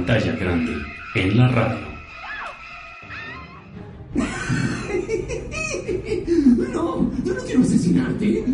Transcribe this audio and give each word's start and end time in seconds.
Pantalla 0.00 0.32
grande 0.32 0.72
en 1.14 1.36
la 1.36 1.48
radio. 1.48 1.90
No, 6.72 7.10
yo 7.24 7.34
no 7.34 7.40
quiero 7.42 7.62
asesinarte. 7.62 8.44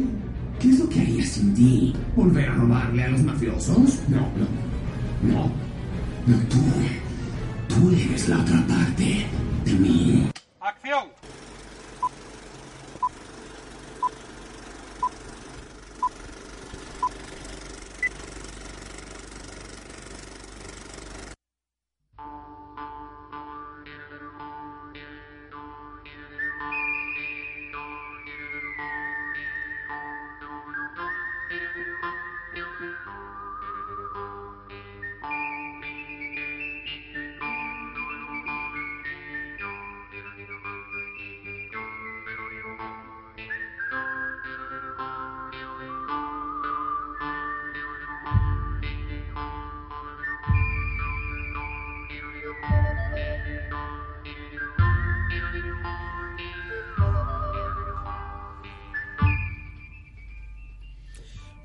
¿Qué 0.59 0.69
es 0.71 0.79
lo 0.79 0.89
que 0.89 1.01
haría 1.01 1.25
sin 1.25 1.55
ti? 1.55 1.95
¿Volver 2.15 2.49
a 2.49 2.55
robarle 2.55 3.05
a 3.05 3.09
los 3.09 3.23
mafiosos? 3.23 4.01
No, 4.09 4.21
no, 4.21 5.33
no. 5.35 5.53
No, 6.27 6.39
tú. 6.49 6.59
Tú 7.69 7.91
eres 7.91 8.29
la 8.29 8.41
otra 8.41 8.67
parte 8.67 9.16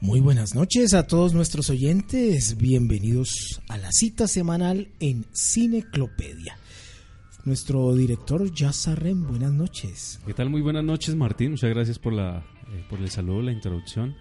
Muy 0.02 0.20
buenas 0.20 0.54
noches 0.56 0.94
a 0.96 1.06
todos 1.06 1.36
nuestros 1.36 1.70
oyentes. 1.70 2.58
Bienvenidos 2.58 3.62
a 3.70 3.78
la 3.78 3.92
cita 3.92 4.28
semanal 4.28 4.88
en 5.00 5.28
Cineclopedia. 5.32 6.58
Nuestro 7.46 7.94
director 7.94 8.52
Yassarren, 8.52 9.28
buenas 9.28 9.54
noches. 9.54 10.20
¿Qué 10.26 10.34
tal? 10.34 10.50
Muy 10.50 10.62
buenas 10.62 10.84
noches, 10.84 11.16
Martín. 11.16 11.52
Muchas 11.52 11.70
gracias 11.70 12.00
por, 12.00 12.14
la, 12.14 12.44
eh, 12.74 12.84
por 12.90 12.98
el 12.98 13.12
saludo, 13.12 13.44
la 13.44 13.52
introducción. 13.52 14.16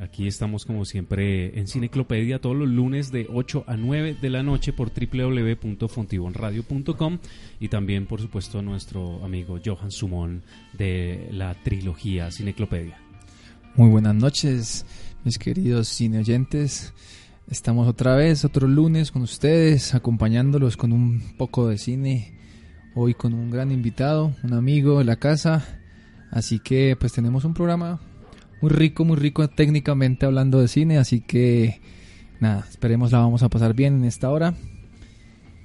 Aquí 0.00 0.26
estamos 0.26 0.64
como 0.64 0.86
siempre 0.86 1.58
en 1.58 1.66
Cineclopedia 1.66 2.40
todos 2.40 2.56
los 2.56 2.70
lunes 2.70 3.12
de 3.12 3.26
8 3.30 3.64
a 3.66 3.76
9 3.76 4.16
de 4.22 4.30
la 4.30 4.42
noche 4.42 4.72
por 4.72 4.90
www.fontibonradio.com 4.90 7.18
y 7.60 7.68
también 7.68 8.06
por 8.06 8.22
supuesto 8.22 8.62
nuestro 8.62 9.22
amigo 9.22 9.60
Johan 9.62 9.90
Sumón 9.90 10.42
de 10.72 11.28
la 11.32 11.52
trilogía 11.62 12.30
Cineclopedia. 12.30 12.98
Muy 13.78 13.90
buenas 13.90 14.16
noches, 14.16 14.84
mis 15.24 15.38
queridos 15.38 15.88
cine 15.88 16.18
oyentes. 16.18 16.92
Estamos 17.50 17.88
otra 17.88 18.14
vez, 18.14 18.44
otro 18.44 18.68
lunes 18.68 19.10
con 19.10 19.22
ustedes, 19.22 19.94
acompañándolos 19.94 20.76
con 20.76 20.92
un 20.92 21.22
poco 21.36 21.68
de 21.68 21.78
cine. 21.78 22.34
Hoy 22.94 23.14
con 23.14 23.32
un 23.32 23.50
gran 23.50 23.70
invitado, 23.70 24.34
un 24.42 24.52
amigo 24.52 24.98
de 24.98 25.04
la 25.04 25.16
casa. 25.16 25.64
Así 26.30 26.58
que 26.58 26.96
pues 26.98 27.12
tenemos 27.12 27.44
un 27.44 27.54
programa 27.54 28.00
muy 28.60 28.70
rico, 28.70 29.04
muy 29.04 29.16
rico 29.16 29.48
técnicamente 29.48 30.26
hablando 30.26 30.60
de 30.60 30.68
cine. 30.68 30.98
Así 30.98 31.20
que 31.20 31.80
nada, 32.40 32.66
esperemos 32.68 33.12
la 33.12 33.18
vamos 33.18 33.42
a 33.42 33.48
pasar 33.48 33.74
bien 33.74 33.94
en 33.94 34.04
esta 34.04 34.30
hora. 34.30 34.54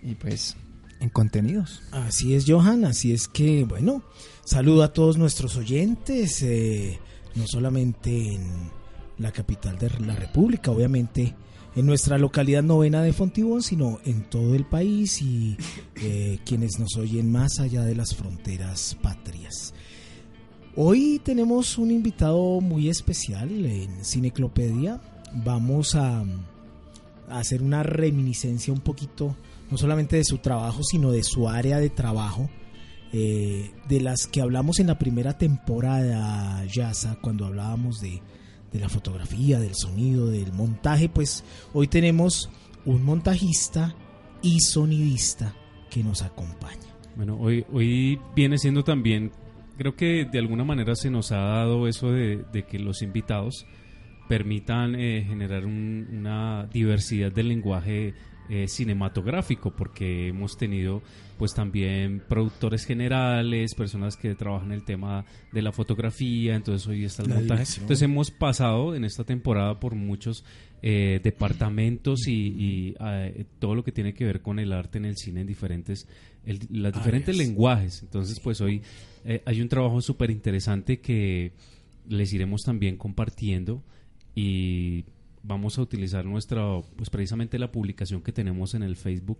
Y 0.01 0.15
pues 0.15 0.55
en 0.99 1.09
contenidos. 1.09 1.81
Así 1.91 2.33
es, 2.33 2.45
Johan. 2.47 2.85
Así 2.85 3.11
es 3.11 3.27
que, 3.27 3.65
bueno, 3.65 4.03
saludo 4.45 4.83
a 4.83 4.93
todos 4.93 5.17
nuestros 5.17 5.57
oyentes, 5.57 6.41
eh, 6.43 6.99
no 7.35 7.45
solamente 7.45 8.35
en 8.35 8.82
la 9.17 9.31
capital 9.31 9.77
de 9.77 9.89
la 9.99 10.15
República, 10.15 10.71
obviamente 10.71 11.35
en 11.75 11.85
nuestra 11.85 12.17
localidad 12.17 12.63
novena 12.63 13.01
de 13.01 13.13
Fontibón, 13.13 13.63
sino 13.63 13.99
en 14.05 14.23
todo 14.29 14.55
el 14.55 14.65
país 14.65 15.21
y 15.21 15.57
eh, 15.95 16.39
quienes 16.45 16.79
nos 16.79 16.95
oyen 16.97 17.31
más 17.31 17.59
allá 17.59 17.83
de 17.83 17.95
las 17.95 18.15
fronteras 18.15 18.95
patrias. 19.01 19.73
Hoy 20.75 21.21
tenemos 21.23 21.77
un 21.77 21.91
invitado 21.91 22.61
muy 22.61 22.89
especial 22.89 23.65
en 23.65 24.03
Cineclopedia. 24.03 25.01
Vamos 25.33 25.95
a, 25.95 26.23
hacer 27.29 27.63
una 27.63 27.81
reminiscencia 27.81 28.73
un 28.73 28.81
poquito, 28.81 29.35
no 29.71 29.77
solamente 29.77 30.17
de 30.17 30.23
su 30.23 30.39
trabajo, 30.39 30.83
sino 30.83 31.11
de 31.11 31.23
su 31.23 31.49
área 31.49 31.79
de 31.79 31.89
trabajo, 31.89 32.49
eh, 33.11 33.71
de 33.87 34.01
las 34.01 34.27
que 34.27 34.41
hablamos 34.41 34.79
en 34.79 34.87
la 34.87 34.99
primera 34.99 35.37
temporada, 35.37 36.63
Yasa, 36.65 37.17
cuando 37.21 37.45
hablábamos 37.45 38.01
de, 38.01 38.21
de 38.73 38.79
la 38.79 38.89
fotografía, 38.89 39.59
del 39.59 39.75
sonido, 39.75 40.27
del 40.27 40.51
montaje, 40.51 41.07
pues 41.07 41.43
hoy 41.73 41.87
tenemos 41.87 42.49
un 42.85 43.03
montajista 43.05 43.95
y 44.41 44.59
sonidista 44.59 45.53
que 45.89 46.03
nos 46.03 46.21
acompaña. 46.23 46.81
Bueno, 47.15 47.37
hoy, 47.39 47.65
hoy 47.71 48.19
viene 48.35 48.57
siendo 48.57 48.83
también, 48.83 49.31
creo 49.77 49.95
que 49.95 50.25
de 50.25 50.39
alguna 50.39 50.63
manera 50.63 50.95
se 50.95 51.11
nos 51.11 51.31
ha 51.31 51.37
dado 51.37 51.87
eso 51.87 52.11
de, 52.11 52.43
que 52.67 52.79
los 52.79 53.01
invitados 53.03 53.65
permitan 54.27 54.95
eh, 54.95 55.23
generar 55.27 55.65
un- 55.65 56.07
una 56.11 56.65
diversidad 56.73 57.31
del 57.31 57.49
lenguaje 57.49 58.13
eh, 58.49 58.67
cinematográfico, 58.67 59.71
porque 59.71 60.27
hemos 60.27 60.57
tenido 60.57 61.01
pues 61.37 61.53
también 61.53 62.21
productores 62.29 62.85
generales, 62.85 63.73
personas 63.75 64.15
que 64.17 64.35
trabajan 64.35 64.71
el 64.71 64.83
tema 64.83 65.25
de 65.51 65.61
la 65.61 65.71
fotografía, 65.71 66.55
entonces 66.55 66.87
hoy 66.87 67.03
está 67.05 67.23
el 67.23 67.29
La 67.29 67.35
montaje. 67.35 67.59
dirección. 67.59 67.83
Entonces 67.83 68.01
hemos 68.03 68.31
pasado 68.31 68.95
en 68.95 69.03
esta 69.03 69.23
temporada 69.23 69.79
por 69.79 69.95
muchos 69.95 70.45
eh, 70.81 71.19
departamentos 71.23 72.27
y, 72.27 72.33
y, 72.33 72.95
eh, 72.99 73.45
todo 73.59 73.73
lo 73.75 73.83
que 73.83 73.91
tiene 73.91 74.13
que 74.13 74.25
ver 74.25 74.41
con 74.41 74.59
el 74.59 74.71
arte 74.73 74.97
en 74.99 75.05
el 75.05 75.17
cine 75.17 75.41
en 75.41 75.47
diferentes, 75.47 76.07
el- 76.45 76.59
las 76.69 76.93
diferentes 76.93 77.35
lenguajes. 77.37 78.01
Entonces 78.03 78.39
pues 78.39 78.61
hoy 78.61 78.81
eh, 79.25 79.41
hay 79.45 79.61
un 79.61 79.69
trabajo 79.69 80.01
súper 80.01 80.29
interesante 80.29 80.99
que 80.99 81.53
les 82.07 82.33
iremos 82.33 82.61
también 82.63 82.97
compartiendo 82.97 83.81
y 84.35 85.05
vamos 85.43 85.77
a 85.77 85.81
utilizar 85.81 86.25
nuestra, 86.25 86.63
pues 86.95 87.09
precisamente 87.09 87.59
la 87.59 87.71
publicación 87.71 88.21
que 88.21 88.31
tenemos 88.31 88.73
en 88.73 88.83
el 88.83 88.95
Facebook 88.95 89.39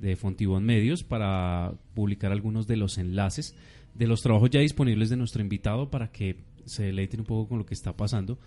de 0.00 0.16
Fontibón 0.16 0.64
Medios 0.64 1.04
para 1.04 1.72
publicar 1.94 2.32
algunos 2.32 2.66
de 2.66 2.76
los 2.76 2.98
enlaces 2.98 3.54
de 3.94 4.08
los 4.08 4.22
trabajos 4.22 4.50
ya 4.50 4.58
disponibles 4.60 5.08
de 5.10 5.16
nuestro 5.16 5.40
invitado 5.40 5.88
para 5.90 6.10
que 6.10 6.36
se 6.64 6.82
deleiten 6.84 7.20
un 7.20 7.26
poco 7.26 7.48
con 7.48 7.58
lo 7.58 7.66
que 7.66 7.74
está 7.74 7.96
pasando. 7.96 8.38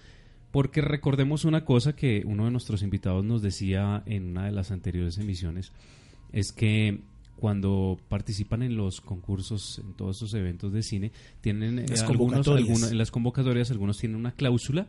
Porque 0.52 0.82
recordemos 0.82 1.46
una 1.46 1.64
cosa 1.66 1.96
que 1.96 2.24
uno 2.26 2.46
de 2.46 2.52
nuestros 2.52 2.82
invitados 2.84 3.24
nos 3.24 3.42
decía 3.42 4.04
en 4.06 4.32
una 4.32 4.46
de 4.46 4.52
las 4.52 4.72
anteriores 4.72 5.18
emisiones, 5.18 5.72
es 6.34 6.52
que 6.52 7.00
cuando 7.38 7.98
participan 8.10 8.64
en 8.64 8.76
los 8.76 9.00
concursos, 9.00 9.80
en 9.80 9.94
todos 9.94 10.18
esos 10.18 10.34
eventos 10.34 10.74
de 10.74 10.84
cine, 10.84 11.12
tienen 11.42 11.80
eh, 11.80 11.86
Las 11.88 12.02
algunos, 12.04 12.48
algunos- 12.48 12.92
en 12.92 12.98
las 12.98 13.12
convocatorias, 13.12 13.72
algunos 13.72 13.98
tienen 14.00 14.18
una 14.18 14.32
cláusula 14.32 14.88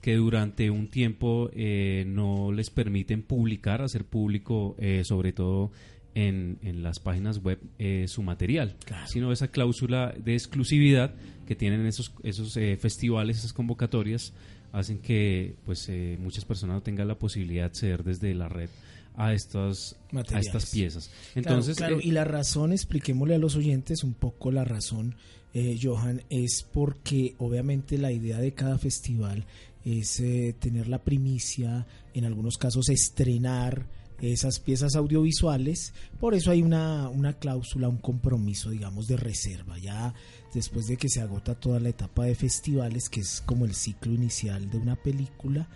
que 0.00 0.16
durante 0.16 0.70
un 0.70 0.88
tiempo 0.88 1.50
eh, 1.52 2.04
no 2.06 2.52
les 2.52 2.70
permiten 2.70 3.22
publicar, 3.22 3.82
hacer 3.82 4.04
público, 4.04 4.74
eh, 4.78 5.02
sobre 5.04 5.32
todo 5.32 5.70
en, 6.14 6.58
en 6.62 6.82
las 6.82 6.98
páginas 6.98 7.38
web, 7.42 7.60
eh, 7.78 8.06
su 8.08 8.22
material, 8.22 8.76
Claro. 8.84 9.06
sino 9.06 9.30
esa 9.32 9.48
cláusula 9.48 10.12
de 10.16 10.34
exclusividad 10.34 11.14
que 11.46 11.54
tienen 11.54 11.86
esos, 11.86 12.12
esos 12.22 12.56
eh, 12.56 12.76
festivales, 12.76 13.38
esas 13.38 13.52
convocatorias, 13.52 14.32
hacen 14.72 14.98
que 14.98 15.54
pues 15.66 15.88
eh, 15.88 16.16
muchas 16.20 16.44
personas 16.44 16.74
no 16.76 16.82
tengan 16.82 17.08
la 17.08 17.18
posibilidad 17.18 17.62
de 17.62 17.66
acceder 17.66 18.04
desde 18.04 18.34
la 18.34 18.48
red 18.48 18.68
a 19.16 19.34
estas, 19.34 19.96
a 20.32 20.38
estas 20.38 20.70
piezas. 20.70 21.08
Claro, 21.08 21.48
Entonces, 21.48 21.76
claro, 21.76 21.98
eh, 21.98 22.02
y 22.04 22.10
la 22.12 22.24
razón, 22.24 22.72
expliquémosle 22.72 23.34
a 23.34 23.38
los 23.38 23.56
oyentes 23.56 24.02
un 24.04 24.14
poco 24.14 24.50
la 24.50 24.64
razón, 24.64 25.16
eh, 25.52 25.76
Johan, 25.82 26.22
es 26.30 26.64
porque 26.72 27.34
obviamente 27.38 27.98
la 27.98 28.12
idea 28.12 28.38
de 28.38 28.52
cada 28.52 28.78
festival 28.78 29.44
es 29.84 30.20
eh, 30.20 30.54
tener 30.58 30.88
la 30.88 31.02
primicia, 31.02 31.86
en 32.14 32.24
algunos 32.24 32.58
casos 32.58 32.88
estrenar 32.88 33.86
esas 34.20 34.60
piezas 34.60 34.96
audiovisuales, 34.96 35.94
por 36.18 36.34
eso 36.34 36.50
hay 36.50 36.62
una, 36.62 37.08
una 37.08 37.34
cláusula, 37.34 37.88
un 37.88 37.98
compromiso, 37.98 38.70
digamos, 38.70 39.06
de 39.06 39.16
reserva. 39.16 39.78
Ya 39.78 40.14
después 40.52 40.86
de 40.86 40.96
que 40.96 41.08
se 41.08 41.20
agota 41.20 41.54
toda 41.54 41.80
la 41.80 41.88
etapa 41.88 42.24
de 42.24 42.34
festivales, 42.34 43.08
que 43.08 43.20
es 43.20 43.42
como 43.46 43.64
el 43.64 43.74
ciclo 43.74 44.12
inicial 44.12 44.68
de 44.70 44.78
una 44.78 44.96
película, 44.96 45.68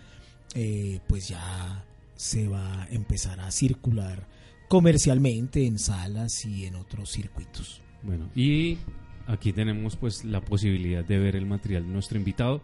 eh, 0.53 0.99
pues 1.07 1.27
ya 1.27 1.83
se 2.15 2.47
va 2.47 2.83
a 2.83 2.87
empezar 2.89 3.39
a 3.39 3.51
circular 3.51 4.27
comercialmente 4.67 5.65
en 5.65 5.79
salas 5.79 6.45
y 6.45 6.65
en 6.65 6.75
otros 6.75 7.11
circuitos. 7.11 7.81
Bueno, 8.03 8.29
y 8.35 8.77
aquí 9.27 9.53
tenemos 9.53 9.95
pues 9.95 10.23
la 10.23 10.41
posibilidad 10.41 11.03
de 11.03 11.17
ver 11.17 11.35
el 11.35 11.45
material 11.45 11.83
de 11.83 11.89
nuestro 11.89 12.17
invitado, 12.17 12.61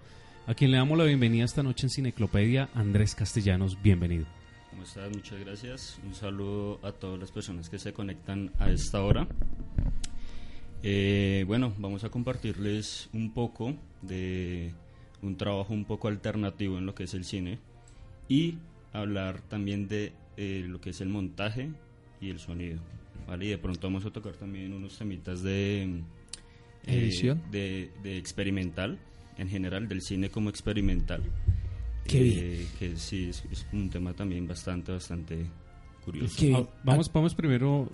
a 0.51 0.53
quien 0.53 0.69
le 0.69 0.75
damos 0.75 0.97
la 0.97 1.05
bienvenida 1.05 1.45
esta 1.45 1.63
noche 1.63 1.85
en 1.85 1.89
Cineclopedia, 1.89 2.67
Andrés 2.73 3.15
Castellanos, 3.15 3.81
bienvenido. 3.81 4.25
¿Cómo 4.69 4.83
estás? 4.83 5.09
Muchas 5.09 5.39
gracias. 5.39 5.97
Un 6.05 6.13
saludo 6.13 6.77
a 6.83 6.91
todas 6.91 7.17
las 7.17 7.31
personas 7.31 7.69
que 7.69 7.79
se 7.79 7.93
conectan 7.93 8.51
a 8.59 8.69
esta 8.69 9.01
hora. 9.01 9.29
Eh, 10.83 11.45
bueno, 11.47 11.73
vamos 11.77 12.03
a 12.03 12.09
compartirles 12.09 13.09
un 13.13 13.33
poco 13.33 13.75
de 14.01 14.73
un 15.21 15.37
trabajo 15.37 15.73
un 15.73 15.85
poco 15.85 16.09
alternativo 16.09 16.77
en 16.77 16.85
lo 16.85 16.95
que 16.95 17.05
es 17.05 17.13
el 17.13 17.23
cine 17.23 17.57
y 18.27 18.57
hablar 18.91 19.39
también 19.43 19.87
de 19.87 20.11
eh, 20.35 20.65
lo 20.67 20.81
que 20.81 20.89
es 20.89 20.99
el 20.99 21.07
montaje 21.07 21.69
y 22.19 22.29
el 22.29 22.39
sonido. 22.39 22.81
¿vale? 23.25 23.45
Y 23.45 23.49
de 23.51 23.57
pronto 23.57 23.87
vamos 23.87 24.05
a 24.05 24.11
tocar 24.11 24.33
también 24.33 24.73
unos 24.73 24.97
temitas 24.97 25.43
de 25.43 25.83
eh, 25.83 25.99
Edición. 26.87 27.41
de, 27.51 27.89
de 28.03 28.17
experimental 28.17 28.99
en 29.41 29.49
general, 29.49 29.87
del 29.87 30.01
cine 30.01 30.29
como 30.29 30.49
experimental. 30.49 31.21
Qué 32.07 32.17
Eh, 32.19 32.23
bien. 32.57 32.67
Que 32.79 32.97
sí, 32.97 33.27
es, 33.29 33.43
es 33.51 33.65
un 33.73 33.89
tema 33.89 34.13
también 34.13 34.47
bastante, 34.47 34.91
bastante 34.91 35.45
curioso. 36.05 36.35
Qué 36.39 36.47
bien. 36.47 36.65
Ah, 36.67 36.73
vamos, 36.83 37.11
vamos 37.11 37.35
primero 37.35 37.89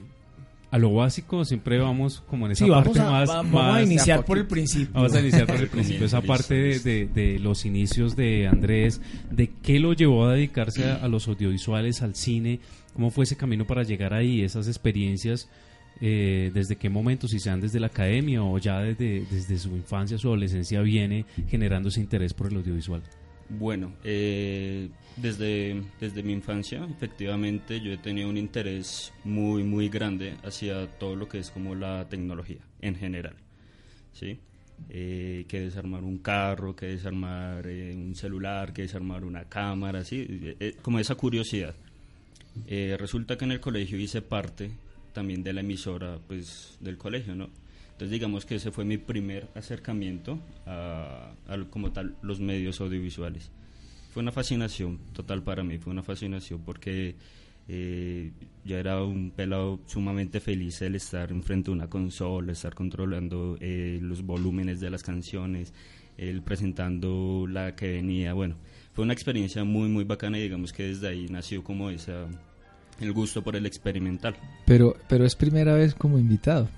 a 0.70 0.78
lo 0.78 0.94
básico, 0.94 1.46
siempre 1.46 1.78
vamos 1.80 2.22
como 2.28 2.46
en 2.46 2.52
esa 2.52 2.66
Sí, 2.66 2.70
vamos 2.70 2.88
parte 2.88 3.00
a, 3.00 3.10
más... 3.12 3.30
va- 3.30 3.36
vamos 3.38 3.54
más- 3.54 3.76
a 3.78 3.84
iniciar 3.84 4.26
por 4.26 4.38
el 4.38 4.48
principio. 4.48 4.94
Vamos 4.94 5.14
a 5.14 5.22
iniciar 5.22 5.48
por 5.48 5.56
el 5.56 5.70
principio, 5.70 6.06
esa 6.06 6.22
parte 6.22 6.56
de, 6.56 6.80
de- 6.80 7.06
de 7.08 7.40
los 7.40 7.66
inicios 7.66 8.16
de 8.18 8.48
Andrés, 8.48 9.00
de 9.32 9.50
qué 9.64 9.80
lo 9.80 9.94
llevó 9.94 10.26
a 10.26 10.34
dedicarse 10.34 10.84
a, 10.90 10.96
a 10.96 11.08
los 11.08 11.28
audiovisuales, 11.30 12.02
al 12.02 12.16
cine, 12.16 12.60
cómo 12.94 13.12
fue 13.12 13.24
ese 13.24 13.38
camino 13.38 13.66
para 13.66 13.84
llegar 13.84 14.14
ahí, 14.14 14.42
esas 14.42 14.68
experiencias, 14.68 15.50
eh, 16.02 16.52
desde 16.54 16.76
qué 16.76 16.90
momento, 16.90 17.28
si 17.28 17.40
sean 17.40 17.62
desde 17.62 17.80
la 17.80 17.88
academia 17.88 18.44
o 18.44 18.58
ya 18.58 18.80
desde, 18.80 19.26
desde 19.30 19.58
su 19.58 19.76
infancia, 19.76 20.18
su 20.18 20.28
adolescencia, 20.28 20.82
viene 20.82 21.26
generando 21.48 21.90
ese 21.90 22.02
interés 22.02 22.34
por 22.34 22.48
el 22.48 22.58
audiovisual. 22.58 23.02
Bueno, 23.50 23.94
eh, 24.04 24.90
desde, 25.16 25.82
desde 26.02 26.22
mi 26.22 26.34
infancia, 26.34 26.86
efectivamente, 26.90 27.80
yo 27.80 27.94
he 27.94 27.98
tenido 27.98 28.30
un 28.30 28.38
interés 28.38 29.14
muy, 29.24 29.64
muy 29.64 29.88
grande 29.88 30.36
hacia 30.44 30.88
todo 31.00 31.16
lo 31.16 31.30
que 31.30 31.40
es 31.40 31.50
como 31.50 31.74
la 31.74 32.08
tecnología 32.10 32.60
en 32.82 32.96
general. 32.96 33.36
¿sí? 34.12 34.40
Eh, 34.90 35.46
que 35.48 35.62
desarmar 35.62 36.04
un 36.04 36.20
carro, 36.20 36.76
que 36.76 36.88
desarmar 36.88 37.68
eh, 37.68 37.94
un 37.96 38.16
celular, 38.16 38.74
que 38.74 38.84
desarmar 38.84 39.24
una 39.26 39.46
cámara, 39.46 40.04
¿sí? 40.04 40.26
Eh, 40.30 40.56
eh, 40.60 40.76
como 40.82 41.00
esa 41.00 41.16
curiosidad. 41.16 41.76
Eh, 42.68 42.96
resulta 43.00 43.38
que 43.38 43.46
en 43.46 43.52
el 43.52 43.60
colegio 43.60 44.00
hice 44.00 44.22
parte 44.22 44.72
también 45.18 45.42
de 45.42 45.52
la 45.52 45.62
emisora 45.62 46.20
pues, 46.28 46.78
del 46.80 46.96
colegio, 46.96 47.34
¿no? 47.34 47.50
Entonces 47.86 48.12
digamos 48.12 48.46
que 48.46 48.54
ese 48.58 48.70
fue 48.70 48.86
mi 48.86 49.00
primer 49.00 49.48
acercamiento 49.56 50.40
a, 50.68 51.32
a 51.48 51.58
como 51.72 51.92
tal 51.92 52.16
los 52.22 52.40
medios 52.40 52.80
audiovisuales. 52.82 53.50
Fue 54.14 54.22
una 54.22 54.32
fascinación 54.32 55.00
total 55.14 55.42
para 55.42 55.64
mí, 55.64 55.80
fue 55.80 55.92
una 55.92 56.04
fascinación 56.04 56.62
porque 56.64 57.16
eh, 57.68 58.32
ya 58.64 58.78
era 58.78 59.04
un 59.04 59.32
pelado 59.32 59.80
sumamente 59.88 60.40
feliz 60.40 60.84
el 60.84 60.94
estar 60.94 61.32
enfrente 61.32 61.72
de 61.72 61.78
una 61.78 61.90
consola, 61.90 62.52
estar 62.52 62.76
controlando 62.76 63.58
eh, 63.60 63.98
los 64.00 64.22
volúmenes 64.22 64.80
de 64.80 64.92
las 64.92 65.02
canciones, 65.02 65.74
el 66.16 66.44
presentando 66.44 67.48
la 67.50 67.76
que 67.76 67.94
venía, 67.94 68.34
bueno, 68.34 68.56
fue 68.94 69.04
una 69.04 69.14
experiencia 69.14 69.64
muy 69.64 69.90
muy 69.90 70.04
bacana 70.04 70.38
y 70.38 70.44
digamos 70.44 70.74
que 70.74 70.84
desde 70.84 71.08
ahí 71.08 71.26
nació 71.32 71.64
como 71.64 71.90
esa 71.90 72.28
el 73.00 73.14
gusto 73.14 73.44
por 73.44 73.56
el 73.56 73.66
experimental. 73.66 74.36
Pero, 74.66 74.96
pero 75.08 75.26
es 75.26 75.36
primera 75.36 75.74
vez 75.74 75.94
como 75.96 76.18
invitado. 76.20 76.70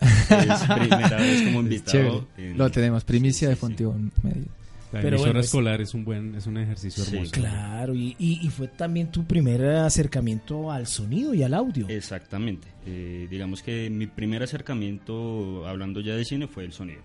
Es 0.00 0.62
primera 0.62 1.16
vez 1.16 1.42
como 1.42 1.60
invitado. 1.60 2.26
en- 2.36 2.58
Lo 2.58 2.70
tenemos, 2.70 3.04
primicia 3.04 3.46
Sí, 3.48 3.50
de 3.50 3.54
sí. 3.54 3.60
Fontibón 3.60 4.12
Medio. 4.22 4.44
La 4.92 5.00
Pero 5.00 5.16
emisora 5.16 5.30
bueno, 5.32 5.40
escolar 5.40 5.80
es 5.80 5.94
un 5.94 6.04
buen, 6.04 6.34
es 6.36 6.46
un 6.46 6.58
ejercicio 6.58 7.02
Sí, 7.04 7.14
hermoso. 7.16 7.32
Claro, 7.32 7.94
y, 7.94 8.14
y- 8.18 8.38
y 8.46 8.50
fue 8.50 8.68
también 8.68 9.10
tu 9.10 9.24
primer 9.24 9.64
acercamiento 9.64 10.70
al 10.70 10.86
sonido 10.86 11.34
y 11.34 11.42
al 11.42 11.54
audio. 11.54 11.88
Exactamente. 11.88 12.68
Eh, 12.86 13.26
digamos 13.28 13.62
que 13.62 13.90
mi 13.90 14.06
primer 14.06 14.42
acercamiento, 14.44 15.66
hablando 15.66 16.00
ya 16.00 16.14
de 16.14 16.24
cine, 16.24 16.46
fue 16.46 16.64
el 16.64 16.72
sonido. 16.72 17.00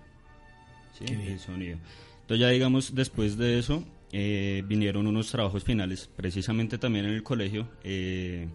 ¿Sí? 0.98 1.06
Qué 1.06 1.16
bien. 1.16 1.32
El 1.34 1.40
sonido. 1.40 1.78
Entonces 2.22 2.40
ya 2.40 2.50
digamos, 2.50 2.94
después 2.94 3.36
de 3.38 3.58
eso, 3.58 3.84
eh, 4.12 4.64
vinieron 4.68 5.08
unos 5.08 5.30
trabajos 5.32 5.64
finales, 5.64 6.10
precisamente 6.16 6.78
también 6.78 7.06
en 7.06 7.12
el 7.12 7.24
colegio, 7.24 7.68
eh, 7.84 8.48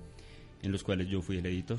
en 0.62 0.72
los 0.72 0.82
cuales 0.82 1.08
yo 1.08 1.22
fui 1.22 1.38
el 1.38 1.46
editor. 1.46 1.78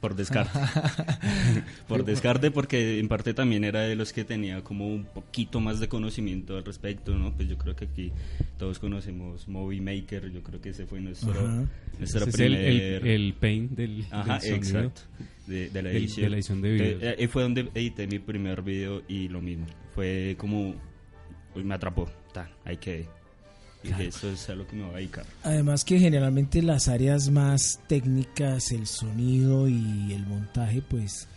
Por 0.00 0.14
descarte. 0.16 0.58
por 1.88 2.06
descarte, 2.06 2.50
porque 2.50 2.98
en 2.98 3.08
parte 3.08 3.34
también 3.34 3.64
era 3.64 3.82
de 3.82 3.96
los 3.96 4.14
que 4.14 4.24
tenía 4.24 4.62
como 4.64 4.86
un 4.88 5.04
poquito 5.04 5.60
más 5.60 5.78
de 5.78 5.88
conocimiento 5.88 6.56
al 6.56 6.64
respecto, 6.64 7.14
¿no? 7.16 7.34
Pues 7.36 7.48
yo 7.50 7.58
creo 7.58 7.76
que 7.76 7.84
aquí 7.84 8.10
todos 8.58 8.78
conocemos 8.78 9.46
Movie 9.46 9.82
Maker, 9.82 10.32
yo 10.32 10.42
creo 10.42 10.58
que 10.58 10.70
ese 10.70 10.86
fue 10.86 11.00
nuestro, 11.02 11.32
Ajá. 11.32 11.64
Ese 12.00 12.16
es 12.18 12.38
el, 12.40 12.54
el, 12.54 13.00
primer- 13.00 13.06
el 13.08 13.34
paint 13.34 13.70
del, 13.72 14.04
Ajá, 14.10 14.38
del 14.38 14.54
exacto. 14.54 15.02
De, 15.46 15.68
de 15.68 15.82
la 15.82 15.90
edición. 15.90 16.24
de 16.24 16.30
la 16.30 16.36
edición 16.36 16.62
de 16.62 16.72
videos. 16.72 17.02
Eh, 17.02 17.14
eh, 17.18 17.28
fue 17.28 17.42
donde 17.42 17.68
edité 17.74 18.06
mi 18.06 18.20
primer 18.20 18.62
video 18.62 19.02
y 19.06 19.28
lo 19.28 19.42
mismo. 19.42 19.66
Fue 19.94 20.34
como. 20.38 20.76
Uy, 21.60 21.64
me 21.66 21.74
atrapó. 21.74 22.08
Ta, 22.32 22.50
ahí 22.64 22.76
quedé. 22.76 23.08
Y 23.82 23.88
dije, 23.88 24.06
esto 24.08 24.28
es 24.30 24.48
a 24.50 24.54
lo 24.54 24.66
que 24.66 24.76
me 24.76 24.82
voy 24.84 24.92
a 24.94 24.96
dedicar. 24.98 25.24
Además 25.42 25.84
que 25.84 25.98
generalmente 25.98 26.60
las 26.62 26.88
áreas 26.88 27.30
más 27.30 27.80
técnicas, 27.88 28.72
el 28.72 28.86
sonido 28.86 29.68
y 29.68 30.12
el 30.12 30.26
montaje, 30.26 30.82
pues 30.82 31.28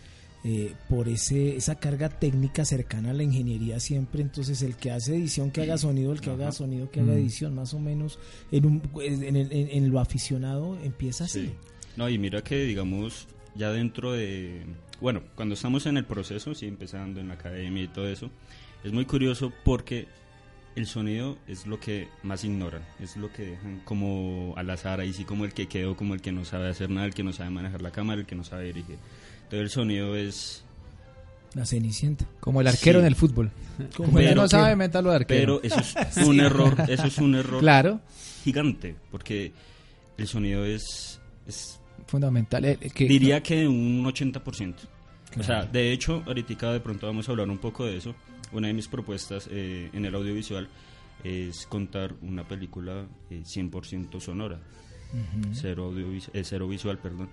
eh, 0.44 0.74
por 0.90 1.08
ese 1.08 1.56
esa 1.56 1.76
carga 1.76 2.10
técnica 2.10 2.66
cercana 2.66 3.10
a 3.10 3.14
la 3.14 3.22
ingeniería 3.22 3.80
siempre, 3.80 4.20
entonces 4.20 4.60
el 4.60 4.76
que 4.76 4.90
hace 4.90 5.16
edición 5.16 5.50
que 5.50 5.62
haga 5.62 5.78
sonido, 5.78 6.12
el 6.12 6.20
que 6.20 6.28
haga 6.28 6.52
sonido 6.52 6.90
que 6.90 7.00
haga 7.00 7.12
Mm. 7.14 7.16
edición, 7.18 7.54
más 7.54 7.72
o 7.72 7.78
menos 7.78 8.18
en, 8.52 8.66
un, 8.66 8.82
en, 9.00 9.36
el- 9.36 9.50
en- 9.50 9.70
en 9.70 9.90
lo 9.90 9.98
aficionado 10.00 10.76
empieza 10.84 11.24
así. 11.24 11.46
Sí. 11.46 11.52
No, 11.96 12.10
y 12.10 12.18
mira 12.18 12.42
que, 12.42 12.56
digamos, 12.64 13.26
ya 13.54 13.70
dentro 13.70 14.12
de. 14.12 14.64
Bueno, 15.00 15.22
cuando 15.34 15.54
estamos 15.54 15.86
en 15.86 15.96
el 15.96 16.04
proceso, 16.04 16.54
sí, 16.54 16.66
empezando 16.66 17.20
en 17.20 17.28
la 17.28 17.34
academia 17.34 17.82
y 17.84 17.88
todo 17.88 18.06
eso, 18.06 18.30
es 18.84 18.92
muy 18.92 19.04
curioso 19.06 19.52
porque 19.64 20.06
el 20.76 20.86
sonido 20.86 21.38
es 21.46 21.66
lo 21.66 21.78
que 21.80 22.08
más 22.22 22.44
ignoran, 22.44 22.82
es 23.00 23.16
lo 23.16 23.32
que 23.32 23.42
dejan 23.46 23.80
como 23.84 24.54
al 24.56 24.68
azar, 24.70 25.00
ahí 25.00 25.12
sí 25.12 25.24
como 25.24 25.44
el 25.44 25.52
que 25.54 25.66
quedó, 25.68 25.96
como 25.96 26.14
el 26.14 26.20
que 26.20 26.32
no 26.32 26.44
sabe 26.44 26.68
hacer 26.68 26.90
nada, 26.90 27.06
el 27.06 27.14
que 27.14 27.22
no 27.22 27.32
sabe 27.32 27.50
manejar 27.50 27.80
la 27.82 27.90
cámara, 27.92 28.20
el 28.20 28.26
que 28.26 28.34
no 28.34 28.44
sabe 28.44 28.64
dirigir. 28.66 28.96
Entonces 29.44 29.60
el 29.60 29.70
sonido 29.70 30.16
es... 30.16 30.64
La 31.54 31.64
cenicienta. 31.64 32.26
Como 32.40 32.60
el 32.60 32.66
arquero 32.66 32.98
Sí. 32.98 33.02
en 33.02 33.06
el 33.06 33.14
fútbol. 33.14 33.50
Como 33.96 34.06
Como 34.08 34.18
el 34.18 34.24
que 34.24 34.28
Pero- 34.30 34.42
no 34.42 34.48
sabe, 34.48 34.74
métalo 34.74 35.10
de 35.10 35.16
arquero. 35.16 35.60
Pero 35.62 35.74
eso 35.80 35.98
es 36.00 36.16
un 36.26 36.40
error, 36.40 36.74
eso 36.88 37.06
es 37.06 37.18
un 37.18 37.34
error 37.36 37.60
Claro, 37.60 38.00
gigante, 38.42 38.96
porque 39.12 39.52
el 40.18 40.26
sonido 40.26 40.64
es, 40.64 41.20
es 41.46 41.78
fundamental. 42.08 42.64
Eh, 42.64 42.78
que- 42.92 43.06
diría 43.06 43.40
que 43.40 43.68
un 43.68 44.04
80%. 44.04 44.74
O 45.38 45.42
sea, 45.44 45.64
de 45.64 45.92
hecho, 45.92 46.24
ahorita 46.26 46.72
de 46.72 46.80
pronto 46.80 47.06
vamos 47.06 47.28
a 47.28 47.32
hablar 47.32 47.48
un 47.48 47.58
poco 47.58 47.84
de 47.86 47.96
eso. 47.98 48.14
Una 48.54 48.68
de 48.68 48.74
mis 48.74 48.88
propuestas 48.88 49.48
eh, 49.50 49.90
en 49.92 50.04
el 50.06 50.14
audiovisual 50.14 50.68
es 51.22 51.66
contar 51.66 52.14
una 52.22 52.46
película 52.48 53.06
eh, 53.30 53.42
100% 53.44 54.20
sonora, 54.20 54.60
cero, 55.52 55.90
audiovis- 55.92 56.30
eh, 56.32 56.42
cero 56.44 56.66
visual, 56.68 56.98
perdón. 56.98 57.28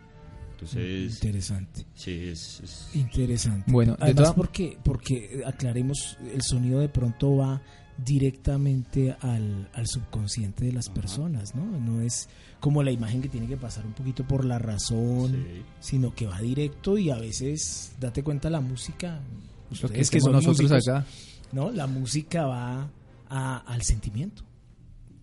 Entonces, 0.54 1.14
Interesante. 1.16 1.86
sí, 1.96 2.12
es, 2.28 2.60
es- 2.64 2.90
Interesante. 2.96 3.72
Bueno, 3.72 3.94
de 3.94 4.04
además 4.04 4.24
toda- 4.26 4.36
porque 4.36 4.78
porque 4.84 5.40
eh, 5.40 5.44
aclaremos 5.46 6.18
el 6.34 6.42
sonido 6.44 6.80
de 6.80 6.90
pronto 6.90 7.36
va 7.38 7.62
directamente 7.98 9.16
al, 9.22 9.68
al 9.74 9.88
subconsciente 9.88 10.66
de 10.66 10.72
las 10.74 10.90
personas, 10.90 11.56
¿no? 11.56 11.66
No 11.80 12.02
es 12.02 12.30
como 12.60 12.84
la 12.84 12.92
imagen 12.92 13.22
que 13.22 13.30
tiene 13.30 13.48
que 13.48 13.58
pasar 13.58 13.86
un 13.86 13.94
poquito 13.94 14.24
por 14.28 14.46
la 14.46 14.60
razón, 14.60 15.32
sí. 15.32 15.62
sino 15.80 16.14
que 16.14 16.28
va 16.28 16.40
directo 16.40 16.98
y 16.98 17.10
a 17.10 17.18
veces 17.18 17.94
date 18.00 18.22
cuenta 18.24 18.50
la 18.52 18.62
música, 18.62 19.20
Lo 19.72 19.78
que 19.78 19.86
ustedes 19.86 20.02
es 20.02 20.10
que 20.12 20.20
nosotros 20.20 20.60
músicos, 20.62 20.88
acá, 20.88 21.06
¿no? 21.52 21.72
La 21.72 21.88
música 21.88 22.46
va 22.46 22.90
a- 23.30 23.58
al 23.66 23.82
sentimiento. 23.84 24.44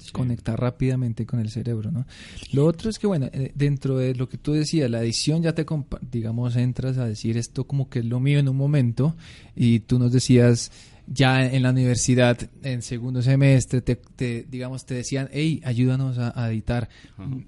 sí. 0.00 0.12
conectar 0.12 0.58
rápidamente 0.58 1.26
con 1.26 1.40
el 1.40 1.50
cerebro, 1.50 1.90
¿no? 1.90 2.06
Lo 2.52 2.64
otro 2.66 2.88
es 2.88 2.98
que, 3.00 3.06
bueno, 3.08 3.26
eh, 3.32 3.50
dentro 3.56 3.98
de 3.98 4.14
lo 4.14 4.28
que 4.28 4.38
tú 4.38 4.52
decías, 4.52 4.88
la 4.88 5.00
edición 5.02 5.42
ya 5.42 5.54
te, 5.54 5.66
digamos, 6.10 6.54
entras 6.56 6.98
a 6.98 7.04
decir 7.06 7.36
esto 7.36 7.66
como 7.66 7.90
que 7.90 7.98
es 7.98 8.04
lo 8.04 8.20
mío 8.20 8.38
en 8.38 8.48
un 8.48 8.56
momento 8.56 9.16
y 9.56 9.80
tú 9.80 9.98
nos 9.98 10.12
decías 10.12 10.70
ya 11.08 11.44
en 11.44 11.62
la 11.64 11.70
universidad, 11.70 12.38
en 12.62 12.80
segundo 12.82 13.22
semestre, 13.22 13.80
te, 13.82 13.96
te, 13.96 14.46
digamos, 14.48 14.86
te 14.86 14.94
decían, 14.94 15.28
hey, 15.32 15.60
ayúdanos 15.64 16.16
a, 16.18 16.32
a 16.42 16.48
editar. 16.50 16.88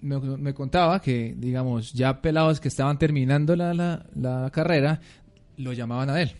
Me, 0.00 0.18
me 0.18 0.52
contaba 0.52 1.00
que, 1.00 1.34
digamos, 1.38 1.92
ya 1.92 2.20
pelados 2.20 2.58
que 2.58 2.66
estaban 2.68 2.98
terminando 2.98 3.54
la, 3.54 3.72
la, 3.74 4.04
la 4.16 4.50
carrera, 4.50 5.00
lo 5.56 5.72
llamaban 5.72 6.10
a 6.10 6.20
él. 6.20 6.32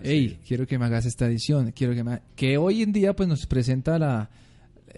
Hey, 0.00 0.38
quiero 0.46 0.66
que 0.66 0.78
me 0.78 0.84
hagas 0.86 1.06
esta 1.06 1.26
edición, 1.26 1.72
quiero 1.72 1.94
que 1.94 2.02
me... 2.04 2.14
ha-". 2.14 2.22
Que 2.36 2.56
hoy 2.58 2.82
en 2.82 2.92
día, 2.92 3.14
pues, 3.14 3.28
nos 3.28 3.46
presenta 3.46 3.98
la, 3.98 4.30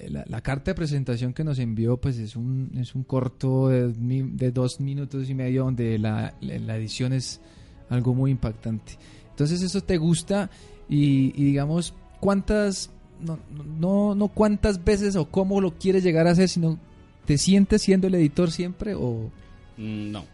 la, 0.09 0.25
la 0.29 0.41
carta 0.41 0.71
de 0.71 0.75
presentación 0.75 1.33
que 1.33 1.45
nos 1.45 1.59
envió 1.59 1.97
pues 1.99 2.19
es 2.19 2.37
un, 2.37 2.71
es 2.79 2.95
un 2.95 3.05
corto 3.05 3.69
de, 3.69 3.93
de 3.93 4.51
dos 4.51 4.81
minutos 4.81 5.29
y 5.31 5.35
medio 5.35 5.65
donde 5.65 5.99
la, 5.99 6.35
la- 6.41 6.59
la 6.59 6.77
edición 6.77 7.13
es 7.13 7.41
algo 7.91 8.15
muy 8.15 8.31
impactante. 8.31 8.93
Entonces 9.31 9.63
eso 9.63 9.81
te 9.83 9.97
gusta 9.99 10.49
y, 10.89 11.33
y 11.41 11.45
digamos 11.45 11.93
cuántas, 12.21 12.91
no, 13.21 13.39
no, 13.79 14.15
no 14.15 14.29
cuántas 14.29 14.83
veces 14.85 15.17
o 15.17 15.27
cómo 15.31 15.61
lo 15.61 15.73
quieres 15.79 16.03
llegar 16.03 16.27
a 16.27 16.31
hacer, 16.31 16.49
sino 16.49 16.79
te 17.27 17.37
sientes 17.39 17.83
siendo 17.83 18.07
el 18.07 18.15
editor 18.15 18.51
siempre 18.51 18.95
o... 18.95 19.31
Mm, 19.77 20.11
No. 20.13 20.25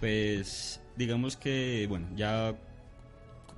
Pues 0.00 0.80
digamos 0.96 1.36
que, 1.36 1.86
bueno, 1.88 2.06
ya 2.16 2.54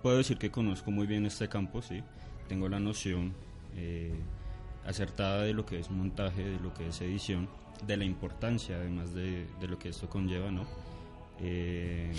puedo 0.02 0.18
decir 0.18 0.38
que 0.38 0.50
conozco 0.50 0.90
muy 0.90 1.06
bien 1.06 1.26
este 1.26 1.48
campo, 1.48 1.82
sí. 1.82 2.02
Tengo 2.48 2.68
la 2.68 2.80
noción 2.80 3.34
eh, 3.76 4.12
acertada 4.86 5.42
de 5.42 5.52
lo 5.52 5.66
que 5.66 5.78
es 5.78 5.90
montaje, 5.90 6.44
de 6.44 6.60
lo 6.60 6.72
que 6.74 6.88
es 6.88 7.00
edición, 7.00 7.48
de 7.86 7.96
la 7.96 8.04
importancia 8.04 8.76
además 8.76 9.14
de, 9.14 9.46
de 9.60 9.68
lo 9.68 9.78
que 9.78 9.90
esto 9.90 10.08
conlleva, 10.08 10.50
¿no? 10.50 10.66
Eh, 11.40 12.12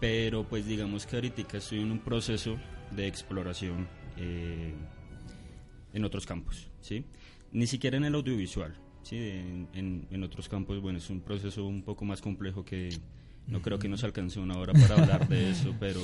pero 0.00 0.44
pues 0.44 0.66
digamos 0.66 1.06
que 1.06 1.16
ahorita 1.16 1.56
estoy 1.58 1.80
en 1.80 1.90
un 1.90 1.98
proceso 2.00 2.56
de 2.94 3.06
exploración 3.06 3.88
eh, 4.16 4.74
en 5.92 6.04
otros 6.04 6.26
campos, 6.26 6.68
¿sí? 6.80 7.04
Ni 7.52 7.66
siquiera 7.66 7.96
en 7.96 8.04
el 8.04 8.14
audiovisual, 8.14 8.76
¿sí? 9.02 9.16
En, 9.16 9.68
en- 9.72 10.06
en 10.10 10.22
otros 10.22 10.48
campos, 10.48 10.80
bueno, 10.80 10.98
es 10.98 11.08
un 11.10 11.20
proceso 11.20 11.64
un 11.64 11.82
poco 11.82 12.04
más 12.04 12.20
complejo 12.20 12.64
que 12.64 12.90
no 13.48 13.62
creo 13.62 13.78
que 13.78 13.88
nos 13.88 14.02
alcance 14.04 14.40
una 14.40 14.58
hora 14.58 14.72
para 14.72 14.96
hablar 15.02 15.28
de 15.28 15.50
eso, 15.52 15.74
pero 15.78 16.00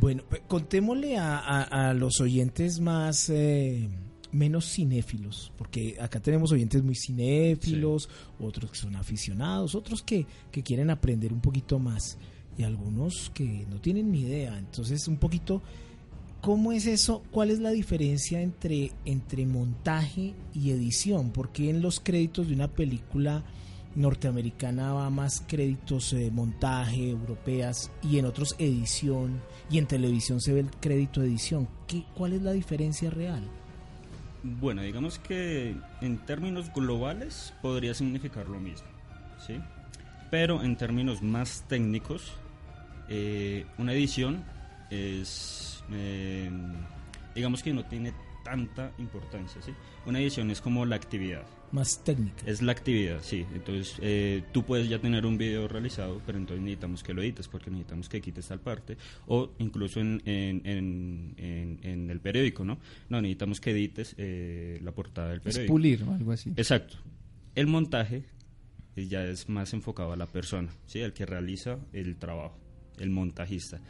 Bueno, 0.00 0.22
pues, 0.28 0.42
contémosle 0.48 1.16
a, 1.16 1.38
a- 1.38 1.90
a 1.90 1.94
los 1.94 2.20
oyentes 2.20 2.80
más 2.80 3.30
eh, 3.30 3.88
menos 4.30 4.66
cinéfilos, 4.70 5.52
porque 5.56 5.96
acá 6.00 6.20
tenemos 6.20 6.52
oyentes 6.52 6.82
muy 6.82 6.94
cinéfilos, 6.94 8.08
otros 8.40 8.70
que 8.72 8.76
son 8.78 8.96
aficionados, 8.96 9.74
otros 9.74 10.02
que, 10.02 10.26
que 10.50 10.62
quieren 10.62 10.90
aprender 10.90 11.32
un 11.32 11.40
poquito 11.40 11.78
más 11.78 12.18
y 12.58 12.62
algunos 12.64 13.30
que 13.34 13.66
no 13.70 13.80
tienen 13.80 14.10
ni 14.12 14.20
idea. 14.22 14.58
Entonces, 14.58 15.08
un 15.08 15.16
poquito, 15.16 15.62
¿cómo 16.42 16.72
es 16.72 16.86
eso? 16.86 17.22
¿Cuál 17.30 17.50
es 17.50 17.58
la 17.60 17.70
diferencia 17.70 18.40
entre, 18.42 18.92
entre 19.06 19.46
montaje 19.46 20.34
y 20.54 20.70
edición? 20.70 21.30
Porque 21.30 21.70
en 21.70 21.80
los 21.80 22.00
créditos 22.00 22.48
de 22.48 22.54
una 22.54 22.68
película 22.68 23.42
norteamericana 23.94 24.92
va 24.92 25.10
más 25.10 25.42
créditos 25.46 26.12
eh, 26.12 26.30
montaje, 26.32 27.10
europeas, 27.10 27.90
y 28.02 28.18
en 28.18 28.26
otros 28.26 28.54
edición, 28.58 29.40
y 29.70 29.78
en 29.78 29.86
televisión 29.86 30.40
se 30.40 30.52
ve 30.52 30.60
el 30.60 30.70
crédito 30.70 31.22
edición. 31.22 31.68
¿Qué, 31.86 32.04
¿Cuál 32.14 32.34
es 32.34 32.42
la 32.42 32.52
diferencia 32.52 33.10
real? 33.10 33.42
bueno, 34.42 34.82
digamos 34.82 35.18
que 35.18 35.76
en 36.00 36.18
términos 36.18 36.72
globales 36.74 37.54
podría 37.62 37.94
significar 37.94 38.48
lo 38.48 38.58
mismo, 38.58 38.88
¿sí? 39.46 39.60
Pero 40.30 40.62
en 40.62 40.76
términos 40.76 41.22
más 41.22 41.64
técnicos, 41.68 42.32
eh, 43.08 43.66
una 43.78 43.92
edición 43.92 44.44
es, 44.90 45.84
eh, 45.92 46.50
digamos 47.34 47.62
que 47.62 47.72
no 47.72 47.84
tiene 47.84 48.12
tanta 48.44 48.90
importancia, 48.98 49.62
¿sí? 49.62 49.72
Una 50.06 50.18
edición 50.18 50.50
es 50.50 50.60
como 50.60 50.84
la 50.86 50.96
actividad, 50.96 51.44
Más 51.72 52.04
técnica. 52.04 52.44
Es 52.46 52.60
la 52.60 52.72
actividad, 52.72 53.20
sí. 53.22 53.46
Entonces, 53.54 53.96
eh, 54.02 54.42
tú 54.52 54.62
puedes 54.62 54.88
ya 54.90 54.98
tener 54.98 55.24
un 55.24 55.38
video 55.38 55.68
realizado, 55.68 56.20
pero 56.26 56.36
entonces 56.36 56.62
necesitamos 56.62 57.02
que 57.02 57.14
lo 57.14 57.22
edites 57.22 57.48
porque 57.48 57.70
necesitamos 57.70 58.08
que 58.10 58.20
quites 58.20 58.46
tal 58.46 58.60
parte. 58.60 58.98
O 59.26 59.50
incluso 59.58 59.98
en, 60.00 60.20
en, 60.26 61.34
en, 61.38 62.10
el 62.10 62.20
periódico, 62.20 62.62
¿no? 62.64 62.78
No, 63.08 63.22
necesitamos 63.22 63.58
que 63.60 63.70
edites 63.70 64.14
eh, 64.18 64.78
la 64.82 64.92
portada 64.92 65.30
del 65.30 65.38
Es 65.38 65.44
periódico. 65.44 65.72
pulir 65.72 66.02
o 66.04 66.12
algo 66.12 66.32
así. 66.32 66.50
Exacto. 66.56 66.98
El 67.54 67.66
montaje 67.68 68.24
eh, 68.96 69.06
ya 69.06 69.24
es 69.24 69.48
más 69.48 69.72
enfocado 69.72 70.12
a 70.12 70.16
la 70.16 70.26
persona, 70.26 70.70
¿sí? 70.86 71.00
El 71.00 71.14
que 71.14 71.24
realiza 71.24 71.78
el 71.94 72.16
trabajo, 72.16 72.58
el 72.98 73.08
montajista. 73.08 73.80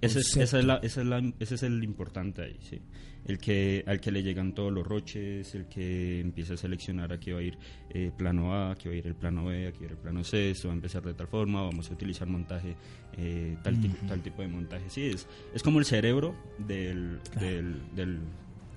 Ese 0.00 0.20
es, 0.20 0.36
esa 0.36 0.58
es 0.60 0.64
la- 0.64 0.76
esa 0.76 1.00
es 1.00 1.06
la- 1.06 1.32
ese 1.40 1.54
es 1.56 1.62
el 1.64 1.82
importante 1.82 2.42
ahí, 2.42 2.56
sí. 2.60 2.80
El 3.24 3.38
que, 3.38 3.84
al 3.86 4.00
que 4.00 4.10
le 4.10 4.22
llegan 4.22 4.52
todos 4.54 4.72
los 4.72 4.84
roches, 4.86 5.54
el 5.54 5.66
que 5.66 6.20
empieza 6.20 6.54
a 6.54 6.56
seleccionar 6.56 7.12
aquí 7.12 7.30
va 7.32 7.38
a 7.40 7.42
ir 7.42 7.56
eh, 7.90 8.10
plano 8.16 8.52
A, 8.54 8.72
aquí 8.72 8.88
va 8.88 8.94
a 8.94 8.98
ir 8.98 9.06
el 9.06 9.14
plano 9.14 9.44
B, 9.46 9.66
aquí 9.68 9.78
va 9.78 9.82
a 9.82 9.86
ir 9.86 9.90
el 9.92 9.96
plano 9.98 10.24
C, 10.24 10.50
esto 10.50 10.68
va 10.68 10.74
a 10.74 10.76
empezar 10.76 11.02
de 11.02 11.14
tal 11.14 11.26
forma, 11.28 11.62
vamos 11.62 11.90
a 11.90 11.92
utilizar 11.94 12.26
montaje, 12.28 12.74
eh, 13.16 13.56
tal, 13.62 13.80
tipo, 13.80 13.96
tal 14.06 14.20
tipo 14.22 14.42
de 14.42 14.48
montaje. 14.48 14.84
Sí, 14.88 15.06
es, 15.06 15.26
es 15.54 15.62
como 15.62 15.78
el 15.78 15.84
cerebro 15.84 16.34
del... 16.58 17.18
del, 17.38 17.82
del- 17.94 18.20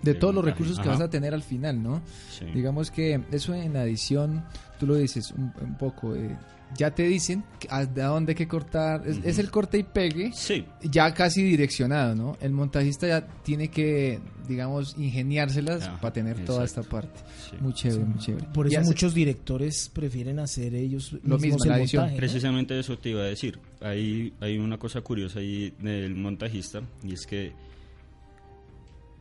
De 0.03 0.13
todos 0.15 0.33
los 0.35 0.43
recursos 0.45 0.75
que 0.77 0.81
Ajá, 0.81 0.91
vas 0.91 1.01
a 1.01 1.09
tener 1.09 1.33
al 1.33 1.41
final, 1.43 1.81
¿no? 1.81 2.01
sí. 2.29 2.45
Digamos 2.53 2.91
que 2.91 3.19
eso 3.31 3.53
en 3.55 3.73
la 3.73 3.83
edición, 3.85 4.43
tú 4.79 4.85
lo 4.87 4.95
dices 4.95 5.31
un, 5.31 5.51
un 5.61 5.77
poco, 5.77 6.15
eh, 6.15 6.35
ya 6.77 6.91
te 6.91 7.03
dicen 7.03 7.43
a, 7.69 7.85
dónde 7.85 8.31
hay 8.31 8.35
que 8.35 8.47
cortar, 8.47 9.03
es, 9.07 9.39
el 9.39 9.51
corte 9.51 9.77
y 9.77 9.83
pegue, 9.83 10.31
Sí, 10.33 10.65
ya 10.81 11.13
casi 11.13 11.43
direccionado, 11.43 12.15
¿no? 12.15 12.37
El 12.41 12.51
montajista 12.51 13.07
ya 13.07 13.27
tiene 13.43 13.69
que, 13.69 14.19
digamos, 14.47 14.95
ingeniárselas 14.97 15.83
Ajá, 15.83 16.01
para 16.01 16.13
tener 16.13 16.43
toda 16.45 16.65
esta 16.65 16.83
parte. 16.83 17.19
sí. 17.49 17.55
Muy 17.59 17.73
chévere, 17.73 18.05
muy 18.05 18.19
chévere. 18.19 18.47
Por 18.53 18.67
eso 18.67 18.81
muchos 18.81 19.13
directores 19.13 19.89
prefieren 19.93 20.39
hacer 20.39 20.75
ellos 20.75 21.15
Lo 21.23 21.37
mismo, 21.37 21.63
el 21.63 21.69
la 21.69 21.79
edición. 21.79 22.01
montaje, 22.03 22.15
¿no? 22.15 22.17
Precisamente 22.17 22.79
eso 22.79 22.97
te 22.97 23.09
iba 23.09 23.21
a 23.21 23.25
decir. 23.25 23.59
Hay, 23.81 24.33
hay 24.39 24.57
una 24.57 24.77
cosa 24.77 25.01
curiosa 25.01 25.39
ahí 25.39 25.73
del 25.79 26.15
montajista 26.15 26.81
y 27.03 27.13
es 27.13 27.25
que 27.25 27.53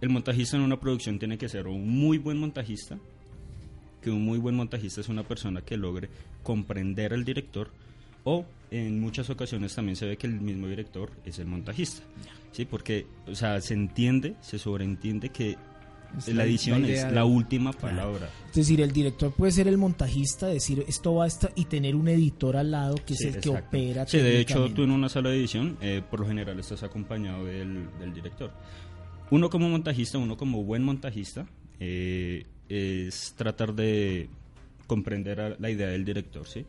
el 0.00 0.08
montajista 0.10 0.56
en 0.56 0.62
una 0.62 0.78
producción 0.78 1.18
tiene 1.18 1.38
que 1.38 1.48
ser 1.48 1.66
un 1.66 1.88
muy 1.88 2.18
buen 2.18 2.38
montajista, 2.38 2.98
que 4.04 4.10
un 4.10 4.22
muy 4.22 4.38
buen 4.38 4.54
montajista 4.54 5.00
es 5.00 5.08
una 5.08 5.22
persona 5.22 5.62
que 5.62 5.78
logre 5.78 6.10
comprender 6.42 7.14
al 7.14 7.24
director 7.24 7.70
o 8.24 8.44
en 8.70 9.00
muchas 9.00 9.30
ocasiones 9.30 9.74
también 9.74 9.96
se 9.96 10.04
ve 10.06 10.16
que 10.18 10.26
el 10.26 10.40
mismo 10.40 10.66
director 10.68 11.10
es 11.24 11.38
el 11.38 11.46
montajista. 11.46 12.02
Sí, 12.52 12.66
porque 12.66 13.06
o 13.26 13.34
sea, 13.34 13.60
se 13.62 13.72
entiende, 13.74 14.34
se 14.42 14.58
sobreentiende 14.58 15.30
que 15.30 15.56
Es 16.18 16.28
la 16.28 16.44
edición 16.44 16.82
la 16.82 16.88
es 16.88 17.12
la 17.12 17.24
última 17.24 17.72
palabra. 17.72 18.28
Es 18.50 18.54
decir, 18.54 18.80
el 18.82 18.92
director 18.92 19.32
puede 19.32 19.52
ser 19.52 19.68
el 19.68 19.78
montajista, 19.78 20.46
decir 20.48 20.84
esto 20.86 21.14
va 21.14 21.24
a 21.24 21.26
estar 21.26 21.52
y 21.56 21.64
tener 21.64 21.96
un 21.96 22.08
editor 22.08 22.56
al 22.56 22.70
lado 22.70 22.96
que 23.06 23.14
Sí, 23.14 23.28
es 23.28 23.34
el 23.36 23.40
que 23.42 23.48
exacto. 23.48 23.68
opera. 23.68 24.06
Sí, 24.06 24.18
de 24.18 24.40
hecho, 24.40 24.68
tú 24.70 24.82
en 24.84 24.90
una 24.90 25.08
sala 25.08 25.30
de 25.30 25.36
edición, 25.38 25.76
eh, 25.80 26.02
por 26.10 26.20
lo 26.20 26.26
general 26.26 26.58
estás 26.60 26.82
acompañado 26.82 27.44
del, 27.46 27.88
del 27.98 28.12
director. 28.12 28.52
Uno 29.30 29.48
como 29.50 29.68
montajista, 29.68 30.18
uno 30.18 30.36
como 30.36 30.62
buen 30.62 30.82
montajista, 30.84 31.46
eh, 31.80 32.46
es 32.68 33.34
tratar 33.36 33.74
de 33.74 34.28
comprender 34.86 35.40
a- 35.40 35.56
la 35.58 35.70
idea 35.70 35.88
del 35.88 36.04
director, 36.04 36.46
¿sí? 36.46 36.64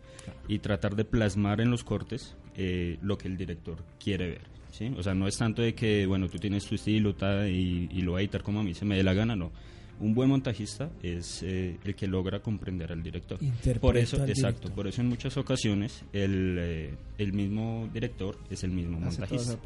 Y 0.47 0.59
tratar 0.59 0.95
de 0.95 1.05
plasmar 1.05 1.61
en 1.61 1.69
los 1.71 1.83
cortes 1.83 2.35
eh, 2.57 2.97
lo 3.01 3.17
que 3.17 3.27
el 3.27 3.35
director 3.37 3.77
quiere 4.01 4.27
ver, 4.29 4.41
¿sí? 4.71 4.93
O 4.97 5.03
sea, 5.03 5.13
no 5.13 5.27
es 5.27 5.37
tanto 5.37 5.61
de 5.61 5.75
que, 5.75 6.05
bueno, 6.05 6.29
tú 6.29 6.37
tienes 6.37 6.65
tu 6.65 6.75
estilo 6.75 7.13
ta, 7.13 7.47
y, 7.49 7.89
y 7.91 8.01
lo 8.01 8.13
va 8.13 8.19
a 8.19 8.21
editar 8.21 8.41
como 8.43 8.61
a 8.61 8.63
mí 8.63 8.73
se 8.73 8.85
me 8.85 8.95
dé 8.95 9.03
la 9.03 9.13
gana, 9.13 9.35
no. 9.35 9.51
Un 9.99 10.13
buen 10.13 10.29
montajista 10.29 10.89
es 11.03 11.41
eh, 11.43 11.77
el 11.85 11.95
que 11.95 12.05
logra 12.07 12.41
comprender 12.41 12.91
al 12.91 13.01
director. 13.01 13.37
Interpreta 13.41 13.79
Por 13.79 13.97
eso, 13.97 14.17
exacto, 14.25 14.35
director. 14.59 14.71
por 14.73 14.87
eso 14.87 15.01
en 15.01 15.07
muchas 15.07 15.37
ocasiones 15.37 16.03
el, 16.11 16.57
eh, 16.59 16.93
el 17.17 17.31
mismo 17.33 17.89
director 17.93 18.37
es 18.49 18.63
el 18.65 18.71
mismo 18.71 18.97
hace 19.05 19.19
montajista. 19.21 19.57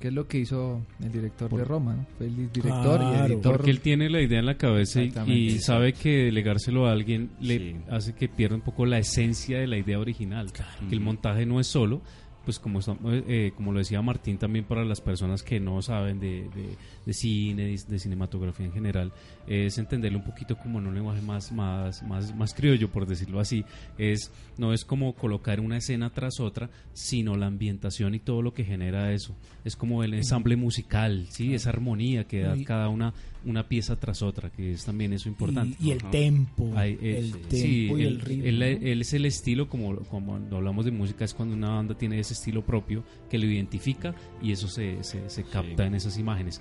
Que 0.00 0.08
es 0.08 0.14
lo 0.14 0.26
que 0.28 0.38
hizo 0.38 0.84
el 1.02 1.10
director 1.12 1.48
Por- 1.48 1.58
de 1.60 1.64
Roma, 1.64 1.94
¿no? 1.96 2.06
Fue 2.18 2.26
el 2.26 2.36
director 2.52 3.00
y 3.00 3.04
Claro, 3.10 3.24
editor. 3.34 3.56
Porque 3.56 3.70
él 3.70 3.80
tiene 3.80 4.10
la 4.10 4.20
idea 4.20 4.38
en 4.40 4.46
la 4.46 4.56
cabeza 4.56 5.02
y, 5.02 5.12
y 5.32 5.58
sabe 5.58 5.92
que 5.94 6.24
delegárselo 6.24 6.86
a 6.86 6.92
alguien 6.92 7.30
le 7.40 7.58
Sí. 7.58 7.76
hace 7.90 8.14
que 8.14 8.28
pierda 8.28 8.56
un 8.56 8.62
poco 8.62 8.84
la 8.86 8.98
esencia 8.98 9.58
de 9.58 9.66
la 9.66 9.78
idea 9.78 9.98
original. 9.98 10.52
Que 10.52 10.94
el 10.94 11.00
montaje 11.00 11.46
no 11.46 11.60
es 11.60 11.66
solo, 11.66 12.02
pues 12.44 12.58
como, 12.58 12.78
estamos- 12.80 13.00
eh, 13.26 13.52
como 13.56 13.72
lo 13.72 13.78
decía 13.78 14.00
Martín 14.02 14.38
también 14.38 14.64
para 14.66 14.84
las 14.84 15.00
personas 15.00 15.42
que 15.42 15.58
no 15.60 15.80
saben 15.82 16.20
de, 16.20 16.42
de- 16.54 16.76
de 17.06 17.12
cine, 17.14 17.62
de, 17.64 17.80
de 17.88 17.98
cinematografía 17.98 18.66
en 18.66 18.72
general, 18.72 19.12
es 19.46 19.78
entenderlo 19.78 20.18
un 20.18 20.24
poquito 20.24 20.58
como 20.58 20.80
en 20.80 20.88
un 20.88 20.94
lenguaje 20.94 21.22
más, 21.22 21.52
más, 21.52 22.02
más, 22.02 22.34
más 22.34 22.52
criollo, 22.52 22.90
por 22.90 23.06
decirlo 23.06 23.40
así. 23.40 23.64
Es, 23.96 24.30
no 24.58 24.72
es 24.74 24.84
como 24.84 25.14
colocar 25.14 25.60
una 25.60 25.76
escena 25.78 26.10
tras 26.10 26.40
otra, 26.40 26.68
sino 26.92 27.36
la 27.36 27.46
ambientación 27.46 28.14
y 28.14 28.18
todo 28.18 28.42
lo 28.42 28.52
que 28.52 28.64
genera 28.64 29.12
eso. 29.12 29.34
Es 29.64 29.76
como 29.76 30.02
el 30.04 30.14
ensamble 30.14 30.56
musical, 30.56 31.26
¿sí? 31.30 31.54
esa 31.54 31.70
armonía 31.70 32.24
que 32.24 32.40
da 32.40 32.56
cada 32.64 32.88
una, 32.88 33.14
una 33.44 33.68
pieza 33.68 33.94
tras 33.96 34.22
otra, 34.22 34.50
que 34.50 34.72
es 34.72 34.84
también 34.84 35.12
eso 35.12 35.28
importante. 35.28 35.76
Y, 35.80 35.88
y 35.88 35.90
el 35.92 35.98
Ajá. 35.98 36.10
tempo, 36.10 36.72
Ay, 36.74 36.98
eh, 37.00 37.18
el 37.18 37.26
sí, 37.26 37.32
tempo 37.32 37.50
sí, 37.50 37.86
y 37.86 37.92
el 37.92 38.00
él- 38.00 38.20
ritmo. 38.20 38.44
él- 38.46 38.62
él 38.62 39.00
es 39.00 39.12
el 39.14 39.26
estilo, 39.26 39.68
como, 39.68 39.94
como 40.06 40.26
cuando 40.32 40.56
hablamos 40.56 40.84
de 40.84 40.90
música, 40.90 41.24
es 41.24 41.34
cuando 41.34 41.54
una 41.54 41.70
banda 41.70 41.94
tiene 41.96 42.18
ese 42.18 42.34
estilo 42.34 42.64
propio 42.64 43.04
que 43.30 43.38
lo 43.38 43.46
identifica 43.46 44.14
y 44.42 44.50
eso 44.50 44.66
se, 44.66 45.02
se, 45.04 45.30
se 45.30 45.44
capta 45.44 45.86
en 45.86 45.94
esas 45.94 46.18
imágenes. 46.18 46.60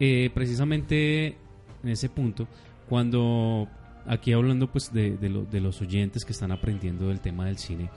Eh, 0.00 0.30
precisamente 0.34 1.36
en 1.82 1.88
ese 1.88 2.08
punto, 2.08 2.48
cuando 2.88 3.68
aquí 4.06 4.32
hablando 4.32 4.70
pues 4.70 4.92
de, 4.92 5.16
lo- 5.28 5.44
de 5.44 5.60
los 5.60 5.80
oyentes 5.80 6.24
que 6.24 6.32
están 6.32 6.52
aprendiendo 6.52 7.08
del 7.08 7.20
tema 7.20 7.46
del 7.46 7.58
cine, 7.58 7.90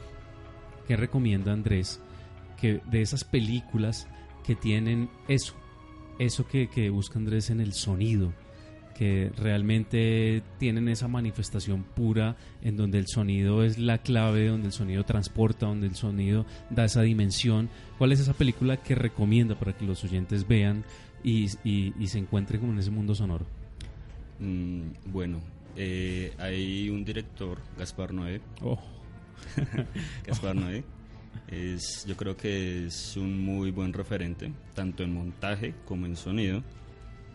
¿qué 0.87 0.95
recomienda 0.95 1.51
Andrés? 1.53 2.01
Que 2.59 2.81
de 2.89 3.01
esas 3.01 3.23
películas 3.23 4.07
que 4.45 4.55
tienen 4.55 5.09
eso, 5.27 5.53
eso 6.19 6.47
que, 6.47 6.67
que 6.69 6.89
busca 6.89 7.19
Andrés 7.19 7.49
en 7.49 7.59
el 7.61 7.73
sonido, 7.73 8.31
que 8.95 9.31
realmente 9.37 10.41
tienen 10.57 10.87
esa 10.89 11.07
manifestación 11.07 11.83
pura 11.83 12.35
en 12.63 12.77
donde 12.77 12.97
el 12.97 13.05
sonido 13.07 13.63
es 13.63 13.77
la 13.77 13.99
clave, 13.99 14.47
donde 14.47 14.67
el 14.67 14.73
sonido 14.73 15.03
transporta, 15.03 15.67
donde 15.67 15.85
el 15.87 15.95
sonido 15.95 16.45
da 16.71 16.85
esa 16.85 17.01
dimensión. 17.03 17.69
¿Cuál 17.99 18.11
es 18.11 18.19
esa 18.21 18.33
película 18.33 18.77
que 18.77 18.95
recomienda 18.95 19.53
para 19.59 19.73
que 19.77 19.85
los 19.85 20.03
oyentes 20.03 20.47
vean 20.47 20.83
y, 21.23 21.45
y- 21.63 21.93
y 21.99 22.07
se 22.07 22.19
encuentren 22.19 22.59
como 22.59 22.73
en 22.73 22.79
ese 22.79 22.91
mundo 22.91 23.13
sonoro? 23.15 23.45
Mm, 24.39 24.81
bueno, 25.11 25.39
eh, 25.75 26.33
hay 26.37 26.89
un 26.89 27.03
director, 27.05 27.59
Gaspar 27.77 28.13
Noé. 28.13 28.41
Oh, 28.61 28.79
Gaspar 30.25 30.55
Noé. 30.55 30.83
Es, 31.47 32.05
yo 32.05 32.17
creo 32.17 32.35
que 32.35 32.87
es 32.87 33.15
un 33.15 33.43
muy 33.43 33.71
buen 33.71 33.93
referente, 33.93 34.51
tanto 34.73 35.03
en 35.03 35.13
montaje 35.13 35.73
como 35.85 36.05
en 36.05 36.15
sonido, 36.15 36.61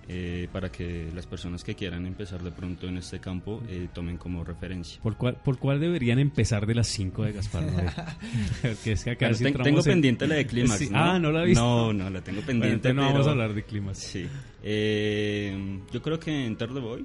eh, 0.08 0.48
para 0.52 0.70
que 0.70 1.10
las 1.14 1.26
personas 1.26 1.62
que 1.64 1.74
quieran 1.74 2.06
empezar 2.06 2.42
de 2.42 2.50
pronto 2.50 2.88
en 2.88 2.96
este 2.98 3.20
campo 3.20 3.62
eh, 3.68 3.88
tomen 3.94 4.16
como 4.18 4.42
referencia. 4.44 5.00
¿por, 5.02 5.16
cuál, 5.16 5.36
¿Por 5.36 5.58
cuál 5.58 5.80
deberían 5.80 6.18
empezar 6.18 6.66
de 6.66 6.74
las 6.74 6.88
5 6.88 7.24
de 7.24 7.32
Gaspar? 7.32 7.64
Porque 8.62 8.92
es 8.92 9.04
que 9.04 9.10
acá 9.12 9.26
Bueno, 9.26 9.36
sí 9.38 9.44
ten- 9.44 9.62
tengo 9.62 9.78
en- 9.78 9.84
pendiente 9.84 10.26
la 10.26 10.34
de 10.36 10.46
Clímax, 10.46 10.78
Sí. 10.78 10.88
¿no? 10.90 10.98
Ah, 10.98 11.18
¿no 11.18 11.30
la 11.32 11.42
viste? 11.44 11.60
No, 11.60 11.92
no, 11.92 12.10
la 12.10 12.20
tengo 12.20 12.36
Bueno, 12.42 12.46
pendiente, 12.46 12.88
entonces 12.88 12.94
no 12.96 13.02
vamos 13.02 13.18
pero- 13.18 13.28
a 13.28 13.32
hablar 13.32 13.54
de 13.54 13.62
climas. 13.64 13.98
Sí. 13.98 14.26
Eh, 14.64 15.80
yo 15.92 16.02
creo 16.02 16.18
que 16.18 16.46
Enter 16.46 16.72
the 16.72 16.80
Void, 16.80 17.04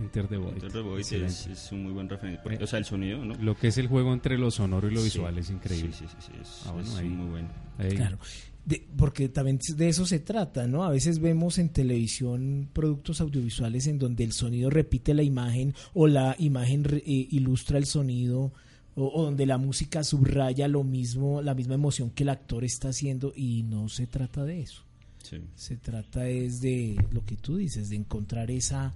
Enter 0.00 0.26
the 0.28 0.36
Void. 0.38 0.54
Enter 0.54 0.72
the 0.72 0.80
Void 0.80 1.00
es, 1.00 1.12
Excelente. 1.12 1.52
es 1.52 1.72
un 1.72 1.82
muy 1.82 1.92
buen 1.92 2.08
referente. 2.08 2.40
porque- 2.42 2.56
Eh, 2.58 2.64
o 2.64 2.66
sea, 2.66 2.78
el 2.78 2.86
sonido, 2.86 3.22
¿no? 3.22 3.34
Lo 3.34 3.54
que 3.54 3.68
es 3.68 3.76
el 3.76 3.86
juego 3.86 4.14
entre 4.14 4.38
lo 4.38 4.50
sonoro 4.50 4.88
y 4.88 4.94
lo 4.94 5.00
Sí. 5.00 5.04
visual 5.04 5.36
es 5.36 5.50
increíble. 5.50 5.92
Sí, 5.92 6.06
sí, 6.08 6.14
sí, 6.20 6.30
sí, 6.32 6.38
es, 6.40 6.62
Ah, 6.66 6.72
bueno, 6.72 6.88
es 6.88 6.96
ahí. 6.96 7.08
muy 7.08 7.30
bueno. 7.30 7.48
Ahí. 7.78 7.90
Claro. 7.96 8.18
De- 8.64 8.86
porque 8.96 9.28
también 9.28 9.58
de 9.76 9.88
eso 9.88 10.04
se 10.06 10.18
trata, 10.20 10.66
¿no? 10.66 10.84
A 10.84 10.90
veces 10.90 11.18
vemos 11.18 11.58
en 11.58 11.70
televisión 11.70 12.68
productos 12.72 13.20
audiovisuales 13.20 13.86
en 13.86 13.98
donde 13.98 14.22
el 14.24 14.32
sonido 14.32 14.68
repite 14.70 15.14
la 15.14 15.22
imagen 15.22 15.74
o 15.94 16.06
la 16.06 16.36
imagen 16.38 16.84
re- 16.84 16.98
eh, 17.06 17.28
ilustra 17.30 17.78
el 17.78 17.86
sonido 17.86 18.52
o, 18.96 19.06
o 19.14 19.22
donde 19.24 19.46
la 19.46 19.56
música 19.58 20.04
subraya 20.04 20.68
lo 20.68 20.84
mismo, 20.84 21.40
la 21.42 21.54
misma 21.54 21.74
emoción 21.74 22.10
que 22.10 22.22
el 22.24 22.28
actor 22.28 22.64
está 22.64 22.88
haciendo 22.90 23.32
y 23.34 23.62
no 23.62 23.88
se 23.88 24.06
trata 24.06 24.44
de 24.44 24.60
eso. 24.60 24.82
Sí. 25.22 25.38
Se 25.54 25.76
trata 25.76 26.28
es 26.28 26.60
de 26.60 26.96
lo 27.12 27.24
que 27.24 27.36
tú 27.36 27.56
dices, 27.56 27.88
de 27.90 27.96
encontrar 27.96 28.50
esa 28.50 28.92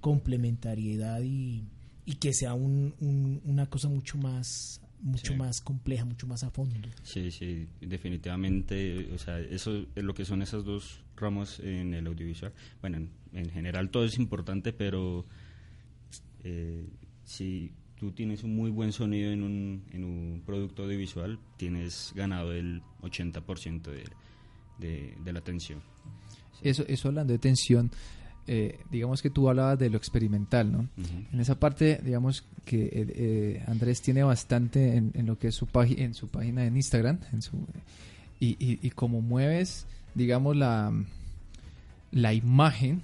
complementariedad 0.00 1.20
y, 1.22 1.64
y 2.04 2.14
que 2.14 2.32
sea 2.32 2.54
un- 2.54 2.94
un- 3.00 3.40
una 3.44 3.66
cosa 3.66 3.88
mucho 3.88 4.16
más 4.18 4.80
mucho 5.00 5.32
Sí. 5.32 5.38
más 5.38 5.60
compleja, 5.60 6.04
mucho 6.04 6.26
más 6.26 6.42
a 6.44 6.50
fondo. 6.50 6.74
Sí, 7.02 7.30
sí, 7.30 7.68
definitivamente, 7.80 9.10
o 9.14 9.18
sea, 9.18 9.38
eso 9.40 9.86
es 9.94 10.02
lo 10.04 10.14
que 10.14 10.24
son 10.24 10.42
esas 10.42 10.64
dos 10.64 11.00
ramos 11.16 11.60
en 11.60 11.94
el 11.94 12.06
audiovisual. 12.06 12.52
Bueno, 12.80 12.96
en, 12.98 13.10
en 13.32 13.50
general 13.50 13.90
todo 13.90 14.04
es 14.04 14.18
importante, 14.18 14.72
pero 14.72 15.24
eh, 16.44 16.86
si 17.24 17.72
tú 17.98 18.12
tienes 18.12 18.42
un 18.42 18.54
muy 18.54 18.70
buen 18.70 18.92
sonido 18.92 19.30
en 19.32 19.42
un, 19.42 19.84
en 19.92 20.04
un 20.04 20.42
producto 20.44 20.84
audiovisual, 20.84 21.38
tienes 21.56 22.12
ganado 22.14 22.52
el 22.52 22.82
80% 23.02 23.82
de, 23.82 24.04
de, 24.78 25.14
de 25.22 25.32
la 25.32 25.38
atención. 25.38 25.80
Eso, 26.62 26.84
eso 26.88 27.08
hablando 27.08 27.32
de 27.32 27.38
tensión, 27.38 27.90
eh, 28.46 28.78
digamos 28.90 29.22
que 29.22 29.30
tú 29.30 29.48
hablabas 29.48 29.78
de 29.78 29.90
lo 29.90 29.96
experimental, 29.98 30.70
¿no? 30.72 30.88
En 31.32 31.40
esa 31.40 31.58
parte, 31.58 32.00
digamos 32.04 32.44
que 32.64 32.84
eh, 32.84 32.90
eh, 32.94 33.64
Andrés 33.66 34.02
tiene 34.02 34.22
bastante 34.22 34.96
en, 34.96 35.10
en 35.14 35.26
lo 35.26 35.38
que 35.38 35.48
es 35.48 35.54
su 35.54 35.66
página, 35.66 36.02
en 36.02 36.14
su 36.14 36.28
página 36.28 36.64
en 36.64 36.76
Instagram, 36.76 37.18
en 37.32 37.42
su 37.42 37.56
y, 38.40 38.56
y, 38.58 38.78
y 38.82 38.90
como 38.90 39.20
mueves, 39.22 39.86
digamos 40.14 40.56
la 40.56 40.92
la 42.12 42.32
imagen, 42.32 43.02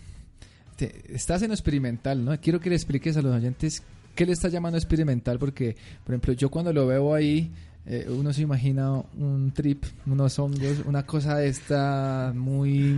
te- 0.76 1.14
estás 1.14 1.42
en 1.42 1.48
lo 1.48 1.54
experimental, 1.54 2.24
¿no? 2.24 2.38
Quiero 2.40 2.60
que 2.60 2.70
le 2.70 2.76
expliques 2.76 3.16
a 3.16 3.22
los 3.22 3.34
oyentes 3.34 3.82
qué 4.14 4.26
le 4.26 4.32
estás 4.32 4.52
llamando 4.52 4.78
experimental, 4.78 5.38
porque, 5.38 5.76
por 6.04 6.14
ejemplo, 6.14 6.32
yo 6.34 6.50
cuando 6.50 6.72
lo 6.72 6.86
veo 6.86 7.14
ahí, 7.14 7.50
eh, 7.86 8.06
uno 8.08 8.32
se 8.32 8.42
imagina 8.42 8.92
un 9.18 9.52
trip, 9.52 9.84
unos 10.06 10.38
hongos, 10.38 10.82
una 10.86 11.04
cosa 11.04 11.36
de 11.38 11.48
esta 11.48 12.32
muy 12.34 12.92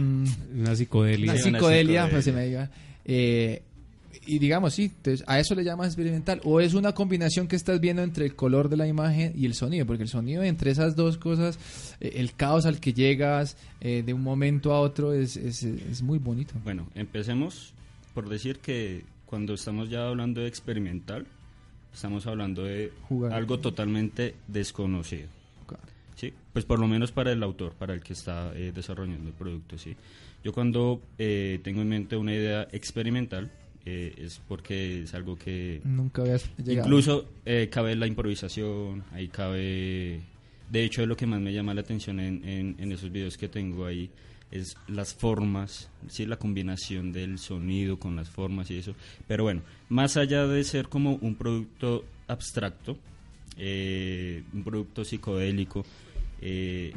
Una 0.54 0.76
psicodelia. 0.76 1.32
una 1.32 1.40
psicodelia. 1.40 2.08
pues 2.10 2.24
se 2.24 2.32
me 2.32 2.46
diga. 2.46 2.70
Eh, 3.04 3.62
y 4.26 4.38
digamos, 4.38 4.74
sí, 4.74 4.84
entonces, 4.84 5.22
a 5.26 5.38
eso 5.38 5.54
le 5.54 5.64
llamas 5.64 5.88
experimental. 5.88 6.40
O 6.44 6.60
es 6.60 6.74
una 6.74 6.92
combinación 6.92 7.46
que 7.46 7.56
estás 7.56 7.80
viendo 7.80 8.02
entre 8.02 8.24
el 8.24 8.34
color 8.34 8.68
de 8.68 8.76
la 8.76 8.86
imagen 8.86 9.32
y 9.36 9.44
el 9.46 9.54
sonido, 9.54 9.86
porque 9.86 10.02
el 10.02 10.08
sonido 10.08 10.42
entre 10.42 10.70
esas 10.70 10.96
dos 10.96 11.18
cosas, 11.18 11.58
eh, 12.00 12.12
el 12.16 12.34
caos 12.34 12.64
al 12.66 12.80
que 12.80 12.92
llegas 12.94 13.56
eh, 13.80 14.02
de 14.04 14.14
un 14.14 14.22
momento 14.22 14.72
a 14.72 14.80
otro 14.80 15.12
es, 15.12 15.36
es, 15.36 15.62
es 15.62 16.02
muy 16.02 16.18
bonito. 16.18 16.54
Bueno, 16.64 16.86
empecemos 16.94 17.74
por 18.14 18.28
decir 18.28 18.58
que 18.58 19.02
cuando 19.26 19.54
estamos 19.54 19.90
ya 19.90 20.06
hablando 20.06 20.40
de 20.40 20.46
experimental, 20.48 21.26
estamos 21.94 22.26
hablando 22.26 22.64
de 22.64 22.92
Jugar. 23.08 23.32
algo 23.32 23.58
totalmente 23.60 24.34
desconocido. 24.48 25.28
Sí, 26.16 26.32
pues 26.52 26.64
por 26.64 26.78
lo 26.78 26.86
menos 26.86 27.10
para 27.10 27.32
el 27.32 27.42
autor, 27.42 27.72
para 27.72 27.92
el 27.92 28.00
que 28.00 28.12
está 28.12 28.52
eh, 28.54 28.70
desarrollando 28.72 29.28
el 29.30 29.34
producto, 29.34 29.76
sí. 29.76 29.96
Yo 30.44 30.52
cuando 30.52 31.02
eh, 31.18 31.58
tengo 31.64 31.80
en 31.82 31.88
mente 31.88 32.16
una 32.16 32.32
idea 32.32 32.68
experimental 32.70 33.50
eh, 33.84 34.14
es 34.18 34.40
porque 34.46 35.02
es 35.02 35.12
algo 35.14 35.36
que 35.36 35.80
Nunca 35.84 36.22
habías 36.22 36.48
llegado. 36.56 36.86
incluso 36.86 37.28
eh, 37.44 37.68
cabe 37.70 37.96
la 37.96 38.06
improvisación, 38.06 39.02
ahí 39.12 39.26
cabe, 39.26 40.20
de 40.70 40.84
hecho 40.84 41.02
es 41.02 41.08
lo 41.08 41.16
que 41.16 41.26
más 41.26 41.40
me 41.40 41.52
llama 41.52 41.74
la 41.74 41.80
atención 41.80 42.20
en, 42.20 42.48
en, 42.48 42.76
en 42.78 42.92
esos 42.92 43.10
videos 43.10 43.36
que 43.36 43.48
tengo 43.48 43.84
ahí 43.84 44.08
es 44.54 44.76
las 44.86 45.14
formas, 45.14 45.90
sí, 46.08 46.26
la 46.26 46.36
combinación 46.36 47.12
del 47.12 47.38
sonido 47.38 47.98
con 47.98 48.14
las 48.14 48.30
formas 48.30 48.70
y 48.70 48.78
eso. 48.78 48.94
Pero 49.26 49.42
bueno, 49.42 49.62
más 49.88 50.16
allá 50.16 50.46
de 50.46 50.62
ser 50.62 50.88
como 50.88 51.16
un 51.16 51.34
producto 51.34 52.04
abstracto, 52.28 52.96
eh, 53.56 54.44
un 54.52 54.62
producto 54.62 55.04
psicodélico, 55.04 55.84
eh, 56.40 56.92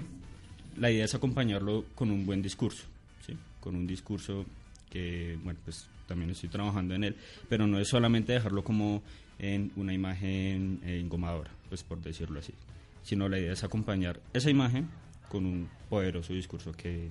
la 0.78 0.92
idea 0.92 1.06
es 1.06 1.16
acompañarlo 1.16 1.86
con 1.96 2.12
un 2.12 2.28
buen 2.28 2.44
discurso, 2.44 2.84
¿sí? 3.26 3.36
con 3.60 3.76
un 3.76 3.88
discurso 3.88 4.46
que, 4.92 5.40
bueno, 5.44 5.60
pues 5.66 5.90
también 6.08 6.30
estoy 6.30 6.50
trabajando 6.50 6.94
en 6.94 7.06
él, 7.06 7.16
pero 7.50 7.66
no 7.66 7.80
es 7.80 7.88
solamente 7.88 8.34
dejarlo 8.34 8.64
como 8.64 9.02
en 9.40 9.72
una 9.76 9.94
imagen 9.94 10.80
engomadora, 10.84 11.50
pues 11.70 11.84
por 11.84 12.02
decirlo 12.02 12.40
así, 12.40 12.54
sino 13.02 13.28
la 13.28 13.40
idea 13.40 13.54
es 13.54 13.64
acompañar 13.64 14.20
esa 14.34 14.52
imagen 14.52 14.90
con 15.28 15.46
un 15.46 15.70
poderoso 15.90 16.34
discurso 16.34 16.72
que 16.72 17.10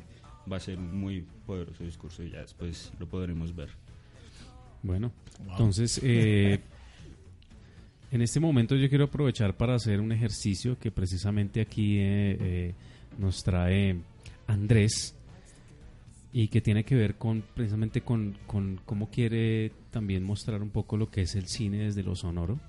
va 0.51 0.57
a 0.57 0.61
ser 0.61 0.79
un 0.79 0.99
muy 0.99 1.25
poderoso 1.47 1.85
discurso 1.85 2.23
y 2.23 2.31
ya 2.31 2.41
después 2.41 2.93
lo 2.99 3.07
podremos 3.09 3.55
ver. 3.55 3.71
Bueno, 4.83 5.13
entonces, 5.51 6.01
eh, 6.03 6.61
en 8.13 8.23
este 8.23 8.39
momento 8.39 8.77
yo 8.77 8.89
quiero 8.89 9.05
aprovechar 9.05 9.57
para 9.57 9.75
hacer 9.75 10.01
un 10.01 10.13
ejercicio 10.13 10.79
que 10.79 10.91
precisamente 10.91 11.61
aquí 11.61 11.99
eh, 11.99 12.37
eh, 12.41 12.75
nos 13.19 13.43
trae 13.43 13.97
Andrés 14.47 15.15
y 16.33 16.49
que 16.49 16.61
tiene 16.61 16.85
que 16.85 16.95
ver 16.95 17.17
con 17.17 17.43
precisamente 17.55 18.03
con, 18.03 18.37
con 18.47 18.81
cómo 18.85 19.11
quiere 19.11 19.73
también 19.91 20.23
mostrar 20.23 20.63
un 20.63 20.71
poco 20.71 20.97
lo 20.97 21.11
que 21.11 21.23
es 21.23 21.35
el 21.35 21.49
cine 21.49 21.85
desde 21.85 22.03
lo 22.03 22.15
sonoro 22.15 22.61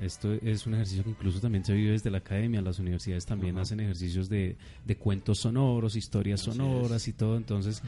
Esto 0.00 0.32
es 0.32 0.66
un 0.66 0.74
ejercicio 0.74 1.04
que 1.04 1.10
incluso 1.10 1.40
también 1.40 1.64
se 1.64 1.72
vive 1.72 1.92
desde 1.92 2.10
la 2.10 2.18
academia. 2.18 2.60
Las 2.60 2.78
universidades 2.78 3.26
también 3.26 3.56
hacen 3.58 3.80
ejercicios 3.80 4.28
de, 4.28 4.56
de 4.84 4.96
cuentos 4.96 5.38
sonoros, 5.38 5.96
historias 5.96 6.40
sonoras 6.40 7.06
y 7.06 7.12
todo. 7.12 7.36
Entonces, 7.36 7.80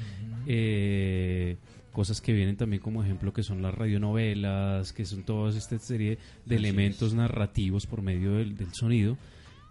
eh, 0.46 1.56
cosas 1.92 2.20
que 2.20 2.32
vienen 2.32 2.56
también 2.56 2.80
como 2.80 3.02
ejemplo 3.02 3.32
que 3.32 3.42
son 3.42 3.60
las 3.60 3.74
radionovelas, 3.74 4.92
que 4.92 5.04
son 5.04 5.24
toda 5.24 5.50
esta 5.50 5.78
serie 5.78 6.18
de 6.44 6.56
elementos 6.56 7.14
narrativos 7.14 7.86
por 7.86 8.02
medio 8.02 8.34
del, 8.34 8.56
del 8.56 8.72
sonido. 8.72 9.16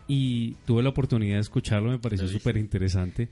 Y 0.07 0.51
tuve 0.65 0.83
la 0.83 0.89
oportunidad 0.89 1.35
de 1.35 1.41
escucharlo, 1.41 1.89
me 1.89 1.99
pareció 1.99 2.27
súper 2.27 2.57
interesante. 2.57 3.27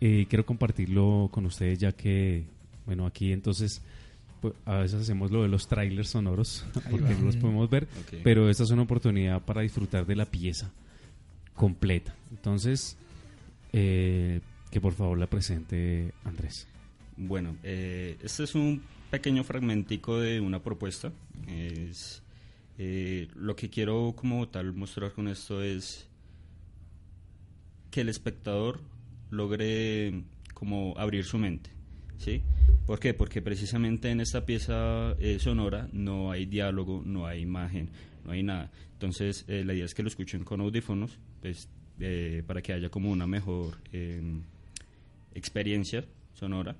Eh, 0.00 0.26
quiero 0.28 0.44
compartirlo 0.44 1.28
con 1.30 1.46
ustedes 1.46 1.78
ya 1.78 1.92
que, 1.92 2.44
bueno, 2.84 3.06
aquí 3.06 3.32
entonces 3.32 3.80
pues, 4.44 4.54
a 4.66 4.76
veces 4.76 5.00
hacemos 5.00 5.30
lo 5.30 5.40
de 5.40 5.48
los 5.48 5.66
trailers 5.68 6.10
sonoros 6.10 6.66
porque 6.90 7.14
no 7.14 7.24
los 7.24 7.36
podemos 7.38 7.70
ver, 7.70 7.88
pero 8.22 8.50
esta 8.50 8.64
es 8.64 8.70
una 8.70 8.82
oportunidad 8.82 9.40
para 9.40 9.62
disfrutar 9.62 10.04
de 10.04 10.16
la 10.16 10.26
pieza 10.26 10.70
completa. 11.54 12.14
Entonces, 12.30 12.98
eh, 13.72 14.42
que 14.70 14.82
por 14.82 14.92
favor 14.92 15.16
la 15.16 15.28
presente 15.28 16.12
Andrés. 16.24 16.68
Bueno, 17.16 17.56
eh, 17.62 18.18
este 18.22 18.44
es 18.44 18.54
un 18.54 18.82
pequeño 19.10 19.44
fragmentico 19.44 20.20
de 20.20 20.40
una 20.40 20.62
propuesta. 20.62 21.10
Es 21.46 22.22
eh, 22.76 23.28
lo 23.34 23.56
que 23.56 23.70
quiero 23.70 24.12
como 24.14 24.46
tal 24.48 24.74
mostrar 24.74 25.12
con 25.12 25.28
esto 25.28 25.62
es 25.62 26.06
que 27.90 28.02
el 28.02 28.10
espectador 28.10 28.82
logre 29.30 30.22
como 30.52 30.92
abrir 30.98 31.24
su 31.24 31.38
mente, 31.38 31.70
¿sí? 32.18 32.42
¿Por 32.86 33.00
qué? 33.00 33.14
Porque 33.14 33.40
precisamente 33.40 34.10
en 34.10 34.20
esta 34.20 34.44
pieza 34.44 35.16
eh, 35.18 35.38
sonora 35.38 35.88
no 35.92 36.30
hay 36.30 36.44
diálogo, 36.44 37.02
no 37.04 37.26
hay 37.26 37.40
imagen, 37.40 37.90
no 38.24 38.32
hay 38.32 38.42
nada. 38.42 38.70
Entonces 38.92 39.44
eh, 39.48 39.64
la 39.64 39.72
idea 39.72 39.86
es 39.86 39.94
que 39.94 40.02
lo 40.02 40.08
escuchen 40.08 40.44
con 40.44 40.60
audífonos, 40.60 41.18
pues 41.40 41.68
para 42.46 42.60
que 42.60 42.72
haya 42.72 42.88
como 42.88 43.10
una 43.10 43.26
mejor 43.26 43.78
em, 43.92 44.42
experiencia 45.32 46.04
sonora. 46.34 46.76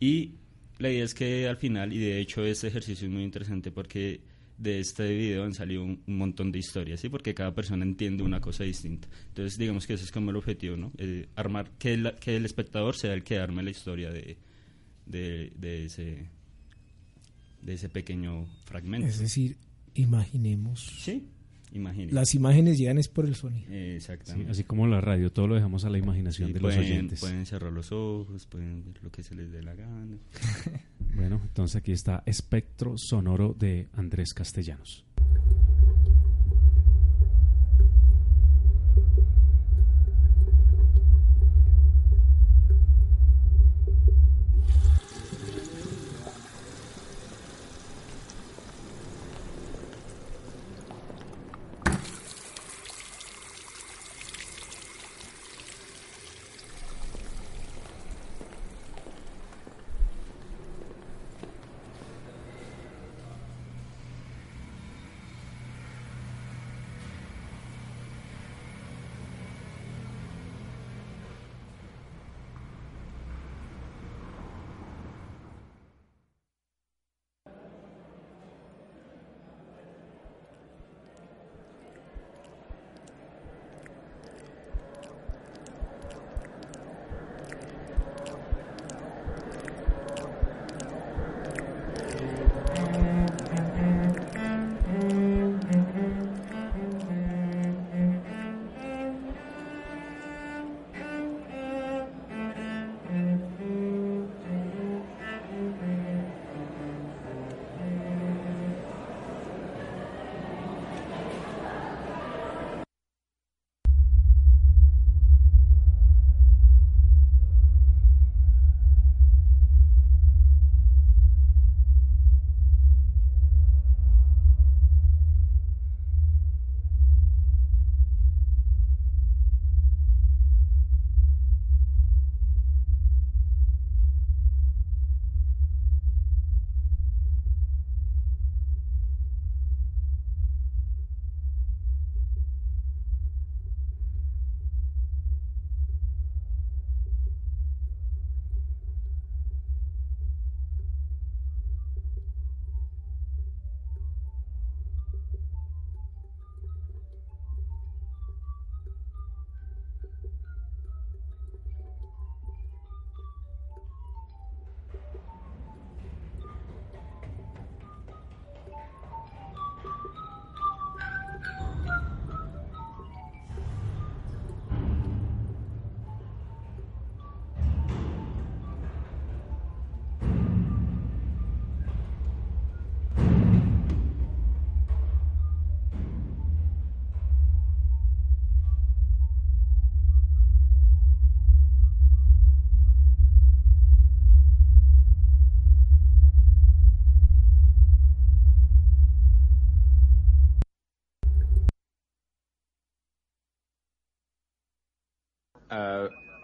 Y 0.00 0.34
la 0.78 0.90
idea 0.90 1.04
es 1.04 1.14
que 1.14 1.46
al 1.46 1.56
final, 1.56 1.92
y 1.92 1.98
de 1.98 2.20
hecho 2.20 2.44
este 2.44 2.66
ejercicio 2.66 3.06
es 3.06 3.12
muy 3.12 3.22
interesante 3.22 3.70
porque 3.70 4.20
de 4.58 4.80
este 4.80 5.14
video 5.14 5.44
han 5.44 5.54
salido 5.54 5.82
un, 5.84 6.02
montón 6.06 6.52
de 6.52 6.58
historias, 6.58 7.00
¿sí? 7.00 7.08
Porque 7.08 7.34
cada 7.34 7.54
persona 7.54 7.84
entiende 7.84 8.22
una 8.22 8.40
cosa 8.40 8.64
distinta. 8.64 9.08
Entonces, 9.28 9.58
digamos 9.58 9.86
que 9.86 9.94
ese 9.94 10.04
es 10.04 10.12
como 10.12 10.30
el 10.30 10.36
objetivo, 10.36 10.76
¿no? 10.76 10.92
Eh, 10.98 11.28
armar, 11.34 11.70
que 11.78 11.94
el, 11.94 12.14
que 12.20 12.36
el 12.36 12.44
espectador 12.44 12.96
sea 12.96 13.14
el 13.14 13.24
que 13.24 13.38
arme 13.38 13.62
la 13.62 13.70
historia 13.70 14.10
de, 14.10 14.36
de, 15.06 15.52
de, 15.56 15.86
ese, 15.86 16.28
de 17.60 17.74
ese 17.74 17.88
pequeño 17.88 18.46
fragmento. 18.64 19.06
Es 19.06 19.18
decir, 19.18 19.56
imaginemos. 19.94 20.80
Sí, 21.00 21.28
imaginemos. 21.72 22.12
Las 22.12 22.34
imágenes 22.34 22.78
llegan 22.78 22.98
es 22.98 23.08
por 23.08 23.26
el 23.26 23.34
sonido. 23.34 23.72
exactamente. 23.72 24.50
así 24.50 24.64
como 24.64 24.86
la 24.86 25.00
radio, 25.00 25.30
todo 25.30 25.48
lo 25.48 25.54
dejamos 25.54 25.84
a 25.84 25.90
la 25.90 25.98
imaginación 25.98 26.52
de 26.52 26.60
los 26.60 26.76
oyentes. 26.76 27.20
Pueden 27.20 27.46
cerrar 27.46 27.72
los 27.72 27.92
ojos, 27.92 28.46
pueden 28.46 28.84
ver 28.84 29.02
lo 29.02 29.10
que 29.10 29.22
se 29.22 29.34
les 29.34 29.50
dé 29.50 29.62
la 29.62 29.74
gana. 29.74 30.18
Bueno, 31.14 31.42
entonces 31.42 31.76
aquí 31.76 31.92
está 31.92 32.22
Espectro 32.24 32.96
Sonoro 32.96 33.54
de 33.58 33.90
Andrés 33.92 34.32
Castellanos. 34.32 35.04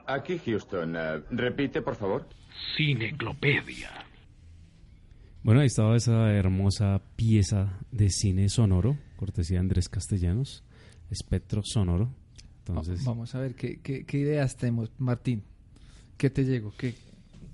Aquí 0.07 0.39
Houston. 0.39 0.97
Eh, 0.97 1.23
repite, 1.31 1.83
por 1.83 1.97
favor. 1.97 2.27
Cineclopedia. 2.77 3.91
Bueno, 5.43 5.61
ahí 5.61 5.67
estaba 5.67 5.97
esa 5.97 6.33
hermosa 6.33 7.01
pieza 7.15 7.79
de 7.93 8.11
cine 8.11 8.49
sonoro, 8.49 8.99
cortesía 9.17 9.57
de 9.57 9.61
Andrés 9.61 9.89
Castellanos, 9.89 10.65
espectro 11.11 11.63
sonoro. 11.65 12.13
Entonces, 12.67 13.05
Vamos 13.05 13.35
a 13.35 13.41
ver, 13.41 13.55
¿qué, 13.55 13.81
qué, 13.81 14.05
qué 14.05 14.19
ideas 14.19 14.57
tenemos, 14.57 14.91
Martín? 14.99 15.43
¿Qué 16.17 16.29
te 16.29 16.45
llegó? 16.45 16.73
¿Qué? 16.77 16.95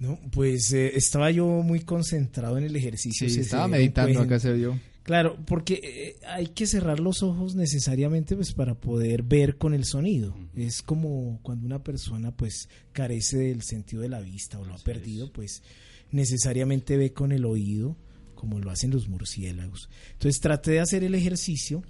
No, 0.01 0.19
pues 0.33 0.73
eh, 0.73 0.93
estaba 0.97 1.31
yo 1.31 1.47
muy 1.47 1.81
concentrado 1.81 2.59
en 2.59 2.65
el 2.65 2.75
ejercicio. 2.75 3.29
Sí, 3.29 3.41
estaba 3.41 3.69
meditando 3.69 4.21
acá 4.21 4.39
se 4.39 4.53
vio. 4.53 4.79
Claro, 5.05 5.37
porque 5.45 5.81
eh, 5.83 6.17
hay 6.27 6.47
que 6.47 6.67
cerrar 6.67 6.99
los 6.99 7.23
ojos 7.23 7.55
necesariamente 7.55 8.37
pues 8.37 8.55
para 8.55 8.75
poder 8.75 9.23
ver 9.23 9.59
con 9.59 9.75
el 9.75 9.85
sonido. 9.85 10.35
Es 10.57 10.81
como 10.81 11.41
cuando 11.43 11.67
una 11.67 11.85
persona 11.85 12.35
pues 12.35 12.71
carece 12.93 13.37
del 13.37 13.63
sentido 13.63 14.01
de 14.01 14.09
la 14.09 14.21
vista 14.21 14.59
o 14.59 14.65
lo 14.65 14.73
ha 14.73 14.79
perdido, 14.79 15.31
pues 15.31 15.63
necesariamente 16.11 16.97
ve 16.97 17.13
con 17.13 17.33
el 17.33 17.45
oído, 17.45 17.99
como 18.35 18.59
lo 18.61 18.71
hacen 18.71 18.93
los 18.93 19.07
murciélagos. 19.11 19.91
Entonces 20.13 20.41
traté 20.41 20.73
de 20.73 20.81
hacer 20.81 21.05
el 21.05 21.15
ejercicio 21.15 21.83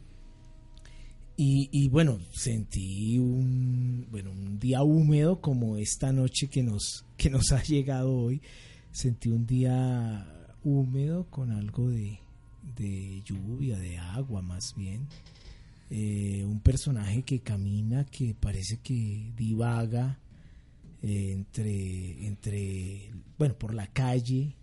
y, 1.36 1.68
y 1.70 1.88
bueno, 1.90 2.18
sentí 2.32 3.16
un, 3.20 4.08
bueno, 4.10 4.32
un 4.32 4.58
día 4.58 4.82
húmedo 4.82 5.40
como 5.40 5.76
esta 5.76 6.12
noche 6.12 6.48
que 6.48 6.64
nos, 6.64 7.04
que 7.16 7.30
nos 7.30 7.52
ha 7.52 7.62
llegado 7.62 8.12
hoy. 8.12 8.42
Sentí 8.90 9.28
un 9.28 9.46
día 9.46 10.26
húmedo 10.64 11.30
con 11.30 11.52
algo 11.52 11.90
de, 11.90 12.18
de 12.76 13.22
lluvia, 13.24 13.78
de 13.78 13.98
agua 13.98 14.42
más 14.42 14.74
bien. 14.76 15.06
Eh, 15.90 16.44
un 16.44 16.60
personaje 16.60 17.22
que 17.22 17.40
camina, 17.40 18.04
que 18.06 18.34
parece 18.34 18.78
que 18.78 19.32
divaga 19.36 20.18
eh, 21.02 21.32
entre, 21.32 22.26
entre, 22.26 23.10
bueno, 23.38 23.54
por 23.56 23.74
la 23.74 23.86
calle. 23.88 24.54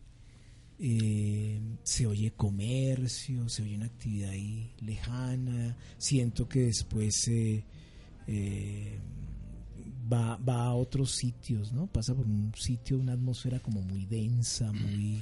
Eh, 0.84 1.60
se 1.84 2.08
oye 2.08 2.32
comercio, 2.32 3.48
se 3.48 3.62
oye 3.62 3.76
una 3.76 3.86
actividad 3.86 4.32
ahí 4.32 4.72
lejana. 4.82 5.78
Siento 5.98 6.50
que 6.50 6.62
después 6.62 7.30
va, 10.12 10.38
va 10.38 10.66
a 10.66 10.74
otros 10.74 11.12
sitios, 11.12 11.72
¿no? 11.72 11.86
Pasa 11.86 12.16
por 12.16 12.26
un 12.26 12.52
sitio, 12.56 12.98
una 12.98 13.14
atmósfera 13.14 13.60
como 13.60 13.82
muy 13.82 14.06
densa, 14.06 14.72
muy 14.74 15.22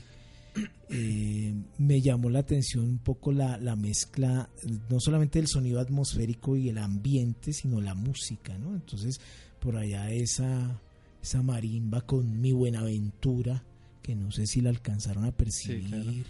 eh, 0.90 1.54
me 1.78 2.02
llamó 2.02 2.30
la 2.30 2.40
atención 2.40 2.84
un 2.84 2.98
poco 2.98 3.32
la, 3.32 3.58
la, 3.58 3.76
mezcla, 3.76 4.50
no 4.90 5.00
solamente 5.00 5.40
del 5.40 5.48
sonido 5.48 5.80
atmosférico 5.80 6.56
y 6.56 6.70
el 6.70 6.78
ambiente, 6.78 7.54
sino 7.54 7.80
la 7.80 7.94
música, 7.94 8.58
¿no? 8.58 8.74
Entonces, 8.74 9.22
por 9.60 9.78
allá 9.78 10.12
esa, 10.12 10.82
esa 11.22 11.44
marimba 11.44 12.02
con 12.02 12.42
mi 12.42 12.54
Buenaventura, 12.54 13.64
que 14.02 14.16
no 14.16 14.32
sé 14.32 14.48
si 14.48 14.62
la 14.62 14.70
alcanzaron 14.70 15.26
a 15.26 15.32
percibir. 15.32 16.26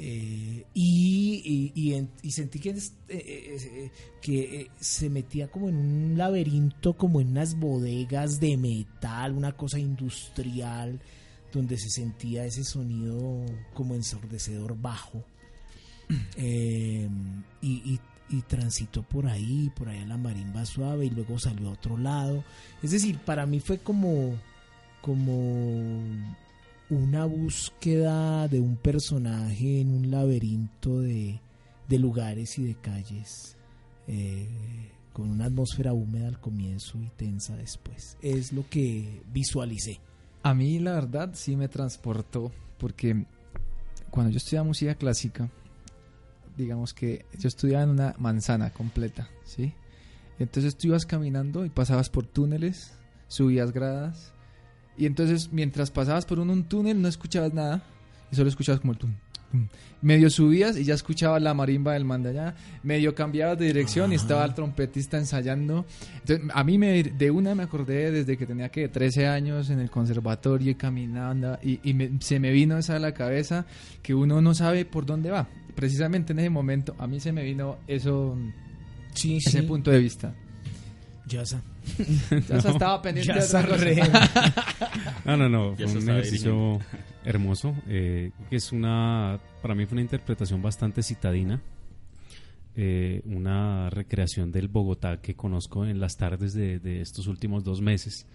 Eh, 0.00 0.64
y, 0.74 1.72
y, 2.22 2.30
sentí 2.30 2.60
que, 2.60 2.76
eh, 3.08 3.90
que 4.22 4.70
se 4.78 5.10
metía 5.10 5.50
como 5.50 5.68
en 5.68 5.76
un 5.76 6.18
laberinto, 6.18 6.96
como 6.96 7.20
en 7.20 7.28
unas 7.28 7.58
bodegas 7.58 8.38
de 8.38 8.56
metal, 8.56 9.32
una 9.32 9.56
cosa 9.56 9.78
industrial 9.78 11.00
donde 11.52 11.78
se 11.78 11.90
sentía 11.90 12.44
ese 12.44 12.64
sonido 12.64 13.44
como 13.74 13.94
ensordecedor 13.94 14.80
bajo. 14.80 15.24
Eh, 16.36 17.06
y, 17.60 18.00
transitó 18.46 19.02
por 19.02 19.26
ahí, 19.26 19.70
por 19.74 19.88
allá 19.88 20.06
la 20.06 20.16
marimba 20.16 20.64
suave 20.64 21.06
y 21.06 21.10
luego 21.10 21.38
salió 21.38 21.68
a 21.68 21.72
otro 21.72 21.98
lado. 21.98 22.44
Es 22.82 22.92
decir, 22.92 23.18
para 23.18 23.44
mí 23.46 23.60
fue 23.60 23.78
como, 23.78 24.34
como 25.02 26.00
una 26.90 27.24
búsqueda 27.26 28.48
de 28.48 28.60
un 28.60 28.76
personaje 28.76 29.80
en 29.80 29.92
un 29.92 30.10
laberinto 30.10 31.00
de, 31.00 31.40
lugares 31.90 32.58
y 32.58 32.64
de 32.64 32.74
calles. 32.74 33.56
Eh, 34.06 34.46
con 35.18 35.30
una 35.30 35.46
atmósfera 35.46 35.92
húmeda 35.92 36.28
al 36.28 36.40
comienzo 36.40 36.96
y 37.02 37.08
tensa 37.16 37.56
después. 37.56 38.16
Es 38.22 38.52
lo 38.52 38.68
que 38.68 39.20
visualicé. 39.32 39.98
A 40.42 40.54
mí 40.54 40.78
la 40.78 40.92
verdad 40.92 41.30
sí 41.34 41.56
me 41.56 41.68
transportó 41.68 42.52
porque 42.78 43.26
cuando 44.10 44.30
yo 44.30 44.38
estudiaba 44.38 44.66
música 44.66 44.94
clásica, 44.94 45.50
digamos 46.56 46.94
que 46.94 47.24
yo 47.38 47.48
estudiaba 47.48 47.84
en 47.84 47.90
una 47.90 48.14
manzana 48.18 48.70
completa, 48.70 49.28
¿sí? 49.44 49.74
Entonces 50.38 50.76
tú 50.76 50.88
ibas 50.88 51.06
caminando 51.06 51.64
y 51.64 51.70
pasabas 51.70 52.08
por 52.10 52.26
túneles, 52.26 52.92
subías 53.26 53.72
gradas 53.72 54.32
y 54.96 55.06
entonces 55.06 55.52
mientras 55.52 55.90
pasabas 55.90 56.24
por 56.24 56.38
un, 56.38 56.50
un 56.50 56.64
túnel 56.64 57.02
no 57.02 57.08
escuchabas 57.08 57.52
nada 57.52 57.82
y 58.30 58.36
solo 58.36 58.48
escuchabas 58.48 58.80
como 58.80 58.92
el 58.92 58.98
túnel 58.98 59.18
medio 60.00 60.30
subías 60.30 60.76
y 60.76 60.84
ya 60.84 60.94
escuchabas 60.94 61.42
la 61.42 61.54
marimba 61.54 61.94
del 61.94 62.04
man 62.04 62.22
de 62.22 62.30
allá, 62.30 62.54
medio 62.82 63.14
cambiabas 63.14 63.58
de 63.58 63.66
dirección 63.66 64.12
y 64.12 64.16
estaba 64.16 64.44
el 64.44 64.54
trompetista 64.54 65.18
ensayando. 65.18 65.86
Entonces, 66.20 66.50
a 66.52 66.64
mí 66.64 66.78
me, 66.78 67.02
de 67.02 67.30
una 67.30 67.54
me 67.54 67.64
acordé 67.64 68.10
desde 68.10 68.36
que 68.36 68.46
tenía 68.46 68.68
que 68.68 68.88
13 68.88 69.26
años 69.26 69.70
en 69.70 69.80
el 69.80 69.90
conservatorio 69.90 70.70
y 70.70 70.74
caminando. 70.74 71.58
Y, 71.62 71.78
se 72.20 72.38
me 72.38 72.52
vino 72.52 72.78
esa 72.78 72.96
a 72.96 72.98
la 72.98 73.12
cabeza 73.12 73.66
que 74.02 74.14
uno 74.14 74.40
no 74.40 74.54
sabe 74.54 74.84
por 74.84 75.06
dónde 75.06 75.30
va. 75.30 75.48
Precisamente 75.74 76.32
en 76.32 76.40
ese 76.40 76.50
momento 76.50 76.94
a 76.98 77.06
mí 77.06 77.20
se 77.20 77.32
me 77.32 77.42
vino 77.42 77.78
eso, 77.86 78.36
sí, 79.14 79.38
ese 79.38 79.62
punto 79.62 79.90
de 79.90 79.98
vista. 79.98 80.34
Ya 81.26 81.42
Ya 81.44 81.60
estaba 82.56 83.02
pendiente 83.02 83.34
de 83.34 83.40
No, 85.24 85.36
no, 85.36 85.48
no. 85.48 85.76
Fue 85.76 85.86
un 85.86 86.08
ejercicio 86.08 86.78
hermoso. 87.28 87.74
Eh, 87.86 88.32
que 88.48 88.56
es 88.56 88.72
una. 88.72 89.40
Para 89.62 89.74
mí 89.74 89.86
fue 89.86 89.94
una 89.94 90.02
interpretación 90.02 90.62
bastante 90.62 91.02
citadina. 91.02 91.60
Eh, 92.76 93.22
una 93.24 93.90
recreación 93.90 94.52
del 94.52 94.68
Bogotá 94.68 95.20
que 95.20 95.34
conozco 95.34 95.84
en 95.84 95.98
las 95.98 96.16
tardes 96.16 96.54
de, 96.54 96.78
de 96.78 97.00
estos 97.00 97.26
últimos 97.26 97.64
dos 97.64 97.80
meses. 97.80 98.26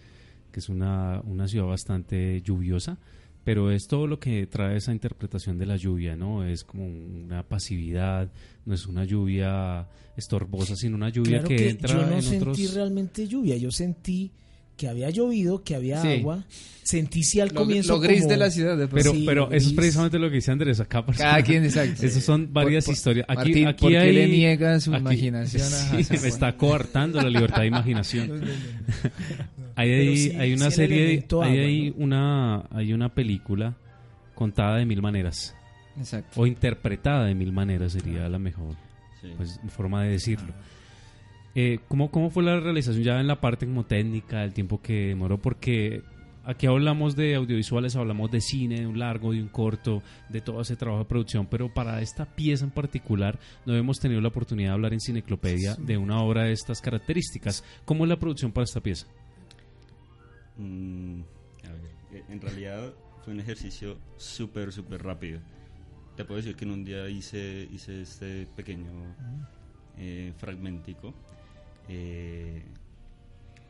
Que 0.51 0.59
es 0.59 0.69
una, 0.69 1.21
una 1.25 1.47
ciudad 1.47 1.65
bastante 1.65 2.41
lluviosa 2.41 2.97
pero 3.43 3.71
es 3.71 3.87
todo 3.87 4.07
lo 4.07 4.19
que 4.19 4.47
trae 4.47 4.77
esa 4.77 4.93
interpretación 4.93 5.57
de 5.57 5.65
la 5.65 5.75
lluvia, 5.75 6.15
¿no? 6.15 6.45
Es 6.45 6.63
como 6.63 6.85
una 6.85 7.43
pasividad, 7.43 8.31
no 8.65 8.73
es 8.73 8.85
una 8.87 9.03
lluvia 9.03 9.87
estorbosa, 10.15 10.75
sino 10.75 10.95
una 10.95 11.09
lluvia 11.09 11.43
que, 11.43 11.69
entra 11.69 11.93
yo 11.93 12.15
no 12.15 12.21
sentí 12.21 12.67
realmente 12.67 13.27
lluvia, 13.27 13.57
yo 13.57 13.69
sentí 13.71 14.31
que 14.77 14.87
había 14.87 15.09
llovido, 15.09 15.63
que 15.63 15.75
había 15.75 16.01
agua. 16.01 16.45
Sentí 16.83 17.23
si 17.23 17.39
al 17.39 17.53
comienzo. 17.53 17.93
Lo 17.93 17.99
gris 18.01 18.27
de 18.27 18.35
la 18.35 18.51
ciudad. 18.51 18.77
pero 18.91 19.13
pero 19.25 19.51
eso 19.51 19.69
es 19.69 19.73
precisamente 19.73 20.19
lo 20.19 20.29
que 20.29 20.35
dice 20.35 20.51
Andrés 20.51 20.79
acá. 20.79 21.03
Cada 21.17 21.41
quien, 21.41 21.63
exacto. 21.63 22.05
Esas 22.05 22.23
son 22.23 22.51
varias 22.51 22.87
historias. 22.89 23.25
Aquí, 23.29 23.63
aquí 23.63 23.81
¿por 23.81 23.91
qué 23.91 24.11
le 24.11 24.27
niega 24.27 24.79
su 24.79 24.93
imaginación? 24.93 25.63
Sí, 26.03 26.17
me 26.21 26.27
está 26.27 26.57
coartando 26.57 27.21
la 27.21 27.29
libertad 27.29 27.61
de 27.61 27.67
imaginación. 27.67 28.41
hay, 29.75 30.35
hay, 30.37 30.53
una 30.53 30.71
serie, 30.71 31.25
hay, 31.41 31.57
hay, 31.59 31.93
una, 31.97 32.65
hay 32.69 32.91
una 32.91 33.13
película 33.13 33.77
contada 34.35 34.77
de 34.77 34.85
mil 34.85 35.01
maneras. 35.01 35.55
Exacto. 35.97 36.41
O 36.41 36.47
interpretada 36.47 37.25
de 37.25 37.35
mil 37.35 37.53
maneras 37.53 37.93
sería 37.93 38.27
la 38.27 38.39
mejor 38.39 38.75
pues, 39.37 39.59
forma 39.69 40.03
de 40.03 40.11
decirlo. 40.11 40.53
Eh, 41.55 41.79
¿cómo, 41.87 42.09
¿Cómo 42.09 42.29
fue 42.31 42.43
la 42.43 42.59
realización 42.59 43.03
ya 43.03 43.19
en 43.19 43.27
la 43.27 43.39
parte 43.39 43.67
como 43.67 43.85
técnica, 43.85 44.43
el 44.43 44.53
tiempo 44.53 44.81
que 44.81 45.07
demoró? 45.07 45.37
Porque 45.37 46.01
aquí 46.43 46.65
hablamos 46.65 47.15
de 47.15 47.35
audiovisuales, 47.35 47.95
hablamos 47.95 48.31
de 48.31 48.41
cine, 48.41 48.81
de 48.81 48.87
un 48.87 48.97
largo, 48.97 49.33
de 49.33 49.41
un 49.41 49.49
corto, 49.49 50.01
de 50.29 50.41
todo 50.41 50.61
ese 50.61 50.75
trabajo 50.75 51.03
de 51.03 51.09
producción, 51.09 51.45
pero 51.45 51.71
para 51.71 52.01
esta 52.01 52.25
pieza 52.25 52.65
en 52.65 52.71
particular 52.71 53.39
no 53.65 53.75
hemos 53.75 53.99
tenido 53.99 54.19
la 54.19 54.29
oportunidad 54.29 54.69
de 54.69 54.73
hablar 54.73 54.93
en 54.93 54.99
Cineclopedia 54.99 55.75
de 55.75 55.97
una 55.97 56.21
obra 56.21 56.43
de 56.43 56.53
estas 56.53 56.81
características. 56.81 57.63
¿Cómo 57.85 58.05
es 58.05 58.09
la 58.09 58.17
producción 58.17 58.51
para 58.51 58.63
esta 58.65 58.81
pieza? 58.81 59.05
Mm, 60.57 61.21
a 61.65 61.71
ver, 61.71 61.91
eh, 62.13 62.23
en 62.29 62.41
realidad 62.41 62.93
fue 63.23 63.33
un 63.33 63.39
ejercicio 63.39 63.97
súper, 64.17 64.71
súper 64.71 65.03
rápido. 65.03 65.39
Te 66.15 66.25
puedo 66.25 66.37
decir 66.37 66.55
que 66.55 66.65
en 66.65 66.71
un 66.71 66.83
día 66.83 67.07
hice, 67.09 67.67
hice 67.71 68.01
este 68.01 68.47
pequeño 68.55 68.91
eh, 69.97 70.33
fragmentico 70.37 71.13
eh, 71.89 72.63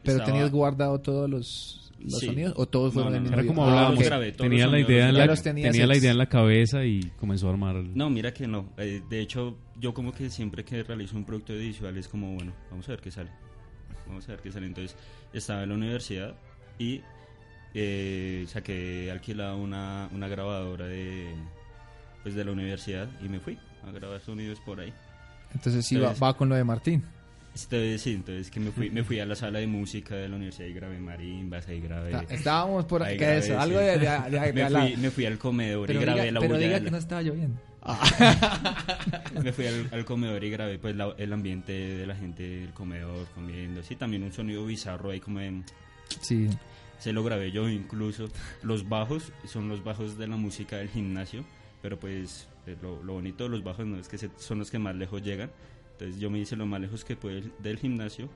¿Pero 0.03 0.23
tenías 0.23 0.51
guardado 0.51 0.99
todos 0.99 1.29
los, 1.29 1.91
sonidos 2.07 2.53
o 2.57 2.65
todos 2.65 2.93
fueron 2.93 3.15
en 3.15 3.25
el 3.27 3.33
Era 3.33 3.45
como 3.45 3.65
hablábamos, 3.65 4.03
tenía, 4.37 4.67
la 4.67 4.79
idea, 4.79 5.09
en 5.09 5.17
la, 5.17 5.35
tenía 5.35 5.87
la 5.87 5.97
idea 5.97 6.11
en 6.11 6.17
la 6.17 6.27
cabeza 6.27 6.85
y 6.85 7.11
comenzó 7.19 7.47
a 7.47 7.51
armar. 7.51 7.75
No, 7.75 8.09
mira 8.09 8.33
que 8.33 8.47
no. 8.47 8.69
Eh, 8.77 9.01
de 9.09 9.21
hecho, 9.21 9.57
yo 9.79 9.93
como 9.93 10.11
que 10.11 10.29
siempre 10.29 10.65
que 10.65 10.83
realizo 10.83 11.15
un 11.15 11.25
producto 11.25 11.53
visual 11.53 11.97
es 11.97 12.07
como, 12.07 12.33
bueno, 12.33 12.53
vamos 12.69 12.87
a 12.89 12.91
ver 12.91 13.01
qué 13.01 13.11
sale. 13.11 13.31
Vamos 14.07 14.27
a 14.27 14.33
ver 14.33 14.41
qué 14.41 14.51
sale. 14.51 14.65
Entonces, 14.65 14.97
estaba 15.31 15.63
en 15.63 15.69
la 15.69 15.75
universidad 15.75 16.35
y 16.77 17.01
eh, 17.73 18.45
saqué 18.47 19.09
alquilada 19.11 19.55
una, 19.55 20.09
una 20.11 20.27
grabadora 20.27 20.85
de, 20.85 21.33
pues, 22.23 22.35
de 22.35 22.43
la 22.43 22.51
universidad 22.51 23.09
y 23.23 23.29
me 23.29 23.39
fui 23.39 23.57
a 23.87 23.91
grabar 23.91 24.19
sonidos 24.21 24.59
por 24.59 24.79
ahí. 24.81 24.93
Entonces, 25.53 25.85
sí, 25.85 25.97
va 25.97 26.33
con 26.35 26.49
lo 26.49 26.55
de 26.55 26.63
Martín. 26.63 27.03
Entonces, 27.55 28.01
sí, 28.01 28.13
entonces 28.13 28.49
que 28.49 28.59
me 28.59 28.71
fui, 28.71 28.89
me 28.89 29.03
fui 29.03 29.19
a 29.19 29.25
la 29.25 29.35
sala 29.35 29.59
de 29.59 29.67
música 29.67 30.15
de 30.15 30.27
la 30.27 30.35
universidad 30.35 30.67
y 30.67 30.73
grabé 30.73 30.99
marimbas, 30.99 31.67
ahí 31.67 31.79
grabé... 31.81 32.25
Estábamos 32.29 32.85
por 32.85 33.03
aquí, 33.03 33.17
¿qué 33.17 33.37
eso? 33.37 33.59
Algo 33.59 33.79
de... 33.79 33.97
me, 34.53 34.69
fui, 34.69 34.97
me, 34.97 35.11
fui, 35.11 35.25
al 35.25 35.37
comedor 35.37 35.91
y 35.91 35.93
grabé 35.93 36.31
la 36.31 36.39
Pero 36.39 36.57
diga 36.57 36.79
que 36.79 36.89
no 36.89 36.97
estaba 36.97 37.21
lloviendo. 37.21 37.59
me 39.43 39.51
fui 39.51 39.65
al, 39.67 40.05
comedor 40.05 40.43
y 40.43 40.49
grabé 40.49 40.79
pues 40.79 40.95
el 41.17 41.33
ambiente 41.33 41.73
de 41.73 42.07
la 42.07 42.15
gente 42.15 42.43
del 42.43 42.73
comedor 42.73 43.27
comiendo. 43.35 43.83
Sí, 43.83 43.95
también 43.95 44.23
un 44.23 44.33
sonido 44.33 44.65
bizarro 44.65 45.11
ahí 45.11 45.19
como 45.19 45.39
en... 45.39 45.63
Sí. 46.21 46.49
Se 46.97 47.13
lo 47.13 47.23
grabé 47.23 47.51
yo 47.51 47.69
incluso. 47.69 48.29
Los 48.63 48.89
bajos 48.89 49.31
son 49.45 49.69
los 49.69 49.83
bajos 49.83 50.17
de 50.17 50.27
la 50.27 50.37
música 50.37 50.77
del 50.77 50.89
gimnasio 50.89 51.43
pero 51.83 51.99
pues 51.99 52.47
eh, 52.65 52.77
lo, 52.81 53.03
lo 53.03 53.13
bonito 53.13 53.43
de 53.43 53.49
los 53.49 53.61
bajos 53.61 53.85
no 53.85 53.97
es 53.97 54.07
que 54.07 54.17
se- 54.17 54.31
son 54.37 54.57
los 54.57 54.71
que 54.71 54.79
más 54.79 54.95
lejos 54.95 55.21
llegan. 55.21 55.51
Entonces 56.03 56.21
yo 56.21 56.29
me 56.29 56.39
hice 56.39 56.55
lo 56.57 56.65
más 56.65 56.81
lejos 56.81 57.05
que 57.05 57.15
pude 57.15 57.43
del 57.59 57.77
gimnasio 57.77 58.27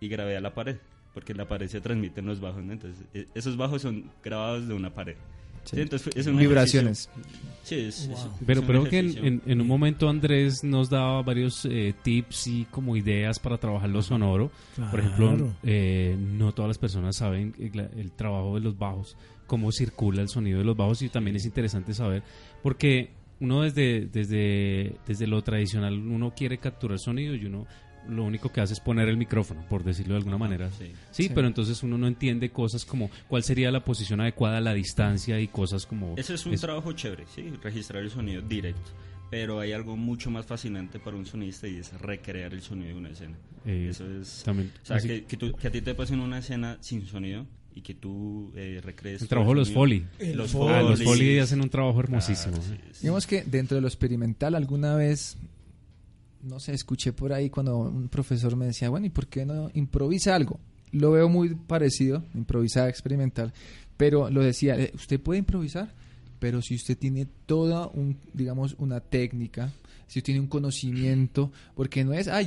y 0.00 0.08
grabé 0.08 0.36
a 0.36 0.40
la 0.40 0.54
pared, 0.54 0.76
porque 1.14 1.34
la 1.34 1.48
pared 1.48 1.66
se 1.68 1.80
transmiten 1.80 2.26
los 2.26 2.40
bajos, 2.40 2.62
¿no? 2.62 2.72
Entonces 2.72 3.04
eh, 3.12 3.26
esos 3.34 3.56
bajos 3.56 3.82
son 3.82 4.10
grabados 4.22 4.68
de 4.68 4.74
una 4.74 4.94
pared. 4.94 5.16
Sí. 5.64 5.76
Sí, 5.76 5.82
entonces 5.82 6.16
es 6.16 6.26
un 6.26 6.38
Vibraciones. 6.38 7.10
Sí, 7.64 7.74
es, 7.74 8.08
Wow. 8.08 8.16
Pero 8.46 8.60
es 8.60 8.66
un 8.66 8.66
creo 8.66 8.84
que 8.84 8.98
en, 9.00 9.24
en- 9.26 9.42
en 9.44 9.60
un 9.60 9.66
momento 9.66 10.08
Andrés 10.08 10.64
nos 10.64 10.88
daba 10.88 11.20
varios 11.22 11.66
eh, 11.66 11.92
tips 12.02 12.46
y 12.46 12.64
como 12.70 12.96
ideas 12.96 13.38
para 13.38 13.58
trabajar 13.58 13.90
lo 13.90 14.00
sonoro. 14.00 14.50
Por 14.90 15.00
ejemplo, 15.00 15.28
Claro. 15.28 15.52
eh, 15.64 16.16
no 16.18 16.52
todas 16.52 16.68
las 16.70 16.78
personas 16.78 17.16
saben 17.16 17.54
el, 17.58 17.78
el 17.98 18.12
trabajo 18.12 18.54
de 18.54 18.60
los 18.62 18.78
bajos, 18.78 19.16
cómo 19.46 19.70
circula 19.72 20.22
el 20.22 20.28
sonido 20.28 20.60
de 20.60 20.64
los 20.64 20.76
bajos 20.76 21.02
y 21.02 21.08
también 21.10 21.36
es 21.36 21.44
interesante 21.44 21.92
saber 21.92 22.22
porque 22.62 23.10
uno 23.40 23.62
desde, 23.62 24.06
desde, 24.06 24.96
desde 25.06 25.26
lo 25.26 25.42
tradicional 25.42 25.94
uno 25.98 26.32
quiere 26.34 26.58
capturar 26.58 26.98
sonido 26.98 27.34
y 27.34 27.44
uno 27.46 27.66
lo 28.08 28.24
único 28.24 28.50
que 28.50 28.60
hace 28.62 28.72
es 28.72 28.80
poner 28.80 29.08
el 29.08 29.16
micrófono, 29.18 29.62
por 29.68 29.84
decirlo 29.84 30.14
de 30.14 30.18
alguna 30.18 30.38
manera. 30.38 30.70
Sí. 30.70 30.86
Sí, 31.10 31.24
Sí. 31.24 31.30
pero 31.34 31.46
entonces 31.46 31.82
uno 31.82 31.98
no 31.98 32.06
entiende 32.06 32.50
cosas 32.50 32.84
como 32.86 33.10
cuál 33.28 33.42
sería 33.42 33.70
la 33.70 33.84
posición 33.84 34.20
adecuada, 34.20 34.60
la 34.60 34.72
distancia 34.74 35.38
y 35.38 35.48
cosas 35.48 35.84
como... 35.86 36.14
Ese 36.16 36.34
es 36.34 36.46
un 36.46 36.56
trabajo 36.56 36.92
chévere, 36.92 37.24
sí, 37.34 37.50
registrar 37.62 38.02
el 38.02 38.10
sonido 38.10 38.40
directo. 38.42 38.90
Pero 39.30 39.60
hay 39.60 39.72
algo 39.72 39.96
mucho 39.96 40.28
más 40.30 40.44
fascinante 40.46 40.98
para 40.98 41.16
un 41.16 41.24
sonista 41.26 41.68
y 41.68 41.76
es 41.76 41.92
recrear 42.00 42.52
el 42.52 42.62
sonido 42.62 42.88
de 42.88 42.94
una 42.94 43.10
escena. 43.10 43.36
Eh, 43.64 43.88
Eso 43.90 44.10
es. 44.10 44.42
también, 44.44 44.72
o 44.82 44.86
sea, 44.86 44.96
así- 44.96 45.06
que, 45.06 45.24
que, 45.26 45.36
tú- 45.36 45.52
que 45.52 45.68
a 45.68 45.70
ti 45.70 45.80
te 45.82 45.94
pasen 45.94 46.18
una 46.20 46.38
escena 46.38 46.78
sin 46.80 47.06
sonido 47.06 47.46
y 47.74 47.82
que 47.82 47.94
tú 47.94 48.52
eh, 48.54 48.80
recrees. 48.82 49.22
El 49.22 49.28
trabajo 49.28 49.50
de 49.50 49.56
los. 49.56 49.70
Foley. 49.70 50.06
Los 50.34 50.52
Foley. 50.52 50.74
Ah, 50.74 50.82
los 50.82 51.02
Foley. 51.02 51.38
Hacen 51.38 51.60
un 51.60 51.68
trabajo 51.68 52.00
hermosísimo. 52.00 52.56
Sí. 52.56 52.74
Digamos 53.02 53.26
que 53.26 53.42
dentro 53.42 53.76
de 53.76 53.80
lo 53.80 53.88
experimental 53.88 54.54
alguna 54.54 54.96
vez, 54.96 55.36
no 56.42 56.60
sé, 56.60 56.72
escuché 56.72 57.12
por 57.12 57.32
ahí 57.32 57.50
cuando 57.50 57.78
un 57.78 58.08
profesor 58.08 58.56
me 58.56 58.66
decía, 58.66 58.88
bueno, 58.88 59.06
¿y 59.06 59.10
por 59.10 59.26
qué 59.26 59.44
no 59.44 59.70
improvisa 59.74 60.34
algo? 60.34 60.58
Lo 60.92 61.12
veo 61.12 61.28
muy 61.28 61.54
parecido, 61.54 62.24
improvisar 62.34 62.88
experimental, 62.88 63.52
pero 63.96 64.28
lo 64.30 64.42
decía, 64.42 64.76
eh, 64.76 64.90
usted 64.94 65.20
puede 65.20 65.38
improvisar, 65.38 65.94
pero 66.40 66.62
si 66.62 66.74
usted 66.74 66.98
tiene 66.98 67.28
toda 67.46 67.86
un, 67.88 68.16
digamos, 68.32 68.74
una 68.78 68.98
técnica, 68.98 69.70
si 70.10 70.22
tiene 70.22 70.40
un 70.40 70.48
conocimiento, 70.48 71.52
porque 71.76 72.02
no 72.02 72.12
es, 72.12 72.26
ah, 72.26 72.40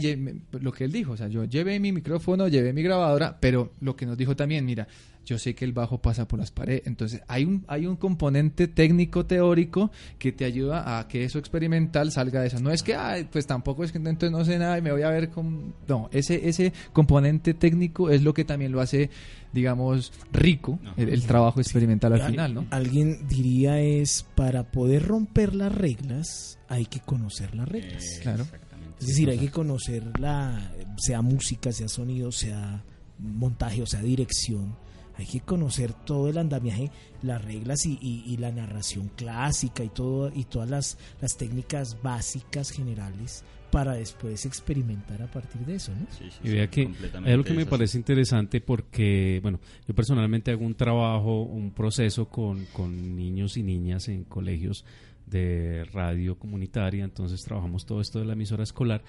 lo 0.52 0.74
que 0.74 0.84
él 0.84 0.92
dijo, 0.92 1.14
o 1.14 1.18
sea, 1.18 1.30
yo 1.30 1.46
llevé 1.46 1.80
mi 1.80 1.94
micrófono, 1.94 2.50
llevé 2.50 2.74
mi 2.74 2.84
grabadora, 2.84 3.38
pero 3.40 3.72
lo 3.80 3.96
que 3.96 4.06
nos 4.06 4.18
dijo 4.18 4.36
también, 4.36 4.66
mira, 4.66 4.86
yo 5.26 5.38
sé 5.40 5.56
que 5.56 5.64
el 5.66 5.72
bajo 5.74 6.02
pasa 6.02 6.28
por 6.28 6.40
las 6.40 6.52
paredes, 6.52 6.84
entonces 6.86 7.22
hay 7.28 7.46
un, 7.46 7.64
hay 7.68 7.86
un 7.86 7.96
componente 7.96 8.68
técnico 8.68 9.26
teórico 9.26 9.92
que 10.20 10.32
te 10.32 10.44
ayuda 10.46 11.00
a 11.00 11.08
que 11.08 11.24
eso 11.24 11.40
experimental 11.40 12.12
salga 12.12 12.42
de 12.42 12.48
eso. 12.48 12.60
No 12.60 12.72
es 12.72 12.84
que, 12.84 12.96
ay, 12.96 13.28
pues 13.32 13.48
tampoco 13.48 13.84
es 13.84 13.92
que 13.92 13.98
entonces 14.00 14.32
no 14.32 14.44
sé 14.44 14.60
nada 14.60 14.78
y 14.78 14.82
me 14.82 14.92
voy 14.92 15.04
a 15.04 15.10
ver 15.10 15.30
con... 15.30 15.74
No, 15.88 16.10
ese, 16.12 16.50
ese 16.50 16.74
componente 16.92 17.54
técnico 17.54 18.10
es 18.10 18.22
lo 18.22 18.34
que 18.34 18.44
también 18.44 18.72
lo 18.74 18.82
hace, 18.82 19.10
digamos, 19.54 20.12
rico 20.32 20.80
el, 20.98 21.10
el 21.10 21.24
trabajo 21.24 21.60
experimental 21.62 22.14
al 22.14 22.22
Al- 22.22 22.32
final, 22.32 22.54
¿no? 22.54 22.66
Alguien 22.72 23.28
diría 23.28 23.80
es, 23.80 24.26
para 24.36 24.72
poder 24.72 25.04
romper 25.08 25.56
las 25.56 25.74
reglas, 25.74 26.60
hay 26.68 26.86
que 26.86 27.00
conocer 27.00 27.56
las 27.56 27.68
reglas. 27.70 28.04
Eh, 28.04 28.20
Claro. 28.22 28.46
Es 29.00 29.08
decir, 29.08 29.30
hay 29.30 29.38
que 29.38 29.50
conocer 29.52 30.18
la, 30.20 30.72
sea 30.98 31.22
música, 31.22 31.72
sea 31.74 31.88
sonido, 31.90 32.32
sea 32.32 32.84
montaje 33.20 33.82
o 33.82 33.86
sea 33.86 34.02
dirección. 34.02 34.76
Hay 35.18 35.26
que 35.28 35.42
conocer 35.42 35.94
todo 35.94 36.28
el 36.30 36.38
andamiaje, 36.38 36.90
las 37.22 37.44
reglas 37.44 37.86
y, 37.86 37.98
y- 38.02 38.24
y 38.26 38.38
la 38.38 38.52
narración 38.52 39.10
clásica 39.16 39.84
y 39.84 39.90
todo 39.90 40.32
y 40.34 40.46
todas 40.46 40.70
las, 40.70 40.98
las 41.22 41.38
técnicas 41.38 42.02
básicas 42.02 42.72
generales 42.72 43.44
para 43.72 43.94
después 43.94 44.46
experimentar 44.46 45.22
a 45.24 45.28
partir 45.32 45.62
de 45.66 45.76
eso, 45.76 45.92
¿no? 45.94 46.06
Sí, 46.12 46.26
sí, 46.30 46.38
Y 46.44 46.48
sí, 46.48 46.54
vea 46.54 46.70
que 46.70 46.82
hay 47.26 47.32
algo 47.32 47.44
que 47.44 47.52
es 47.52 47.56
me 47.58 47.66
parece 47.66 47.98
interesante 47.98 48.62
porque, 48.62 49.40
bueno, 49.42 49.60
yo 49.88 49.96
personalmente 49.96 50.52
hago 50.52 50.64
un 50.66 50.76
trabajo, 50.76 51.42
un 51.44 51.72
proceso 51.72 52.28
con, 52.30 52.66
con 52.74 53.16
niños 53.16 53.58
y 53.58 53.64
niñas 53.64 54.08
en 54.10 54.26
colegios 54.26 54.86
de 55.26 55.86
radio 55.92 56.38
comunitaria, 56.38 57.04
entonces 57.04 57.42
trabajamos 57.44 57.86
todo 57.86 58.00
esto 58.02 58.20
de 58.20 58.26
la 58.26 58.34
emisora 58.34 58.62
escolar. 58.64 59.02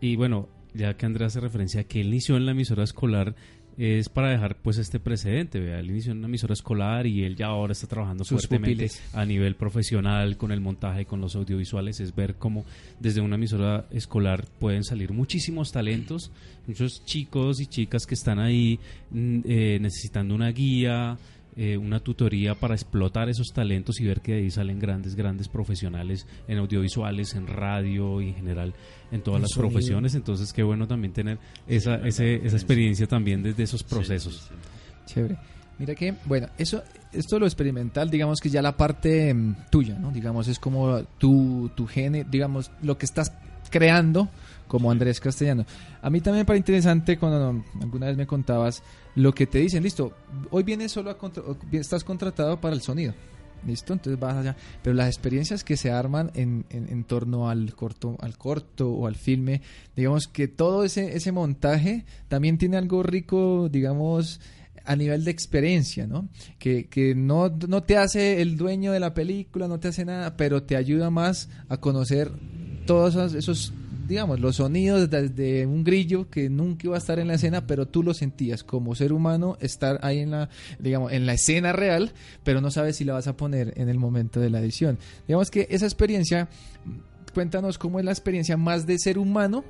Y 0.00 0.14
bueno, 0.14 0.48
ya 0.74 0.96
que 0.96 1.06
Andrea 1.06 1.26
hace 1.26 1.40
referencia 1.40 1.80
a 1.80 1.84
que 1.84 2.00
él 2.00 2.08
inició 2.08 2.36
en 2.36 2.46
la 2.46 2.52
emisora 2.52 2.84
escolar, 2.84 3.34
es 3.78 4.08
para 4.08 4.30
dejar 4.30 4.56
pues 4.56 4.78
este 4.78 5.00
precedente, 5.00 5.58
vea, 5.60 5.78
él 5.78 5.90
inició 5.90 6.12
en 6.12 6.18
una 6.18 6.28
emisora 6.28 6.52
escolar 6.52 7.06
y 7.06 7.24
él 7.24 7.36
ya 7.36 7.46
ahora 7.46 7.72
está 7.72 7.86
trabajando 7.86 8.24
Sus 8.24 8.46
fuertemente 8.46 8.86
pupiles. 8.86 9.14
a 9.14 9.24
nivel 9.24 9.54
profesional 9.54 10.36
con 10.36 10.52
el 10.52 10.60
montaje, 10.60 11.06
con 11.06 11.20
los 11.20 11.34
audiovisuales, 11.36 12.00
es 12.00 12.14
ver 12.14 12.34
cómo 12.34 12.64
desde 13.00 13.20
una 13.20 13.36
emisora 13.36 13.86
escolar 13.90 14.46
pueden 14.58 14.84
salir 14.84 15.12
muchísimos 15.12 15.72
talentos, 15.72 16.30
muchos 16.66 17.04
chicos 17.04 17.60
y 17.60 17.66
chicas 17.66 18.06
que 18.06 18.14
están 18.14 18.38
ahí 18.38 18.78
mm, 19.10 19.40
eh, 19.44 19.78
necesitando 19.80 20.34
una 20.34 20.50
guía, 20.50 21.16
eh, 21.56 21.76
una 21.76 22.00
tutoría 22.00 22.54
para 22.54 22.74
explotar 22.74 23.28
esos 23.28 23.52
talentos 23.52 24.00
y 24.00 24.04
ver 24.06 24.20
que 24.20 24.32
de 24.32 24.38
ahí 24.38 24.50
salen 24.50 24.78
grandes, 24.78 25.14
grandes 25.14 25.48
profesionales 25.48 26.26
en 26.48 26.58
audiovisuales, 26.58 27.34
en 27.34 27.46
radio 27.46 28.20
y 28.20 28.28
en 28.28 28.34
general 28.34 28.74
en 29.10 29.22
todas 29.22 29.40
las 29.42 29.50
sonido. 29.50 29.70
profesiones. 29.70 30.14
Entonces, 30.14 30.52
qué 30.52 30.62
bueno 30.62 30.86
también 30.88 31.12
tener 31.12 31.38
esa, 31.68 31.96
ese- 32.06 32.36
esa 32.46 32.56
experiencia 32.56 33.06
también 33.06 33.42
desde 33.42 33.62
esos 33.64 33.82
procesos. 33.82 34.34
sí, 34.34 34.40
sí. 34.48 35.14
Chévere. 35.14 35.36
Mira 35.78 35.94
que, 35.94 36.14
bueno, 36.26 36.48
eso, 36.58 36.82
esto 37.12 37.38
lo 37.38 37.46
experimental, 37.46 38.08
digamos 38.08 38.40
que 38.40 38.48
ya 38.50 38.62
la 38.62 38.76
parte 38.76 39.32
mm, 39.34 39.56
tuya, 39.70 39.98
¿no? 39.98 40.12
Digamos, 40.12 40.46
es 40.46 40.58
como 40.58 41.02
tu, 41.18 41.70
tu 41.74 41.86
gene, 41.86 42.24
digamos, 42.30 42.70
lo 42.82 42.96
que 42.98 43.06
estás 43.06 43.32
creando 43.72 44.28
como 44.68 44.90
Andrés 44.90 45.18
Castellano. 45.18 45.66
A 46.00 46.08
mí 46.10 46.20
también 46.20 46.42
me 46.42 46.44
parece 46.44 46.60
interesante 46.60 47.18
cuando 47.18 47.64
alguna 47.80 48.06
vez 48.06 48.16
me 48.16 48.26
contabas 48.26 48.82
lo 49.16 49.34
que 49.34 49.46
te 49.46 49.58
dicen, 49.58 49.82
listo, 49.82 50.12
hoy 50.50 50.62
vienes 50.62 50.92
solo 50.92 51.10
a 51.10 51.18
contra- 51.18 51.42
estás 51.72 52.04
contratado 52.04 52.60
para 52.60 52.74
el 52.76 52.82
sonido. 52.82 53.12
Listo, 53.66 53.92
entonces 53.92 54.18
vas 54.18 54.36
allá. 54.36 54.56
Pero 54.82 54.94
las 54.94 55.06
experiencias 55.06 55.62
que 55.62 55.76
se 55.76 55.92
arman 55.92 56.32
en, 56.34 56.64
en, 56.70 56.88
en 56.88 57.04
torno 57.04 57.48
al 57.48 57.74
corto, 57.74 58.16
al 58.20 58.36
corto 58.36 58.90
o 58.90 59.06
al 59.06 59.14
filme, 59.14 59.60
digamos 59.94 60.26
que 60.26 60.48
todo 60.48 60.84
ese, 60.84 61.16
ese 61.16 61.30
montaje 61.32 62.04
también 62.28 62.58
tiene 62.58 62.76
algo 62.76 63.02
rico, 63.04 63.68
digamos, 63.70 64.40
a 64.84 64.96
nivel 64.96 65.24
de 65.24 65.30
experiencia, 65.30 66.08
¿no? 66.08 66.28
Que, 66.58 66.86
que 66.88 67.14
no, 67.14 67.50
no 67.68 67.84
te 67.84 67.96
hace 67.98 68.42
el 68.42 68.56
dueño 68.56 68.90
de 68.90 68.98
la 68.98 69.14
película, 69.14 69.68
no 69.68 69.78
te 69.78 69.88
hace 69.88 70.04
nada, 70.04 70.36
pero 70.36 70.64
te 70.64 70.74
ayuda 70.74 71.10
más 71.10 71.48
a 71.68 71.76
conocer 71.76 72.32
todos 72.86 73.34
esos, 73.34 73.72
digamos, 74.06 74.40
los 74.40 74.56
sonidos 74.56 75.08
desde 75.10 75.66
un 75.66 75.84
grillo 75.84 76.28
que 76.28 76.50
nunca 76.50 76.86
iba 76.86 76.96
a 76.96 76.98
estar 76.98 77.18
en 77.18 77.28
la 77.28 77.34
escena, 77.34 77.66
pero 77.66 77.86
tú 77.86 78.02
lo 78.02 78.14
sentías 78.14 78.64
como 78.64 78.94
ser 78.94 79.12
humano, 79.12 79.56
estar 79.60 79.98
ahí 80.02 80.20
en 80.20 80.30
la, 80.30 80.48
digamos, 80.78 81.12
en 81.12 81.26
la 81.26 81.34
escena 81.34 81.72
real, 81.72 82.12
pero 82.44 82.60
no 82.60 82.70
sabes 82.70 82.96
si 82.96 83.04
la 83.04 83.14
vas 83.14 83.26
a 83.26 83.36
poner 83.36 83.72
en 83.76 83.88
el 83.88 83.98
momento 83.98 84.40
de 84.40 84.50
la 84.50 84.60
edición. 84.60 84.98
Digamos 85.26 85.50
que 85.50 85.66
esa 85.70 85.86
experiencia, 85.86 86.48
cuéntanos 87.34 87.78
cómo 87.78 87.98
es 87.98 88.04
la 88.04 88.12
experiencia 88.12 88.56
más 88.56 88.86
de 88.86 88.98
ser 88.98 89.18
humano 89.18 89.64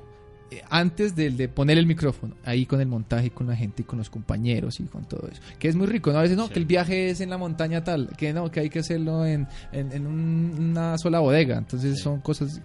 antes 0.69 1.15
del 1.15 1.35
de 1.37 1.49
poner 1.49 1.77
el 1.77 1.85
micrófono, 1.87 2.35
ahí 2.45 2.65
con 2.65 2.79
el 2.81 2.87
montaje, 2.87 3.31
con 3.31 3.47
la 3.47 3.55
gente 3.55 3.81
y 3.81 3.85
con 3.85 3.97
los 3.99 4.09
compañeros 4.09 4.79
y 4.79 4.83
con 4.83 5.05
todo 5.05 5.27
eso. 5.31 5.41
Que 5.59 5.67
es 5.67 5.75
muy 5.75 5.87
rico, 5.87 6.11
¿no? 6.11 6.19
A 6.19 6.21
veces 6.21 6.37
no, 6.37 6.47
Sí. 6.47 6.53
que 6.53 6.59
el 6.59 6.65
viaje 6.65 7.09
es 7.09 7.21
en 7.21 7.29
la 7.29 7.37
montaña 7.37 7.83
tal, 7.83 8.09
que 8.17 8.33
no, 8.33 8.51
que 8.51 8.59
hay 8.59 8.69
que 8.69 8.79
hacerlo 8.79 9.25
en, 9.25 9.47
en, 9.71 9.91
en 9.91 10.05
un- 10.07 10.55
una 10.71 10.97
sola 10.97 11.19
bodega. 11.19 11.57
Entonces 11.57 11.97
Sí. 11.97 12.03
son 12.03 12.21
cosas... 12.21 12.61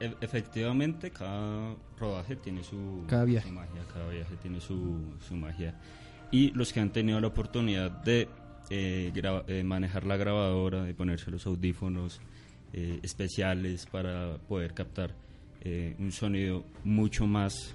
E- 0.00 0.06
e- 0.06 0.14
efectivamente, 0.20 1.10
cada 1.10 1.74
rodaje 1.98 2.36
tiene 2.36 2.62
su, 2.62 3.04
Cada 3.08 3.24
viaje. 3.24 3.48
su 3.48 3.54
magia, 3.54 3.82
cada 3.92 4.08
viaje 4.10 4.34
tiene 4.42 4.60
su, 4.60 5.00
su 5.26 5.34
magia. 5.36 5.74
Y 6.30 6.50
los 6.52 6.72
que 6.72 6.80
han 6.80 6.90
tenido 6.90 7.20
la 7.20 7.28
oportunidad 7.28 7.90
de 8.02 8.28
eh, 8.70 9.12
eh, 9.48 9.62
manejar 9.64 10.04
la 10.04 10.16
grabadora, 10.16 10.84
de 10.84 10.94
ponerse 10.94 11.30
los 11.30 11.46
audífonos 11.46 12.20
eh, 12.72 12.98
especiales 13.02 13.86
para 13.86 14.38
poder 14.48 14.72
captar 14.74 15.14
eh, 15.64 15.96
un 15.98 16.12
sonido 16.12 16.64
mucho 16.84 17.26
más 17.26 17.74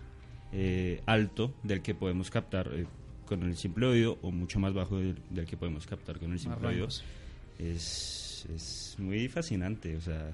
eh, 0.51 1.01
alto 1.05 1.53
del 1.63 1.81
que 1.81 1.95
podemos 1.95 2.29
captar 2.29 2.69
eh, 2.73 2.85
con 3.25 3.43
el 3.43 3.55
simple 3.57 3.85
oído 3.85 4.17
o 4.21 4.31
mucho 4.31 4.59
más 4.59 4.73
bajo 4.73 4.97
del, 4.97 5.17
del 5.29 5.45
que 5.45 5.57
podemos 5.57 5.85
captar 5.85 6.19
con 6.19 6.31
el 6.31 6.39
simple 6.39 6.67
oído. 6.67 6.87
es, 6.87 8.47
es 8.55 8.95
muy 8.97 9.27
fascinante, 9.27 9.95
o 9.97 10.01
sea, 10.01 10.33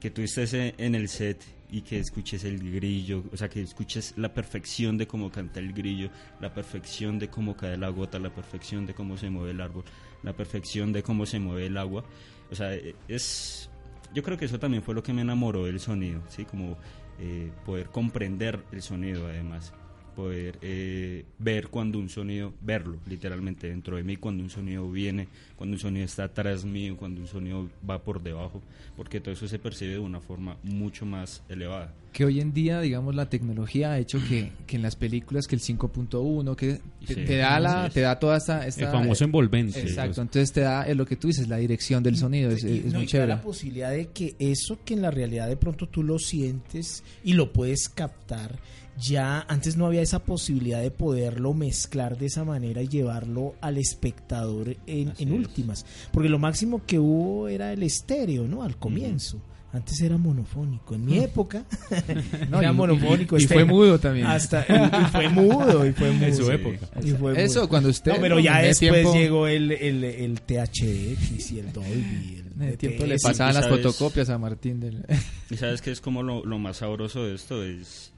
que 0.00 0.10
tú 0.10 0.22
estés 0.22 0.54
en 0.54 0.94
el 0.94 1.08
set 1.08 1.44
y 1.72 1.82
que 1.82 1.98
escuches 1.98 2.44
el 2.44 2.72
grillo, 2.72 3.22
o 3.32 3.36
sea, 3.36 3.48
que 3.48 3.62
escuches 3.62 4.14
la 4.16 4.32
perfección 4.32 4.98
de 4.98 5.06
cómo 5.06 5.30
canta 5.30 5.60
el 5.60 5.72
grillo, 5.72 6.10
la 6.40 6.52
perfección 6.52 7.18
de 7.18 7.28
cómo 7.28 7.56
cae 7.56 7.76
la 7.76 7.90
gota, 7.90 8.18
la 8.18 8.34
perfección 8.34 8.86
de 8.86 8.94
cómo 8.94 9.16
se 9.16 9.30
mueve 9.30 9.52
el 9.52 9.60
árbol, 9.60 9.84
la 10.22 10.32
perfección 10.32 10.92
de 10.92 11.02
cómo 11.02 11.26
se 11.26 11.38
mueve 11.38 11.66
el 11.66 11.76
agua, 11.76 12.04
o 12.50 12.54
sea, 12.54 12.74
eh, 12.74 12.94
es... 13.08 13.69
Yo 14.14 14.22
creo 14.22 14.36
que 14.36 14.44
eso 14.46 14.58
también 14.58 14.82
fue 14.82 14.94
lo 14.94 15.02
que 15.02 15.12
me 15.12 15.22
enamoró 15.22 15.64
del 15.66 15.78
sonido, 15.80 16.20
¿sí? 16.28 16.44
Como 16.44 16.76
eh, 17.18 17.50
poder 17.64 17.86
comprender 17.90 18.60
el 18.72 18.82
sonido 18.82 19.26
además. 19.26 19.72
poder 20.16 20.58
eh, 20.62 21.24
ver 21.38 21.68
cuando 21.68 21.98
un 21.98 22.08
sonido, 22.08 22.52
verlo 22.60 22.98
literalmente 23.06 23.68
dentro 23.68 23.96
de 23.96 24.02
mí, 24.02 24.16
cuando 24.16 24.42
un 24.42 24.50
sonido 24.50 24.90
viene, 24.90 25.28
cuando 25.56 25.76
un 25.76 25.80
sonido 25.80 26.04
está 26.04 26.24
atrás 26.24 26.64
mío, 26.64 26.96
cuando 26.96 27.20
un 27.20 27.26
sonido 27.28 27.70
va 27.88 28.02
por 28.02 28.20
debajo, 28.22 28.60
porque 28.96 29.20
todo 29.20 29.32
eso 29.32 29.46
se 29.48 29.58
percibe 29.58 29.92
de 29.92 29.98
una 30.00 30.20
forma 30.20 30.56
mucho 30.62 31.06
más 31.06 31.42
elevada. 31.48 31.94
Que 32.12 32.24
hoy 32.24 32.40
en 32.40 32.52
día, 32.52 32.80
digamos, 32.80 33.14
la 33.14 33.28
tecnología 33.30 33.92
ha 33.92 33.98
hecho 33.98 34.18
que, 34.28 34.50
que 34.66 34.76
en 34.76 34.82
las 34.82 34.96
películas 34.96 35.46
que 35.46 35.54
el 35.54 35.60
5.1, 35.62 36.56
que 36.56 36.80
te, 37.06 37.14
Sí, 37.14 37.24
te 37.24 37.36
da 37.36 37.60
la, 37.60 37.86
es. 37.86 37.94
te 37.94 38.00
da 38.00 38.18
toda 38.18 38.36
esta... 38.36 38.66
esta 38.66 38.86
El 38.86 38.90
famoso 38.90 39.22
envolvente. 39.24 39.80
Exacto, 39.80 40.20
entonces 40.22 40.52
te 40.52 40.62
da 40.62 40.82
eh, 40.88 40.94
lo 40.96 41.06
que 41.06 41.14
tú 41.16 41.28
dices, 41.28 41.46
la 41.48 41.58
dirección 41.58 42.02
del 42.02 42.16
sonido, 42.16 42.50
es, 42.50 42.64
Y, 42.64 42.78
es 42.78 42.86
no, 42.86 42.98
muy 42.98 43.04
y 43.04 43.06
te 43.06 43.18
da 43.18 43.24
chévere. 43.24 43.26
la 43.28 43.42
posibilidad 43.42 43.90
de 43.92 44.08
que 44.08 44.34
eso 44.40 44.78
que 44.84 44.94
en 44.94 45.02
la 45.02 45.10
realidad 45.12 45.48
de 45.48 45.56
pronto 45.56 45.88
tú 45.88 46.02
lo 46.02 46.18
sientes 46.18 47.04
y 47.22 47.34
lo 47.34 47.52
puedes 47.52 47.88
captar, 47.88 48.58
ya 48.98 49.42
antes 49.48 49.76
no 49.76 49.86
había 49.86 50.02
esa 50.02 50.18
posibilidad 50.18 50.82
de 50.82 50.90
poderlo 50.90 51.54
mezclar 51.54 52.18
de 52.18 52.26
esa 52.26 52.44
manera 52.44 52.82
y 52.82 52.88
llevarlo 52.88 53.54
al 53.60 53.78
espectador 53.78 54.76
en, 54.86 55.12
en 55.16 55.28
es. 55.28 55.30
últimas. 55.30 55.86
Porque 56.12 56.28
lo 56.28 56.38
máximo 56.40 56.84
que 56.84 56.98
hubo 56.98 57.46
era 57.48 57.72
el 57.72 57.82
estéreo, 57.84 58.48
¿no? 58.48 58.62
Al 58.64 58.76
comienzo. 58.76 59.40
Antes 59.72 60.00
era 60.00 60.18
monofónico. 60.18 60.96
En 60.96 61.04
mi 61.04 61.18
época 61.20 61.64
No, 62.50 62.58
era 62.60 62.72
y- 62.72 62.74
monofónico. 62.74 63.38
y, 63.38 63.42
y 63.44 63.46
fue 63.46 63.58
estéreo. 63.58 63.66
mudo 63.66 63.98
también. 64.00 64.26
Hasta, 64.26 64.66
y, 64.68 65.02
y 65.02 65.06
fue 65.12 65.28
mudo, 65.28 65.86
y 65.86 65.92
fue 65.92 66.10
mudo. 66.10 66.26
En 66.26 66.36
su 66.36 66.44
Sí. 66.46 66.52
época. 66.52 66.88
Y 67.04 67.10
fue 67.12 67.40
Eso, 67.42 67.60
mudo. 67.60 67.68
cuando 67.68 67.88
usted... 67.88 68.12
No, 68.14 68.20
pero 68.20 68.38
ya 68.40 68.58
después 68.62 68.78
tiempo- 68.92 69.14
llegó 69.14 69.46
el, 69.46 69.70
el, 69.72 70.02
el 70.04 70.40
THX 70.40 71.52
y 71.52 71.58
el 71.60 71.72
Dolby. 71.72 72.42
El 72.56 72.62
En 72.62 72.68
el 72.70 72.78
tiempo 72.78 73.06
le 73.06 73.16
pasaban 73.18 73.54
las 73.54 73.64
sabes- 73.66 73.82
fotocopias 73.84 74.28
a 74.30 74.38
Martín 74.38 74.80
del... 74.80 75.04
Y 75.50 75.56
sabes 75.56 75.80
que 75.82 75.92
es 75.92 76.00
como 76.00 76.22
lo, 76.24 76.44
lo 76.44 76.58
más 76.58 76.78
sabroso 76.78 77.24
de 77.24 77.34
esto 77.36 77.62
es, 77.64 78.10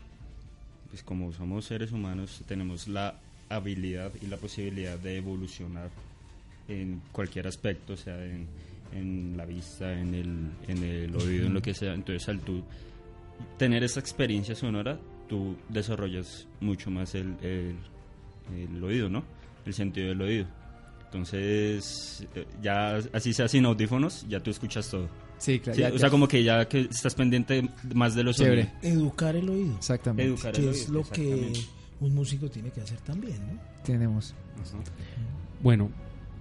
pues 0.91 1.03
como 1.03 1.33
somos 1.35 1.67
seres 1.67 1.93
humanos, 1.93 2.41
tenemos 2.49 2.89
la 2.89 3.15
habilidad 3.51 4.11
y 4.23 4.27
la 4.27 4.39
posibilidad 4.39 4.99
de 4.99 5.19
evolucionar 5.19 5.91
en 6.69 7.03
cualquier 7.13 7.47
aspecto, 7.47 7.93
o 7.93 7.97
sea, 7.99 8.17
en, 8.25 8.47
en 8.93 9.37
la 9.37 9.45
vista, 9.47 9.93
en 9.93 10.15
el, 10.15 10.51
en 10.69 10.83
el 10.85 11.17
oído, 11.17 11.47
en 11.47 11.55
lo 11.55 11.63
que 11.63 11.75
sea. 11.75 11.95
Entonces, 11.95 12.29
al 12.29 12.41
tú 12.41 12.63
tener 13.59 13.83
esa 13.83 14.01
experiencia 14.01 14.55
sonora, 14.55 14.99
tú 15.29 15.57
desarrollas 15.69 16.47
mucho 16.61 16.91
más 16.91 17.15
el, 17.15 17.35
el, 17.43 17.77
el 18.57 18.85
oído, 18.85 19.09
¿no? 19.09 19.25
El 19.65 19.75
sentido 19.75 20.09
del 20.09 20.21
oído. 20.23 20.47
Entonces, 21.07 22.27
eh, 22.35 22.47
ya 22.63 22.97
así 23.13 23.33
sea 23.33 23.47
sin 23.49 23.65
audífonos, 23.67 24.27
ya 24.29 24.41
tú 24.41 24.51
escuchas 24.51 24.89
todo. 24.91 25.09
Sí, 25.39 25.59
claro. 25.61 25.75
Sí, 25.77 25.83
ya- 25.83 25.89
o 25.89 25.93
ya- 25.93 25.99
sea, 25.99 26.11
como 26.11 26.27
que 26.29 26.43
ya 26.43 26.67
que 26.69 26.81
estás 26.83 27.15
pendiente 27.15 27.69
más 27.95 28.15
de 28.15 28.23
los 28.25 28.37
sonidos. 28.37 28.69
Educar 28.83 29.37
el 29.37 29.49
oído. 29.49 29.75
Exactamente. 29.77 30.25
Educar 30.33 30.55
el 30.55 30.55
Que 30.55 30.61
oído, 30.69 30.71
es 30.73 30.89
lo 30.89 31.03
que 31.03 31.53
un 32.01 32.15
músico 32.15 32.49
tiene 32.51 32.71
que 32.71 32.81
hacer 32.81 32.99
también, 33.01 33.37
¿no? 33.47 33.61
Tenemos. 33.85 34.35
Bueno, 35.63 35.91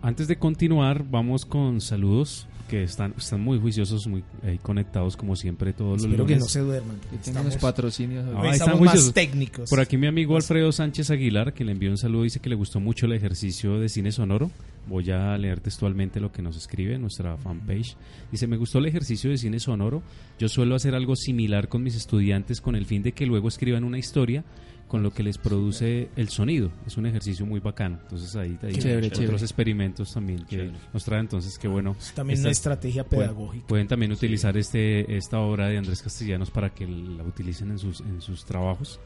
antes 0.02 0.28
de 0.28 0.38
continuar, 0.38 1.06
vamos 1.10 1.46
con 1.46 1.80
saludos 1.82 2.48
que 2.68 2.84
están, 2.84 3.14
están 3.18 3.42
muy 3.42 3.60
juiciosos, 3.60 4.08
muy 4.08 4.24
ahí 4.44 4.58
conectados 4.58 5.18
como 5.18 5.36
siempre 5.36 5.74
todos 5.74 5.98
los 5.98 6.04
Espero 6.06 6.26
que 6.26 6.34
lunes. 6.36 6.44
no 6.46 6.50
se 6.50 6.60
duerman. 6.62 6.96
Estamos- 7.22 7.58
patrocinios. 7.58 8.24
Ah, 8.28 8.30
están 8.30 8.54
estamos 8.54 8.80
más 8.80 8.90
juiciosos. 8.92 9.14
técnicos. 9.14 9.70
Por 9.70 9.82
aquí 9.82 9.98
mi 9.98 10.08
amigo 10.08 10.38
Alfredo 10.38 10.72
Sánchez 10.72 11.12
Aguilar, 11.12 11.54
que 11.54 11.66
le 11.66 11.74
envió 11.74 11.92
un 11.92 11.98
saludo, 11.98 12.24
dice 12.24 12.40
que 12.40 12.48
le 12.48 12.56
gustó 12.56 12.80
mucho 12.80 13.08
el 13.08 13.12
ejercicio 13.14 13.78
de 13.78 13.90
cine 13.90 14.14
sonoro. 14.14 14.50
Voy 14.88 15.12
a 15.12 15.38
leer 15.38 15.60
textualmente 15.60 16.22
lo 16.22 16.32
que 16.32 16.42
nos 16.42 16.56
escribe 16.56 16.96
en 16.96 17.02
nuestra 17.02 17.36
fanpage. 17.38 17.98
Dice, 18.32 18.48
me 18.48 18.56
gustó 18.56 18.80
el 18.80 18.86
ejercicio 18.86 19.30
de 19.30 19.38
cine 19.38 19.60
sonoro. 19.60 20.02
Yo 20.40 20.48
suelo 20.48 20.74
hacer 20.76 20.96
algo 20.96 21.18
similar 21.18 21.68
con 21.68 21.84
mis 21.84 21.96
estudiantes 21.96 22.62
con 22.62 22.76
el 22.78 22.86
fin 22.86 23.04
de 23.04 23.12
que 23.12 23.26
luego 23.26 23.50
escriban 23.50 23.84
una 23.84 24.00
historia 24.00 24.46
con 24.92 25.04
lo 25.04 25.12
que 25.12 25.24
les 25.24 25.38
produce 25.38 26.10
el 26.18 26.28
sonido. 26.28 26.70
Es 26.86 26.98
un 26.98 27.06
ejercicio 27.06 27.46
muy 27.46 27.62
bacano. 27.62 27.98
Entonces 28.04 28.36
ahí, 28.36 28.60
ahí 28.62 28.74
Chévere, 28.74 29.08
otros 29.08 29.20
chévere. 29.22 29.38
experimentos 29.38 30.14
también 30.14 30.40
que 30.40 30.58
Chévere. 30.58 30.74
nos 30.94 31.06
trae. 31.06 31.22
Entonces, 31.22 31.58
qué 31.58 31.70
bueno. 31.70 31.96
Es 31.98 32.12
también 32.14 32.40
una 32.42 32.50
Estas- 32.50 32.58
estrategia 32.60 33.06
pueden- 33.06 33.30
pedagógica. 33.30 33.68
Pueden 33.68 33.88
también 33.88 34.12
utilizar 34.12 34.58
este 34.58 35.16
esta 35.16 35.40
obra 35.40 35.70
de 35.70 35.78
Andrés 35.78 36.02
Castellanos 36.02 36.52
para 36.52 36.72
que 36.74 36.86
la 36.86 37.24
utilicen 37.24 37.72
en 37.72 37.80
sus, 37.80 38.02
en 38.02 38.20
sus 38.22 38.44
trabajos, 38.44 39.00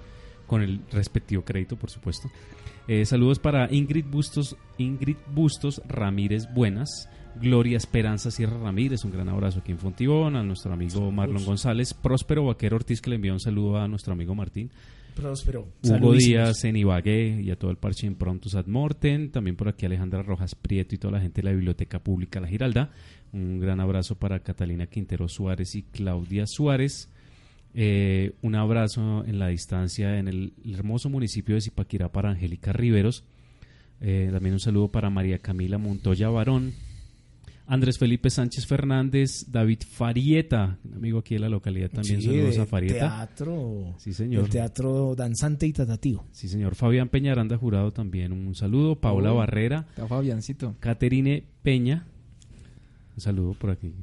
con 0.48 0.64
el 0.64 0.82
respectivo 0.92 1.44
crédito, 1.46 1.76
por 1.76 1.92
supuesto. 1.92 2.32
Eh, 2.88 3.06
saludos 3.06 3.38
para 3.38 3.72
Ingrid 3.72 4.06
Bustos, 4.06 4.58
Ingrid 4.80 5.18
Bustos 5.36 5.84
Ramírez 5.88 6.48
Buenas, 6.52 7.10
Gloria 7.40 7.78
Esperanza 7.78 8.32
Sierra 8.32 8.58
Ramírez, 8.58 9.06
un 9.06 9.12
gran 9.12 9.30
abrazo 9.30 9.60
aquí 9.60 9.72
en 9.72 9.78
Fontibón, 9.78 10.36
a 10.36 10.42
nuestro 10.42 10.74
amigo 10.74 11.12
Marlon 11.12 11.46
González, 11.46 11.94
Próspero 11.94 12.44
Vaquero 12.46 12.76
Ortiz, 12.78 13.02
que 13.02 13.12
le 13.12 13.18
envía 13.18 13.34
un 13.34 13.40
saludo 13.40 13.78
a 13.78 13.88
nuestro 13.88 14.14
amigo 14.14 14.34
Martín, 14.34 14.72
Próspero. 15.16 15.68
Hugo. 15.82 16.14
Díaz 16.14 16.64
en 16.66 16.76
Ibagué 16.76 17.42
y 17.42 17.50
a 17.50 17.56
todo 17.56 17.72
el 17.72 17.78
parche 17.78 18.06
en 18.06 18.16
Prontos 18.16 18.54
Ad 18.54 18.68
Mortem. 18.68 19.32
También 19.32 19.56
por 19.56 19.70
aquí 19.70 19.86
Alejandra 19.86 20.22
Rojas 20.22 20.54
Prieto 20.56 20.94
y 20.94 20.98
toda 20.98 21.14
la 21.14 21.22
gente 21.22 21.42
de 21.42 21.46
la 21.46 21.54
Biblioteca 21.54 22.00
Pública 22.00 22.40
La 22.40 22.48
Giralda. 22.48 22.92
Un 23.32 23.60
gran 23.60 23.80
abrazo 23.80 24.16
para 24.16 24.40
Catalina 24.40 24.88
Quintero 24.88 25.28
Suárez 25.28 25.74
y 25.76 25.84
Claudia 25.84 26.46
Suárez. 26.46 27.10
Eh, 27.74 28.34
un 28.42 28.56
abrazo 28.56 29.26
en 29.26 29.40
la 29.40 29.48
distancia 29.48 30.20
en 30.20 30.28
el 30.28 30.54
hermoso 30.66 31.10
municipio 31.10 31.56
de 31.56 31.62
Zipaquirá 31.62 32.10
para 32.10 32.30
Angélica 32.30 32.74
Riveros. 32.74 33.24
Eh, 34.02 34.30
también 34.32 34.54
un 34.54 34.60
saludo 34.60 34.90
para 34.90 35.10
María 35.10 35.40
Camila 35.40 35.78
Montoya 35.78 36.30
Barón. 36.30 36.74
Andrés 37.68 37.98
Felipe 37.98 38.30
Sánchez 38.30 38.68
Fernández, 38.68 39.46
David 39.48 39.80
Farieta, 39.90 40.78
un 40.84 40.94
amigo 40.94 41.18
aquí 41.20 41.34
de 41.34 41.40
la 41.40 41.50
localidad 41.50 41.90
también. 41.90 42.22
Sí, 42.22 42.28
saludos 42.28 42.60
a 42.60 42.66
Farieta. 42.68 43.00
Teatro. 43.00 43.96
Sí, 43.98 44.14
señor. 44.14 44.44
El 44.44 44.50
teatro 44.50 45.16
danzante 45.16 45.66
y 45.66 45.74
tatativo. 45.74 46.26
Sí, 46.32 46.48
señor. 46.48 46.76
Fabián 46.76 47.10
Peñaranda 47.10 47.58
Jurado 47.58 47.92
también 47.92 48.32
un 48.34 48.54
saludo. 48.54 49.00
Paola 49.00 49.34
Oh. 49.34 49.38
Barrera. 49.38 49.88
Está 49.90 50.08
Fabiancito. 50.08 50.76
Caterine 50.80 51.44
Peña. 51.64 52.06
Un 53.16 53.22
saludo 53.22 53.54
por 53.54 53.72
aquí. 53.72 53.94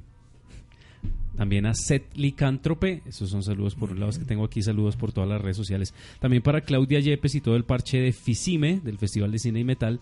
También 1.36 1.66
a 1.66 1.74
Seth 1.74 2.16
Licántrope. 2.16 3.02
Esos 3.06 3.30
son 3.30 3.42
saludos 3.42 3.74
por 3.74 3.90
un 3.90 4.00
lado 4.00 4.12
que 4.12 4.24
tengo 4.24 4.44
aquí. 4.44 4.62
Saludos 4.62 4.96
por 4.96 5.12
todas 5.12 5.28
las 5.28 5.40
redes 5.40 5.56
sociales. 5.56 5.94
También 6.20 6.42
para 6.42 6.60
Claudia 6.60 7.00
Yepes 7.00 7.34
y 7.34 7.40
todo 7.40 7.56
el 7.56 7.64
parche 7.64 7.98
de 7.98 8.12
Fisime, 8.12 8.80
del 8.84 8.98
Festival 8.98 9.32
de 9.32 9.38
Cine 9.38 9.60
y 9.60 9.64
Metal. 9.64 10.00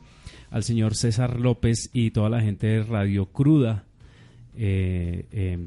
Al 0.50 0.64
señor 0.64 0.94
César 0.96 1.38
López 1.38 1.90
y 1.92 2.10
toda 2.10 2.30
la 2.30 2.40
gente 2.40 2.66
de 2.66 2.82
Radio 2.82 3.26
Cruda. 3.26 3.84
eh, 4.56 5.24
eh, 5.32 5.58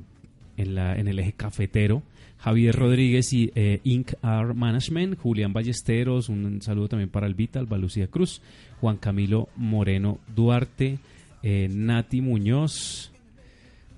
en, 0.58 0.76
la, 0.76 0.96
en 0.96 1.08
el 1.08 1.20
eje 1.20 1.34
cafetero. 1.34 2.04
Javier 2.38 2.76
Rodríguez 2.76 3.32
y 3.34 3.52
eh, 3.56 3.80
Inc. 3.84 4.14
Art 4.22 4.54
Management, 4.54 5.18
Julián 5.18 5.54
Ballesteros, 5.54 6.28
un 6.28 6.62
saludo 6.62 6.90
también 6.90 7.10
para 7.10 7.26
el 7.26 7.36
Vital, 7.36 7.66
Balucía 7.66 8.08
Cruz, 8.08 8.42
Juan 8.82 8.98
Camilo 8.98 9.48
Moreno 9.56 10.20
Duarte, 10.36 11.00
eh, 11.42 11.70
Nati 11.72 12.22
Muñoz. 12.22 13.12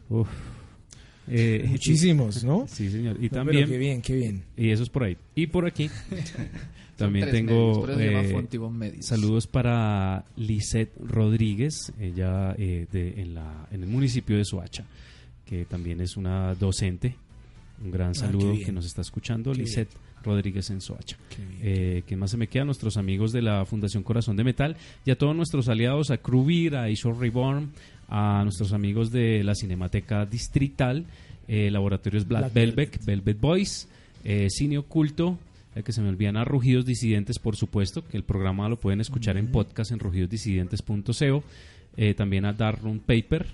Uf. 0.09 0.30
Eh, 1.28 1.65
Muchísimos, 1.69 2.43
¿no? 2.43 2.65
Sí, 2.69 2.89
señor. 2.89 3.17
Y 3.19 3.23
No, 3.26 3.30
pero 3.30 3.43
también, 3.45 3.67
qué 3.69 3.78
bien, 3.78 4.01
qué 4.01 4.15
bien. 4.15 4.43
y 4.57 4.69
eso 4.69 4.84
es 4.84 4.89
por 4.89 5.03
ahí. 5.03 5.17
Y 5.36 5.47
por 5.47 5.65
aquí 5.65 5.89
también 6.97 7.30
tengo 7.32 7.86
medios, 7.86 8.99
eh, 8.99 9.03
saludos 9.03 9.47
para 9.47 10.26
Lisette 10.38 10.93
Rodríguez, 10.99 11.91
ella 11.99 12.55
eh, 12.57 12.88
de, 12.91 13.21
en, 13.21 13.34
la, 13.36 13.67
en 13.71 13.84
el 13.84 13.89
municipio 13.89 14.38
de 14.38 14.45
Soacha, 14.45 14.86
que 15.45 15.65
también 15.65 16.01
es 16.01 16.17
una 16.17 16.53
docente. 16.55 17.15
Un 17.84 17.91
gran 17.91 18.09
Ah, 18.09 18.13
qué 18.13 18.19
saludo 18.19 18.53
que 18.65 18.71
nos 18.71 18.86
está 18.86 19.01
escuchando, 19.01 19.51
Qué 19.51 19.59
Lisette 19.59 19.89
Rodríguez 20.23 20.69
en 20.69 20.80
Soacha. 20.80 21.17
Qué 21.30 21.43
bien. 21.45 21.59
Eh, 21.61 22.03
¿Quién 22.07 22.21
más 22.21 22.32
se 22.32 22.38
me 22.38 22.47
queda? 22.47 22.63
Nuestros 22.63 22.95
amigos 22.95 23.34
de 23.34 23.41
la 23.41 23.65
Fundación 23.65 24.01
Corazón 24.01 24.38
de 24.38 24.45
Metal 24.45 24.78
y 25.05 25.11
a 25.11 25.17
todos 25.17 25.36
nuestros 25.36 25.67
aliados, 25.67 26.09
a 26.09 26.17
Cruvir, 26.17 26.78
a 26.78 26.89
Ishore 26.89 27.19
Reborn, 27.19 27.71
a 28.10 28.41
nuestros 28.43 28.74
amigos 28.74 29.12
de 29.12 29.43
la 29.43 29.56
Cinemateca 29.56 30.26
Distrital, 30.26 31.06
eh, 31.47 31.70
Laboratorios 31.72 32.28
Black, 32.28 32.41
Black 32.43 32.53
Velvet, 32.53 32.76
Velvet. 32.91 33.06
Velvet 33.06 33.39
Boys, 33.39 33.88
eh, 34.24 34.47
Cine 34.49 34.78
Oculto, 34.78 35.38
el 35.76 35.84
que 35.84 35.91
se 35.91 36.01
me 36.01 36.10
olvidan 36.10 36.38
a 36.38 36.45
Rugidos 36.45 36.86
Disidentes, 36.86 37.38
por 37.39 37.56
supuesto, 37.56 38.03
que 38.08 38.18
el 38.18 38.24
programa 38.24 38.70
lo 38.70 38.80
pueden 38.80 39.01
escuchar 39.01 39.38
en 39.38 39.47
podcast 39.47 39.91
en 39.91 39.99
rugidosdisidentes.co, 39.99 41.43
eh, 41.97 42.14
también 42.14 42.45
a 42.45 42.53
Dark 42.53 42.80
Room 42.82 42.99
Paper. 42.99 43.45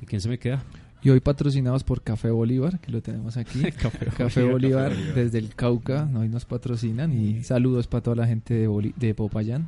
¿Y 0.00 0.06
quién 0.06 0.20
se 0.20 0.28
me 0.28 0.38
queda? 0.38 0.62
Y 1.04 1.10
hoy 1.10 1.20
patrocinados 1.20 1.82
por 1.82 2.02
Café 2.02 2.30
Bolívar, 2.30 2.78
que 2.80 2.92
lo 2.92 3.02
tenemos 3.02 3.36
aquí. 3.36 3.60
Café 3.78 4.06
Café 4.16 4.42
Bolívar, 4.42 4.52
Bolívar, 4.52 4.88
Café 4.90 4.96
Bolívar. 5.00 5.14
desde 5.14 5.38
el 5.38 5.54
Cauca, 5.54 6.08
hoy 6.14 6.28
nos 6.28 6.44
patrocinan. 6.44 7.12
Y 7.12 7.42
saludos 7.42 7.86
para 7.88 8.02
toda 8.02 8.16
la 8.16 8.26
gente 8.26 8.54
de, 8.54 8.68
Boli- 8.68 8.94
de 8.96 9.14
Popayán 9.14 9.66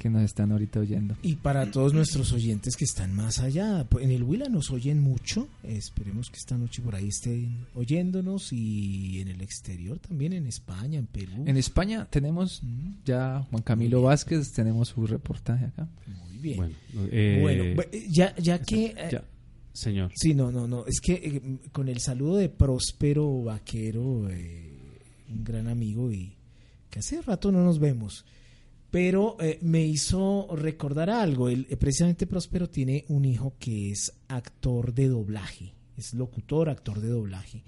que 0.00 0.08
nos 0.08 0.22
están 0.22 0.50
ahorita 0.50 0.80
oyendo. 0.80 1.14
Y 1.22 1.36
para 1.36 1.70
todos 1.70 1.92
nuestros 1.92 2.32
oyentes 2.32 2.74
que 2.74 2.84
están 2.84 3.14
más 3.14 3.38
allá, 3.38 3.86
pues, 3.88 4.02
en 4.04 4.10
el 4.10 4.22
Huila 4.22 4.48
nos 4.48 4.70
oyen 4.70 4.98
mucho, 4.98 5.46
esperemos 5.62 6.30
que 6.30 6.38
esta 6.38 6.56
noche 6.56 6.80
por 6.80 6.94
ahí 6.94 7.08
estén 7.08 7.66
oyéndonos 7.74 8.50
y 8.52 9.20
en 9.20 9.28
el 9.28 9.42
exterior 9.42 9.98
también, 9.98 10.32
en 10.32 10.46
España, 10.46 10.98
en 10.98 11.06
Perú. 11.06 11.44
En 11.44 11.58
España 11.58 12.06
tenemos 12.08 12.62
ya 13.04 13.46
Juan 13.50 13.62
Camilo 13.62 14.00
Vázquez, 14.00 14.52
tenemos 14.52 14.88
su 14.88 15.06
reportaje 15.06 15.66
acá. 15.66 15.86
Muy 16.06 16.38
bien. 16.38 16.56
Bueno, 16.56 16.74
eh, 17.12 17.72
Bueno, 17.74 17.90
ya, 18.08 18.34
ya 18.36 18.58
que... 18.62 18.86
eh, 18.86 19.08
ya, 19.12 19.24
señor. 19.74 20.12
Sí, 20.14 20.32
no, 20.34 20.50
no, 20.50 20.66
no. 20.66 20.86
Es 20.86 21.00
que 21.02 21.12
eh, 21.12 21.42
con 21.72 21.90
el 21.90 22.00
saludo 22.00 22.38
de 22.38 22.48
Próspero 22.48 23.42
Vaquero, 23.42 24.30
eh, 24.30 24.72
un 25.28 25.44
gran 25.44 25.68
amigo 25.68 26.10
y 26.10 26.32
que 26.88 27.00
hace 27.00 27.20
rato 27.20 27.52
no 27.52 27.62
nos 27.62 27.78
vemos. 27.78 28.24
Pero 28.90 29.36
eh, 29.40 29.58
me 29.62 29.82
hizo 29.84 30.48
recordar 30.56 31.10
algo. 31.10 31.48
El, 31.48 31.66
eh, 31.70 31.76
precisamente 31.76 32.26
Próspero 32.26 32.68
tiene 32.68 33.04
un 33.08 33.24
hijo 33.24 33.54
que 33.58 33.90
es 33.90 34.12
actor 34.28 34.92
de 34.92 35.08
doblaje. 35.08 35.74
Es 35.96 36.14
locutor, 36.14 36.68
actor 36.68 37.00
de 37.00 37.08
doblaje. 37.08 37.62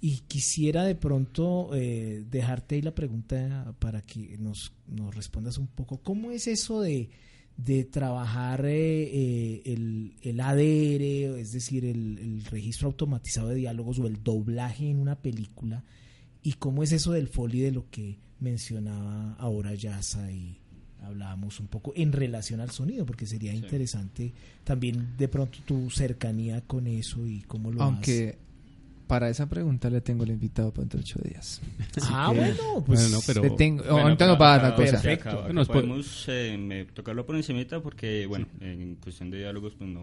Y 0.00 0.18
quisiera 0.28 0.84
de 0.84 0.94
pronto 0.94 1.70
eh, 1.74 2.24
dejarte 2.28 2.74
ahí 2.74 2.82
la 2.82 2.94
pregunta 2.94 3.74
para 3.78 4.02
que 4.02 4.36
nos, 4.38 4.72
respondas 5.12 5.56
un 5.58 5.68
poco. 5.68 5.98
¿Cómo 6.02 6.32
es 6.32 6.48
eso 6.48 6.80
de, 6.80 7.10
de 7.56 7.84
trabajar 7.84 8.66
el, 8.66 10.14
el 10.20 10.40
ADR, 10.40 11.38
es 11.38 11.52
decir, 11.52 11.84
el, 11.84 12.18
el 12.18 12.44
registro 12.44 12.88
automatizado 12.88 13.48
de 13.48 13.56
diálogos 13.56 13.98
o 14.00 14.06
el 14.06 14.22
doblaje 14.22 14.90
en 14.90 14.98
una 14.98 15.16
película? 15.16 15.84
¿Y 16.42 16.54
cómo 16.54 16.82
es 16.82 16.92
eso 16.92 17.12
del 17.12 17.28
foley 17.28 17.60
de 17.60 17.72
lo 17.72 17.88
que 17.90 18.18
mencionaba 18.40 19.34
ahora 19.38 19.74
Yasa 19.74 20.30
y 20.30 20.58
hablábamos 21.02 21.60
un 21.60 21.66
poco 21.68 21.92
en 21.96 22.12
relación 22.12 22.60
al 22.60 22.70
sonido? 22.70 23.06
Porque 23.06 23.26
sería 23.26 23.52
Sí. 23.52 23.58
interesante 23.58 24.32
también 24.64 25.16
de 25.16 25.28
pronto 25.28 25.58
tu 25.64 25.90
cercanía 25.90 26.60
con 26.62 26.86
eso 26.86 27.26
y 27.26 27.42
cómo 27.42 27.70
lo 27.70 27.82
has- 27.82 27.86
Aunque 27.92 28.38
para 29.06 29.28
esa 29.30 29.48
pregunta 29.48 29.88
le 29.88 30.00
tengo 30.00 30.24
el 30.24 30.30
invitado 30.30 30.70
para 30.72 30.82
dentro 30.82 30.98
de 30.98 31.04
ocho 31.04 31.20
días. 31.22 31.60
Ah, 32.02 32.30
que- 32.32 32.40
bueno, 32.40 32.84
pues 32.84 33.00
Bueno, 33.02 33.16
no, 33.16 33.22
pero- 33.26 33.42
Le 33.42 33.50
tengo, 33.50 33.84
Bueno, 33.84 33.98
ahorita 34.00 34.26
no 34.26 34.38
para 34.38 34.74
cosa. 34.74 34.92
Perfecto. 35.00 35.42
después- 35.48 35.66
podemos 35.68 36.24
eh, 36.28 36.56
me- 36.58 36.84
tocarlo 36.86 37.24
por 37.24 37.36
encimita 37.36 37.80
porque, 37.80 38.26
bueno, 38.26 38.46
en 38.60 38.96
cuestión 38.96 39.30
de 39.30 39.38
diálogos, 39.38 39.74
pues 39.78 39.88
no, 39.88 40.02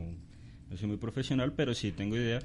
no 0.69 0.77
soy 0.77 0.87
muy 0.87 0.97
profesional, 0.97 1.51
pero 1.53 1.73
sí 1.73 1.91
tengo 1.91 2.15
idea. 2.15 2.39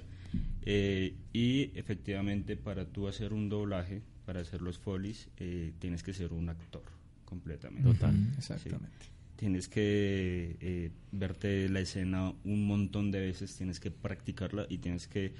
Eh, 0.66 1.14
y 1.32 1.70
efectivamente, 1.78 2.56
para 2.56 2.84
tú 2.84 3.06
hacer 3.08 3.32
un 3.32 3.48
doblaje, 3.48 4.02
para 4.28 4.40
hacer 4.40 4.60
los 4.60 4.76
folies, 4.78 5.28
eh, 5.38 5.72
tienes 5.78 6.02
que 6.02 6.12
ser 6.12 6.34
un 6.34 6.50
actor 6.50 6.82
completamente. 7.24 7.88
Total. 7.90 8.14
Exactamente. 8.36 9.06
Tienes 9.36 9.68
que 9.68 10.58
eh, 10.60 10.90
verte 11.12 11.66
la 11.70 11.80
escena 11.80 12.34
un 12.44 12.66
montón 12.66 13.10
de 13.10 13.20
veces, 13.20 13.56
tienes 13.56 13.80
que 13.80 13.90
practicarla 13.90 14.66
y 14.68 14.78
tienes 14.78 15.08
que, 15.08 15.32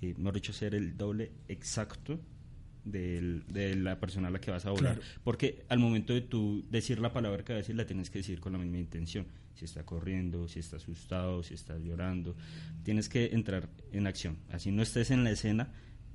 eh, 0.00 0.14
mejor 0.18 0.34
dicho, 0.34 0.52
ser 0.52 0.74
el 0.74 0.96
doble 0.96 1.30
exacto 1.46 2.18
del- 2.84 3.44
de 3.46 3.76
la 3.76 4.00
persona 4.00 4.26
a 4.26 4.30
la 4.32 4.40
que 4.40 4.50
vas 4.50 4.66
a. 4.66 4.74
Claro. 4.74 5.00
Porque 5.22 5.64
al 5.68 5.78
momento 5.78 6.12
de 6.12 6.22
tú 6.22 6.64
decir 6.68 6.98
la 6.98 7.12
palabra 7.12 7.44
que 7.44 7.52
vas 7.52 7.58
a 7.58 7.62
decir, 7.62 7.76
la 7.76 7.86
tienes 7.86 8.10
que 8.10 8.18
decir 8.18 8.40
con 8.40 8.54
la 8.54 8.58
misma 8.58 8.78
intención. 8.78 9.24
Si 9.54 9.66
está 9.66 9.84
corriendo, 9.86 10.48
si 10.48 10.58
está 10.58 10.78
asustado, 10.78 11.44
si 11.44 11.54
está 11.54 11.78
llorando. 11.78 12.34
Tienes 12.82 13.08
que 13.08 13.26
entrar 13.26 13.68
en 13.92 14.08
acción. 14.08 14.36
Así 14.50 14.72
no 14.72 14.82
estés 14.82 15.12
en 15.12 15.22
la 15.22 15.30
escena, 15.30 15.70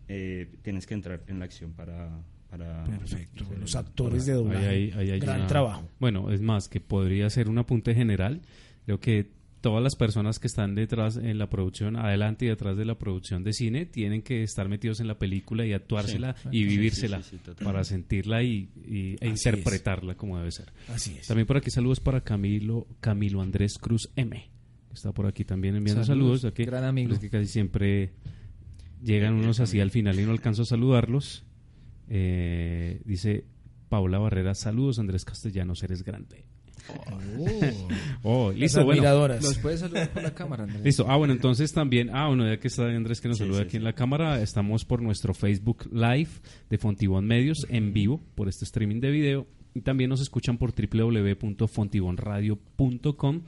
eh, 0.08 0.50
tienes 0.62 0.86
que 0.88 0.94
entrar 0.94 1.24
en 1.28 1.40
la 1.40 1.46
acción 1.46 1.74
para... 1.74 2.22
para 2.50 2.84
Perfecto. 2.86 3.44
hacer 3.44 3.60
Los 3.60 3.76
actores 3.76 4.26
de 4.26 4.34
doblaje. 4.34 4.68
Ahí 4.68 4.92
ahí 4.96 5.12
hay 5.12 5.20
Gran 5.20 5.40
una- 5.40 5.48
trabajo. 5.48 5.90
Bueno, 6.00 6.32
es 6.32 6.42
más, 6.42 6.68
que 6.70 6.80
podría 6.80 7.30
ser 7.30 7.50
un 7.50 7.58
apunte 7.58 7.94
general. 7.94 8.42
Creo 8.86 9.00
que 9.00 9.36
todas 9.60 9.84
las 9.84 9.96
personas 9.96 10.40
que 10.40 10.48
están 10.48 10.76
detrás 10.76 11.18
en 11.18 11.38
la 11.40 11.50
producción, 11.50 11.98
adelante 11.98 12.46
y 12.46 12.48
detrás 12.48 12.78
de 12.78 12.86
la 12.86 12.98
producción 12.98 13.44
de 13.44 13.52
cine, 13.52 13.86
tienen 13.86 14.22
que 14.22 14.44
estar 14.44 14.70
metidos 14.70 15.00
en 15.02 15.08
la 15.08 15.18
película 15.18 15.66
y 15.66 15.74
actuársela 15.74 16.36
Sí. 16.44 16.50
y 16.52 16.64
vivírsela 16.64 17.22
sí, 17.22 17.38
sí, 17.44 17.64
para 17.66 17.84
sentirla 17.84 18.44
y, 18.44 18.70
y- 18.88 19.16
e 19.20 19.30
Así 19.32 19.50
interpretarla 19.50 20.16
como 20.16 20.38
debe 20.38 20.52
ser. 20.52 20.72
Así 20.88 21.18
es. 21.20 21.28
También 21.28 21.48
por 21.48 21.58
aquí 21.58 21.70
saludos 21.72 22.00
para 22.00 22.22
Camilo, 22.22 22.88
Camilo 23.02 23.42
Andrés 23.42 23.78
Cruz 23.78 24.10
M. 24.16 24.48
que 24.88 24.94
Está 24.94 25.12
por 25.12 25.26
aquí 25.26 25.44
también 25.44 25.76
enviando 25.76 26.04
Saludos, 26.06 26.42
saludos. 26.42 26.54
aquí. 26.54 26.64
gran 26.64 26.86
amigo. 26.86 27.12
Es 27.14 27.20
que 27.20 27.30
casi 27.30 27.48
siempre 27.48 28.12
llegan 29.04 29.36
unos 29.36 29.60
así 29.60 29.80
al 29.80 29.92
final 29.92 30.20
y 30.20 30.24
no 30.26 30.32
alcanzo 30.32 30.64
a 30.64 30.66
saludarlos. 30.66 31.46
Eh, 32.10 33.02
dice 33.06 33.46
Paula 33.90 34.18
Barrera, 34.20 34.54
saludos 34.56 34.98
Andrés 35.00 35.24
Castellanos, 35.26 35.84
eres 35.84 36.04
grande. 36.04 36.46
Oh, 38.24 38.50
Las 38.52 38.60
listo, 38.60 38.84
bueno. 38.84 39.02
admiradoras. 39.02 39.44
¿Los 39.44 39.58
puedes 39.60 39.80
saludar 39.82 40.10
por 40.12 40.24
la 40.24 40.34
cámara, 40.34 40.64
Andrés? 40.64 40.84
Listo. 40.84 41.06
Ah, 41.10 41.16
bueno, 41.18 41.34
entonces 41.34 41.72
también, 41.74 42.10
ah, 42.14 42.28
bueno, 42.28 42.48
ya 42.48 42.58
que 42.60 42.68
está 42.68 42.86
Andrés 42.88 43.22
que 43.22 43.28
nos 43.28 43.38
Sí, 43.38 43.44
saluda 43.44 43.60
sí, 43.60 43.66
aquí 43.68 43.78
en 43.78 43.84
la 43.84 43.94
cámara, 43.94 44.42
estamos 44.42 44.84
por 44.86 45.02
nuestro 45.02 45.34
Facebook 45.34 45.88
Live 45.92 46.30
de 46.70 46.78
Fontibón 46.78 47.26
Medios 47.26 47.66
en 47.70 47.94
vivo 47.94 48.22
por 48.36 48.48
este 48.50 48.66
streaming 48.66 49.00
de 49.02 49.12
video 49.12 49.48
y 49.74 49.82
también 49.82 50.10
nos 50.10 50.22
escuchan 50.22 50.58
por 50.58 50.74
www.fontibonradio.com 50.74 53.42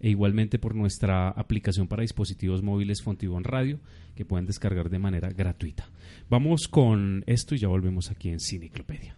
e 0.00 0.10
igualmente 0.10 0.58
por 0.58 0.74
nuestra 0.74 1.28
aplicación 1.28 1.86
para 1.86 2.02
dispositivos 2.02 2.62
móviles 2.62 3.02
Fontibón 3.02 3.44
Radio 3.44 3.78
que 4.14 4.24
pueden 4.24 4.46
descargar 4.46 4.90
de 4.90 4.98
manera 4.98 5.30
gratuita. 5.30 5.88
Vamos 6.28 6.68
con 6.68 7.22
esto 7.26 7.54
y 7.54 7.58
ya 7.58 7.68
volvemos 7.68 8.10
aquí 8.10 8.30
en 8.30 8.40
Cineclopedia. 8.40 9.16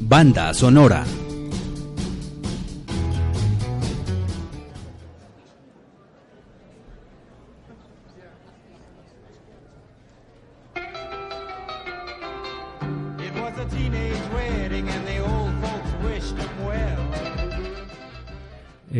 Banda 0.00 0.52
sonora. 0.54 1.04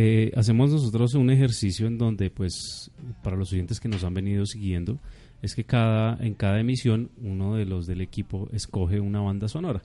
Eh, 0.02 0.32
hacemos 0.34 0.70
nosotros 0.70 1.12
un 1.14 1.28
ejercicio 1.30 1.86
en 1.86 1.98
donde, 1.98 2.30
pues, 2.30 2.90
para 3.22 3.36
los 3.36 3.52
oyentes 3.52 3.80
que 3.80 3.88
nos 3.88 4.02
han 4.02 4.14
venido 4.14 4.46
siguiendo, 4.46 4.98
es 5.42 5.54
que 5.54 5.64
cada, 5.64 6.16
en 6.24 6.32
cada 6.34 6.58
emisión 6.60 7.10
uno 7.20 7.54
de 7.56 7.66
los 7.66 7.86
del 7.86 8.00
equipo 8.00 8.48
escoge 8.52 8.98
una 9.00 9.20
banda 9.20 9.46
sonora. 9.48 9.82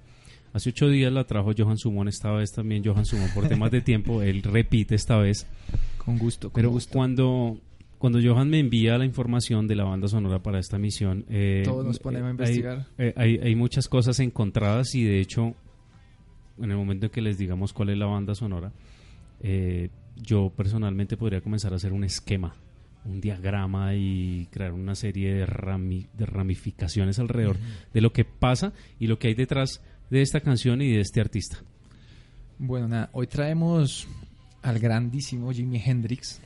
Hace 0.53 0.69
ocho 0.69 0.87
días 0.87 1.11
la 1.11 1.25
trajo 1.25 1.51
Johan 1.57 1.77
Sumón, 1.77 2.07
esta 2.07 2.31
vez 2.31 2.53
también 2.53 2.81
Johan 2.85 3.05
Sumón 3.05 3.29
por 3.35 3.47
temas 3.49 3.71
de 3.71 3.81
tiempo, 3.81 4.21
él 4.21 4.41
repite 4.41 4.95
esta 4.95 5.17
vez. 5.17 5.47
Con 5.97 6.17
gusto, 6.17 6.49
con 6.49 6.61
Pero 6.61 6.69
gusto. 6.69 6.93
cuando, 6.93 7.59
cuando 7.97 8.19
Johan 8.23 8.49
me 8.49 8.59
envía 8.59 8.97
la 8.97 9.03
información 9.05 9.67
de 9.67 9.75
la 9.75 9.83
banda 9.83 10.07
sonora 10.07 10.41
para 10.41 10.59
esta 10.59 10.77
misión, 10.77 11.25
eh, 11.29 11.63
Todos 11.65 11.85
nos 11.85 11.99
ponemos 11.99 12.27
a 12.27 12.29
hay- 12.29 12.31
investigar. 12.31 12.85
eh, 12.97 13.13
hay, 13.17 13.37
hay 13.39 13.55
muchas 13.55 13.89
cosas 13.89 14.19
encontradas 14.21 14.95
y 14.95 15.03
de 15.03 15.19
hecho, 15.19 15.55
en 16.57 16.71
el 16.71 16.77
momento 16.77 17.07
en 17.07 17.11
que 17.11 17.21
les 17.21 17.37
digamos 17.37 17.73
cuál 17.73 17.89
es 17.89 17.97
la 17.97 18.05
banda 18.05 18.33
sonora, 18.33 18.71
yo 20.15 20.51
personalmente 20.55 21.17
podría 21.17 21.41
comenzar 21.41 21.73
a 21.73 21.77
hacer 21.77 21.93
un 21.93 22.03
esquema, 22.03 22.55
un 23.05 23.21
diagrama 23.21 23.95
y 23.95 24.47
crear 24.51 24.71
una 24.73 24.95
serie 24.95 25.33
de, 25.33 25.45
rami- 25.45 26.07
de 26.17 26.25
ramificaciones 26.25 27.19
alrededor 27.19 27.57
de 27.93 28.01
lo 28.01 28.11
que 28.13 28.25
pasa 28.25 28.73
y 28.99 29.07
lo 29.07 29.19
que 29.19 29.27
hay 29.27 29.33
detrás 29.35 29.81
de 30.09 30.21
esta 30.21 30.41
canción 30.41 30.81
y 30.81 30.91
de 30.91 31.01
este 31.01 31.21
artista. 31.21 31.57
Bueno, 32.57 32.87
nada, 32.87 33.09
hoy 33.13 33.27
traemos 33.27 34.07
al 34.61 34.79
grandísimo 34.79 35.51
Jimi 35.51 35.81
Hendrix. 35.83 36.41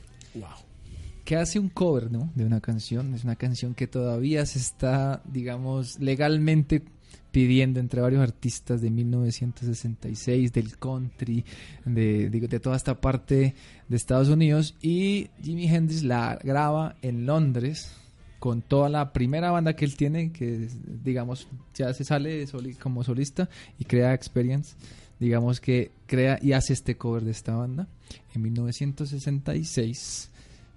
Que 1.24 1.36
hace 1.36 1.60
un 1.60 1.68
cover, 1.68 2.10
¿no? 2.10 2.32
De 2.34 2.44
una 2.44 2.60
canción. 2.60 3.14
Es 3.14 3.22
una 3.22 3.36
canción 3.36 3.74
que 3.74 3.86
todavía 3.86 4.44
se 4.46 4.58
está, 4.58 5.22
digamos, 5.24 6.00
legalmente 6.00 6.82
pidiendo 7.30 7.80
entre 7.80 8.00
varios 8.00 8.22
artistas 8.22 8.80
de 8.80 8.90
1966, 8.90 10.52
del 10.52 10.76
country, 10.78 11.44
de, 11.84 12.60
toda 12.62 12.76
esta 12.76 13.00
parte 13.00 13.54
de 13.88 13.96
Estados 13.96 14.28
Unidos. 14.28 14.74
Y 14.82 15.28
Jimi 15.42 15.68
Hendrix 15.68 16.02
la 16.02 16.38
graba 16.42 16.96
en 17.02 17.26
Londres 17.26 17.92
con 18.38 18.62
toda 18.62 18.88
la 18.88 19.12
primera 19.12 19.50
banda 19.50 19.74
que 19.74 19.84
él 19.84 19.96
tiene, 19.96 20.32
que 20.32 20.68
digamos 21.04 21.46
ya 21.74 21.92
se 21.92 22.04
sale 22.04 22.46
como 22.80 23.04
solista 23.04 23.48
y 23.78 23.84
crea 23.84 24.14
Experience. 24.14 24.74
Digamos 25.18 25.60
que 25.60 25.90
crea 26.06 26.38
y 26.40 26.52
hace 26.52 26.72
este 26.72 26.96
cover 26.96 27.24
de 27.24 27.32
esta 27.32 27.54
banda 27.54 27.86
en 28.34 28.42
1966. 28.42 30.30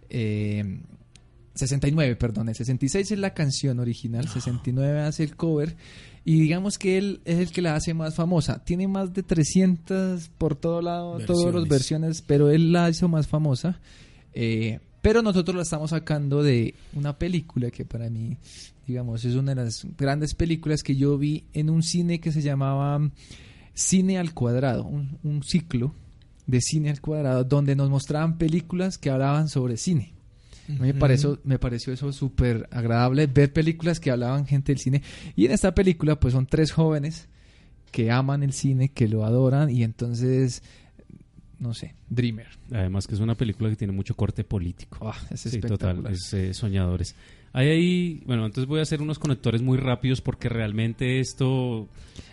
eh, 0.10 0.82
69, 1.56 2.16
perdón, 2.16 2.50
el 2.50 2.56
66 2.56 3.12
es 3.12 3.20
la 3.20 3.34
canción 3.34 3.80
original, 3.80 4.28
69 4.28 5.02
hace 5.02 5.24
el 5.24 5.36
cover 5.36 5.76
y 6.26 6.40
digamos 6.40 6.78
que 6.78 6.98
él 6.98 7.22
es 7.26 7.40
el 7.40 7.52
que 7.52 7.62
la 7.62 7.76
hace 7.76 7.94
más 7.94 8.16
famosa. 8.16 8.64
Tiene 8.64 8.88
más 8.88 9.14
de 9.14 9.24
300 9.24 10.30
por 10.38 10.56
todo 10.56 10.82
lado, 10.82 11.20
todas 11.26 11.54
las 11.54 11.68
Versiones. 11.68 12.22
pero 12.22 12.50
él 12.50 12.72
la 12.72 12.90
hizo 12.90 13.08
más 13.10 13.28
famosa. 13.28 13.80
Eh, 14.34 14.80
pero 15.02 15.22
nosotros 15.22 15.56
la 15.56 15.64
estamos 15.64 15.90
sacando 15.90 16.42
de 16.42 16.76
una 16.94 17.18
película 17.18 17.70
que 17.72 17.84
para 17.84 18.10
mí, 18.10 18.38
digamos, 18.88 19.26
es 19.26 19.36
una 19.36 19.54
de 19.54 19.64
las 19.64 19.86
grandes 19.98 20.34
películas 20.34 20.82
que 20.82 20.96
yo 20.96 21.18
vi 21.18 21.44
en 21.54 21.70
un 21.70 21.84
cine 21.84 22.22
que 22.22 22.32
se 22.32 22.42
llamaba 22.42 23.02
Cine 23.74 24.18
al 24.18 24.34
Cuadrado, 24.34 24.86
un, 24.86 25.18
un 25.24 25.44
ciclo 25.44 25.94
de 26.48 26.62
cine 26.62 26.90
al 26.90 27.02
cuadrado 27.02 27.44
donde 27.44 27.76
nos 27.76 27.90
mostraban 27.90 28.38
películas 28.38 28.98
que 28.98 29.10
hablaban 29.10 29.50
sobre 29.50 29.78
cine. 29.78 30.13
A 30.70 30.72
mí 30.72 30.80
me, 30.80 30.94
pareció, 30.94 31.40
me 31.44 31.60
pareció 31.60 31.92
eso 31.94 32.12
súper 32.14 32.68
agradable, 32.72 33.28
ver 33.28 33.52
películas 33.52 34.00
que 34.00 34.12
hablaban 34.12 34.46
gente 34.46 34.72
del 34.72 34.80
cine. 34.80 35.02
Y 35.36 35.46
en 35.46 35.52
esta 35.52 35.76
película 35.76 36.20
pues 36.20 36.34
son 36.34 36.46
tres 36.46 36.72
jóvenes 36.72 37.28
que 37.92 38.10
aman 38.12 38.44
el 38.44 38.54
cine, 38.54 38.90
que 38.90 39.08
lo 39.08 39.26
adoran 39.26 39.70
y 39.70 39.84
entonces, 39.84 40.64
no 41.60 41.74
sé, 41.74 41.96
Dreamer. 42.10 42.48
Además 42.72 43.08
que 43.08 43.14
es 43.16 43.20
una 43.20 43.36
película 43.36 43.70
que 43.70 43.76
tiene 43.76 43.94
mucho 43.94 44.16
corte 44.16 44.44
político. 44.44 45.12
Ah, 45.12 45.18
es 45.30 45.42
Sí, 45.42 45.60
total, 45.60 46.04
es 46.10 46.34
eh, 46.34 46.54
Soñadores. 46.54 47.16
Hay 47.56 47.68
ahí, 47.68 48.24
bueno, 48.26 48.48
entonces 48.48 48.68
voy 48.68 48.80
a 48.80 48.82
hacer 48.82 49.00
unos 49.00 49.20
conectores 49.20 49.62
muy 49.62 49.78
rápidos 49.78 50.22
porque 50.22 50.50
realmente 50.50 51.20
esto... 51.20 51.88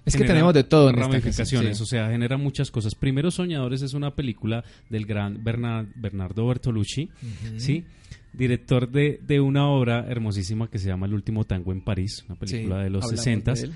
Es 0.07 0.17
que 0.17 0.25
tenemos 0.25 0.55
de 0.55 0.65
todo 0.65 0.89
en 0.89 0.95
esta 0.95 1.09
ramificaciones, 1.09 1.77
sí. 1.77 1.83
o 1.83 1.87
sea, 1.87 2.09
genera 2.09 2.39
muchas 2.39 2.71
cosas. 2.71 2.95
Primero, 2.95 3.31
Soñadores 3.31 3.83
es 3.83 3.93
una 3.93 4.15
película 4.15 4.65
del 4.89 5.05
gran 5.05 5.45
Berna- 5.45 5.87
Bernardo 5.95 6.47
Bertolucci, 6.47 7.11
¿sí? 7.59 7.85
Director 8.33 8.89
de, 8.91 9.21
de 9.27 9.41
una 9.41 9.67
obra 9.69 10.07
hermosísima 10.09 10.69
que 10.69 10.79
se 10.79 10.89
llama 10.89 11.07
El 11.07 11.15
último 11.15 11.45
tango 11.45 11.73
en 11.73 11.81
París, 11.81 12.25
una 12.29 12.39
película 12.39 12.77
Sí, 12.79 12.85
de 12.85 12.91
los 12.91 13.05
hablamos 13.05 13.21
60 13.25 13.53
de 13.55 13.61
él. 13.63 13.73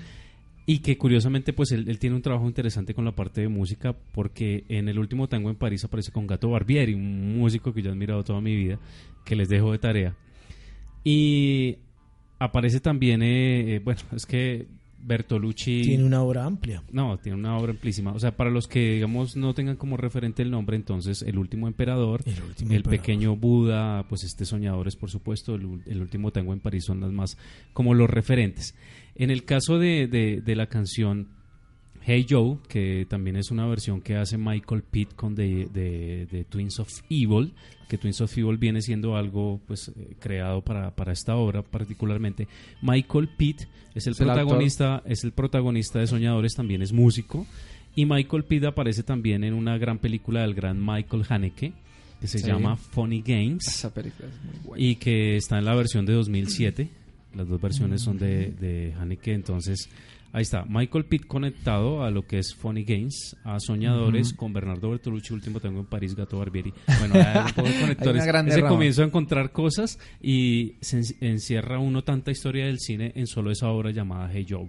y 0.65 0.79
que 0.79 0.97
curiosamente 0.97 1.53
pues 1.53 1.71
él, 1.73 1.85
él 1.89 1.99
tiene 1.99 2.15
un 2.15 2.21
trabajo 2.21 2.47
interesante 2.47 2.93
con 2.93 3.03
la 3.05 3.11
parte 3.15 3.41
de 3.41 3.49
música 3.49 3.93
porque 4.13 4.63
en 4.69 4.87
el 4.89 4.97
último 4.97 5.27
tango 5.27 5.49
en 5.49 5.55
París 5.57 5.83
aparece 5.83 6.11
con 6.11 6.25
Gato 6.25 6.49
Barbieri, 6.49 6.93
un 6.93 7.37
músico 7.37 7.73
que 7.73 7.81
yo 7.81 7.89
he 7.89 7.91
admirado 7.91 8.23
toda 8.23 8.39
mi 8.41 8.55
vida, 8.55 8.79
que 9.25 9.35
les 9.35 9.49
dejo 9.49 9.71
de 9.71 9.77
tarea. 9.79 10.15
Y 11.03 11.77
aparece 12.39 12.79
también, 12.79 13.21
eh, 13.21 13.75
eh, 13.75 13.79
bueno, 13.83 14.01
es 14.15 14.25
que 14.25 14.67
Bertolucci... 15.05 15.83
Tiene 15.83 16.03
una 16.03 16.21
obra 16.21 16.45
amplia. 16.45 16.83
No, 16.91 17.17
tiene 17.17 17.37
una 17.37 17.57
obra 17.57 17.71
amplísima. 17.71 18.11
O 18.13 18.19
sea, 18.19 18.35
para 18.35 18.49
los 18.49 18.67
que, 18.67 18.93
digamos, 18.95 19.35
no 19.35 19.53
tengan 19.53 19.75
como 19.75 19.97
referente 19.97 20.41
el 20.41 20.51
nombre, 20.51 20.75
entonces, 20.75 21.21
El 21.21 21.37
Último 21.37 21.67
Emperador, 21.67 22.21
El 22.25 22.41
Último 22.43 22.71
El 22.71 22.77
Emperador. 22.77 22.99
Pequeño 23.01 23.35
Buda, 23.35 24.05
pues 24.09 24.23
este 24.23 24.45
Soñadores, 24.45 24.95
por 24.95 25.09
supuesto, 25.11 25.55
el, 25.55 26.01
Último 26.01 26.31
Tango 26.31 26.53
en 26.53 26.59
París 26.59 26.85
son 26.85 26.99
las 27.01 27.11
más 27.11 27.37
como 27.73 27.93
los 27.93 28.09
referentes. 28.09 28.75
En 29.15 29.31
el 29.31 29.45
caso 29.45 29.79
de, 29.79 30.07
de- 30.07 30.41
de 30.41 30.55
la 30.55 30.67
canción 30.67 31.27
Hey 32.07 32.25
Joe, 32.29 32.57
que 32.67 33.07
también 33.09 33.35
es 33.35 33.49
una 33.49 33.65
versión 33.65 33.99
que 34.01 34.15
hace 34.15 34.37
Michael 34.37 34.83
Pitt 34.83 35.13
con 35.15 35.33
de, 35.33 35.67
de- 35.73 36.27
de 36.31 36.43
Twins 36.43 36.79
of 36.79 36.89
Evil, 37.09 37.53
que 37.89 37.97
Twins 37.97 38.21
of 38.21 38.37
Evil 38.37 38.57
viene 38.57 38.81
siendo 38.81 39.15
algo 39.15 39.59
pues 39.65 39.89
eh, 39.95 40.15
creado 40.19 40.61
para, 40.61 40.91
para 40.95 41.13
esta 41.13 41.35
obra 41.35 41.63
particularmente. 41.63 42.47
Michael 42.83 43.29
Pitt 43.35 43.61
es 43.95 44.05
el 44.07 44.13
Es 44.13 44.19
el 44.19 44.25
protagonista, 44.27 45.01
es 45.05 45.23
el 45.23 45.31
protagonista 45.31 45.99
de 45.99 46.07
Soñadores, 46.07 46.53
también 46.53 46.81
es 46.83 46.93
músico. 46.93 47.47
Y 47.95 48.05
Michael 48.05 48.43
Pitt 48.43 48.65
aparece 48.65 49.01
también 49.03 49.43
en 49.43 49.53
una 49.53 49.77
gran 49.77 49.97
película 49.99 50.41
del 50.41 50.53
gran 50.53 50.77
Michael 50.85 51.23
Haneke, 51.27 51.73
que 52.21 52.27
se 52.27 52.37
Sí. 52.39 52.45
llama 52.47 52.75
Funny 52.75 53.21
Games 53.25 53.67
Esa 53.67 53.91
película 53.93 54.27
es 54.27 54.43
muy 54.43 54.63
buena. 54.67 54.85
y 54.85 54.95
que 54.97 55.37
está 55.37 55.57
en 55.57 55.65
la 55.65 55.73
versión 55.73 56.05
de 56.05 56.13
2007. 56.13 56.87
Las 57.35 57.47
dos 57.47 57.59
versiones 57.59 58.01
son 58.01 58.17
de, 58.17 58.51
de 58.51 58.93
Haneke, 58.99 59.33
entonces 59.33 59.89
ahí 60.35 60.41
está. 60.41 60.65
Michael 60.67 61.05
Pitt 61.05 61.25
conectado 61.27 62.03
a 62.03 62.11
lo 62.11 62.27
que 62.27 62.39
es 62.39 62.53
Funny 62.53 62.83
Games, 62.83 63.35
a 63.43 63.59
Soñadores, 63.59 64.33
con 64.33 64.51
Bernardo 64.53 64.89
Bertolucci, 64.89 65.33
último 65.33 65.59
tengo 65.59 65.79
en 65.79 65.85
París, 65.85 66.13
Gato 66.15 66.37
Barbieri. 66.39 66.73
Bueno, 66.99 67.15
hay 67.25 67.37
un 67.45 67.53
poco 67.53 67.67
de 67.69 67.79
conectores. 67.79 68.23
rama. 68.61 68.67
comienzo 68.69 69.01
a 69.01 69.05
encontrar 69.05 69.51
cosas 69.51 69.97
y 70.21 70.75
se 70.81 70.97
en- 70.97 71.05
encierra 71.21 71.79
uno 71.79 72.03
tanta 72.03 72.31
historia 72.31 72.65
del 72.65 72.79
cine 72.79 73.13
en 73.15 73.27
solo 73.27 73.49
esa 73.51 73.69
obra 73.69 73.91
llamada 73.91 74.29
Hey 74.33 74.45
Joe. 74.49 74.67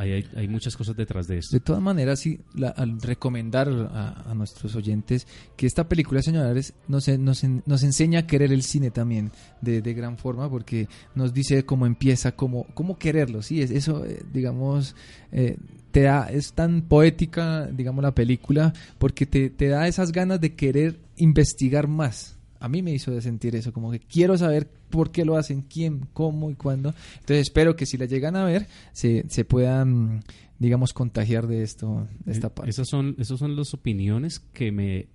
Hay, 0.00 0.48
muchas 0.48 0.78
cosas 0.78 0.96
detrás 0.96 1.26
de 1.26 1.36
esto. 1.36 1.54
De 1.54 1.60
todas 1.60 1.82
maneras, 1.82 2.20
sí, 2.20 2.40
la- 2.54 2.70
al 2.70 2.98
recomendar 3.02 3.68
a, 3.68 4.32
nuestros 4.34 4.74
oyentes 4.74 5.26
que 5.56 5.66
esta 5.66 5.88
película, 5.88 6.22
señores, 6.22 6.72
nos, 6.88 7.06
nos, 7.18 7.44
nos 7.44 7.82
enseña 7.82 8.20
a 8.20 8.26
querer 8.26 8.50
el 8.50 8.62
cine 8.62 8.90
también 8.90 9.30
de, 9.60 9.82
gran 9.92 10.16
forma, 10.16 10.48
porque 10.48 10.88
nos 11.14 11.34
dice 11.34 11.66
cómo 11.66 11.84
empieza, 11.84 12.32
cómo, 12.32 12.66
cómo 12.72 12.98
quererlo, 12.98 13.42
sí, 13.42 13.60
es, 13.60 13.70
eso, 13.70 14.06
eh, 14.06 14.22
digamos, 14.32 14.96
eh, 15.32 15.58
te 15.90 16.02
da, 16.02 16.30
es 16.30 16.54
tan 16.54 16.80
poética, 16.80 17.66
digamos, 17.66 18.02
la 18.02 18.14
película, 18.14 18.72
porque 18.98 19.26
te 19.26 19.68
da 19.68 19.86
esas 19.86 20.12
ganas 20.12 20.40
de 20.40 20.54
querer 20.54 20.98
investigar 21.16 21.88
más. 21.88 22.39
A 22.60 22.68
mí 22.68 22.82
me 22.82 22.92
hizo 22.92 23.18
sentir 23.20 23.56
eso, 23.56 23.72
como 23.72 23.90
que 23.90 23.98
quiero 23.98 24.36
saber 24.38 24.68
por 24.90 25.10
qué 25.10 25.24
lo 25.24 25.36
hacen, 25.36 25.62
quién, 25.62 26.06
cómo 26.12 26.50
y 26.50 26.54
cuándo. 26.54 26.94
Entonces 27.14 27.40
espero 27.40 27.74
que 27.74 27.86
si 27.86 27.96
la 27.96 28.04
llegan 28.04 28.36
a 28.36 28.44
ver, 28.44 28.66
se, 28.92 29.24
se 29.28 29.44
puedan, 29.46 30.22
digamos, 30.58 30.92
contagiar 30.92 31.46
de 31.46 31.62
esto, 31.62 32.06
de 32.24 32.32
esta 32.32 32.54
parte. 32.54 32.70
Esas 32.70 32.86
son, 32.88 33.16
esas 33.18 33.38
son 33.38 33.56
las 33.56 33.72
opiniones 33.72 34.40
que 34.40 34.70
me 34.72 35.08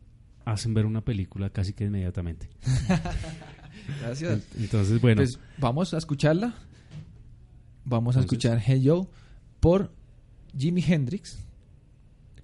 hacen 0.44 0.74
ver 0.74 0.86
una 0.88 1.02
película 1.02 1.50
casi 1.52 1.74
que 1.74 1.86
inmediatamente. 1.86 2.50
Gracias. 4.02 4.42
Entonces, 4.58 5.00
bueno, 5.02 5.20
Pues 5.22 5.40
vamos 5.58 5.94
a 5.94 5.98
escucharla. 5.98 6.56
Vamos 7.84 8.16
a 8.16 8.20
Entonces- 8.22 8.44
escuchar 8.48 8.62
Hey 8.66 8.84
Joe 8.88 9.08
por 9.60 9.92
Jimi 10.58 10.84
Hendrix. 10.84 11.38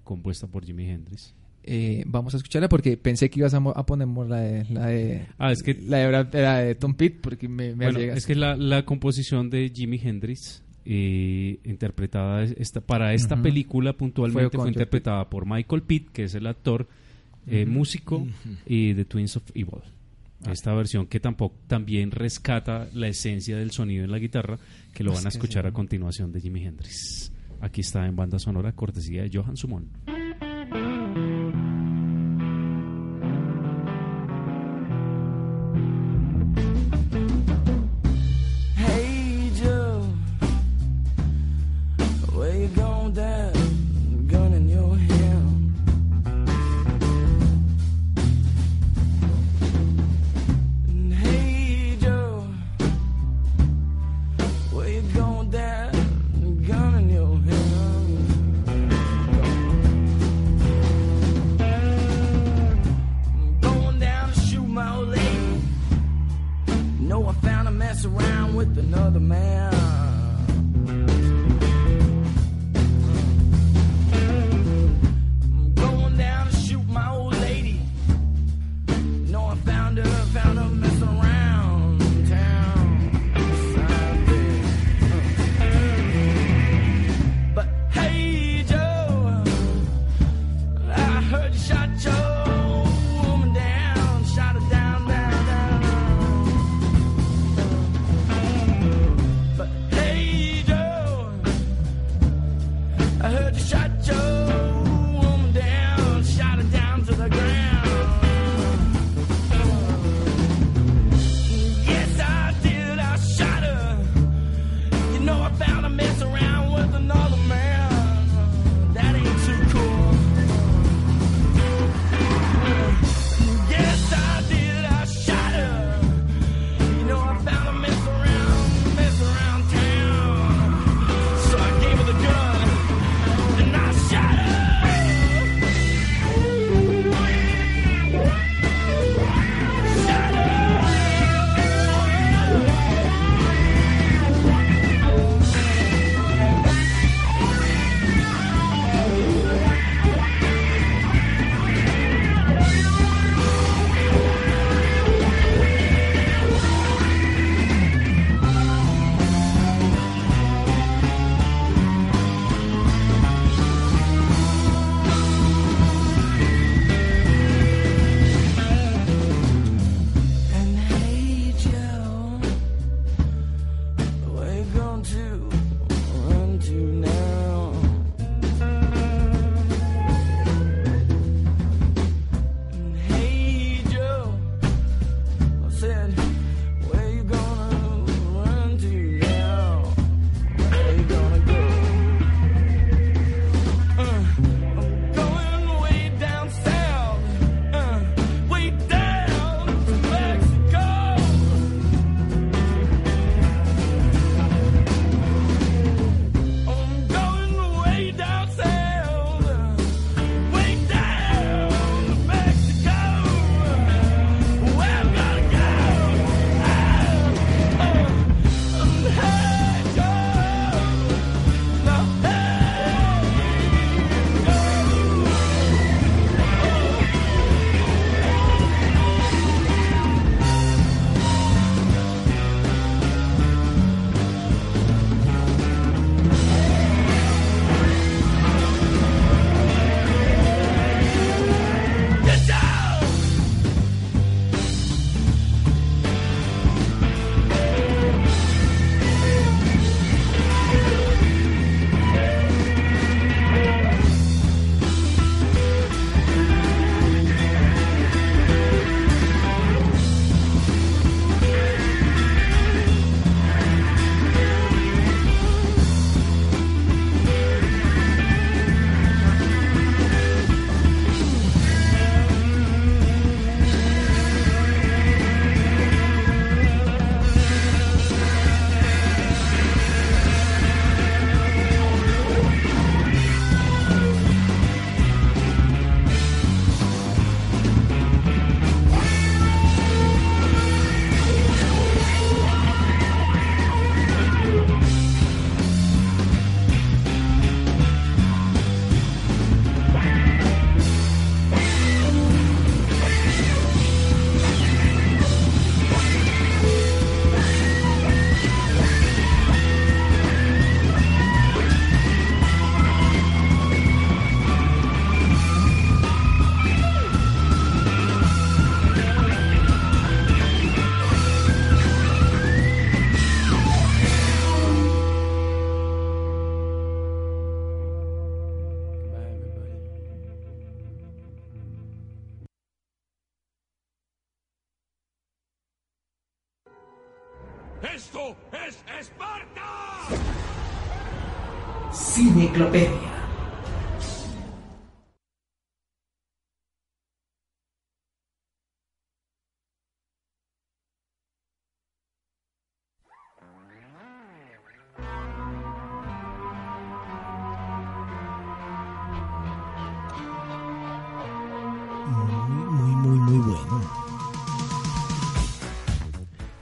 compuesta 0.04 0.46
por 0.46 0.64
Jimi 0.64 0.88
Hendrix. 0.88 1.34
Eh, 1.64 2.02
vamos 2.06 2.34
a 2.34 2.38
escucharla 2.38 2.68
porque 2.68 2.96
pensé 2.96 3.30
que 3.30 3.38
ibas 3.40 3.54
a, 3.54 3.58
a 3.58 3.86
poner 3.86 4.08
la 4.08 4.40
de, 4.40 4.64
la 4.70 4.86
de, 4.86 5.26
Ah, 5.38 5.52
es 5.52 5.62
que 5.62 5.74
la 5.74 5.98
de, 5.98 6.08
Brad- 6.08 6.34
la 6.34 6.58
de 6.58 6.74
Tom 6.74 6.94
Pitt 6.94 7.20
porque 7.20 7.46
me, 7.48 7.74
me 7.76 7.84
Bueno, 7.92 7.98
es 8.00 8.26
que 8.26 8.34
la, 8.34 8.56
la 8.56 8.84
composición 8.84 9.48
de 9.48 9.70
Jimi 9.72 10.00
Hendrix 10.02 10.62
eh, 10.84 11.60
interpretada 11.64 12.42
es- 12.42 12.54
esta, 12.58 12.80
para 12.80 13.14
esta 13.14 13.40
película 13.40 13.92
puntualmente 13.92 14.56
Fue 14.58 14.68
interpretada 14.68 15.30
por 15.30 15.46
Michael 15.46 15.82
Pitt, 15.82 16.08
que 16.10 16.24
es 16.24 16.34
el 16.34 16.48
actor, 16.48 16.88
eh, 17.46 17.64
músico 17.66 18.26
y 18.66 18.92
de 18.94 19.04
Twins 19.04 19.36
of 19.36 19.44
Evil. 19.54 19.82
Esta 20.50 20.74
versión 20.74 21.06
que 21.06 21.20
tampoco 21.20 21.54
también 21.68 22.10
rescata 22.10 22.88
la 22.94 23.06
esencia 23.06 23.56
del 23.56 23.70
sonido 23.70 24.04
en 24.04 24.10
la 24.10 24.18
guitarra, 24.18 24.58
que 24.92 25.04
lo 25.04 25.12
Es 25.12 25.18
van 25.18 25.26
a 25.26 25.28
escuchar 25.28 25.62
sí. 25.62 25.68
a 25.68 25.72
continuación 25.72 26.32
de 26.32 26.40
Jimi 26.40 26.64
Hendrix. 26.64 27.30
Aquí 27.60 27.82
está 27.82 28.04
en 28.08 28.16
banda 28.16 28.40
sonora, 28.40 28.72
cortesía 28.72 29.22
de 29.22 29.30
Johan 29.32 29.56
Sumon. 29.56 29.86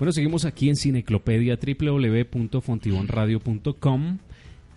Bueno, 0.00 0.10
seguimos 0.12 0.44
aquí 0.46 0.70
en 0.70 0.76
Cineclopedia 0.76 1.58
www.fontibonradio.com 1.60 4.18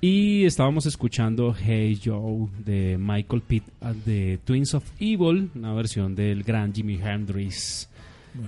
y 0.01 0.43
estábamos 0.43 0.85
escuchando 0.85 1.55
Hey 1.57 1.97
Joe 2.03 2.49
de 2.65 2.97
Michael 2.97 3.41
Pitt 3.41 3.63
de 4.05 4.37
Twins 4.43 4.73
of 4.73 4.83
Evil, 4.99 5.49
una 5.55 5.73
versión 5.73 6.13
del 6.13 6.43
gran 6.43 6.73
Jimi 6.73 6.99
Hendrix 7.01 7.87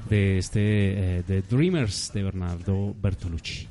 de 0.10 0.38
este 0.38 1.20
eh, 1.20 1.24
de 1.26 1.42
Dreamers 1.44 2.12
de 2.14 2.24
Bernardo 2.24 2.94
Bertolucci. 3.02 3.70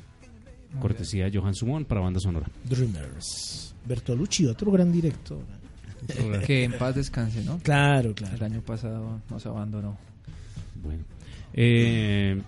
Cortesía 0.79 1.29
de 1.29 1.37
Johan 1.37 1.53
Sumón 1.53 1.85
para 1.85 2.01
banda 2.01 2.19
sonora. 2.19 2.49
Dreamers. 2.63 3.75
Bertolucci, 3.85 4.47
otro 4.47 4.71
gran 4.71 4.91
director. 4.91 5.43
Que 6.43 6.63
en 6.63 6.71
paz 6.79 6.95
descanse, 6.95 7.43
¿no? 7.43 7.59
Claro, 7.59 8.15
claro. 8.15 8.35
El 8.35 8.43
año 8.43 8.61
pasado 8.61 9.21
nos 9.29 9.45
abandonó. 9.45 9.95
Bueno. 10.81 11.03
Eh, 11.53 12.41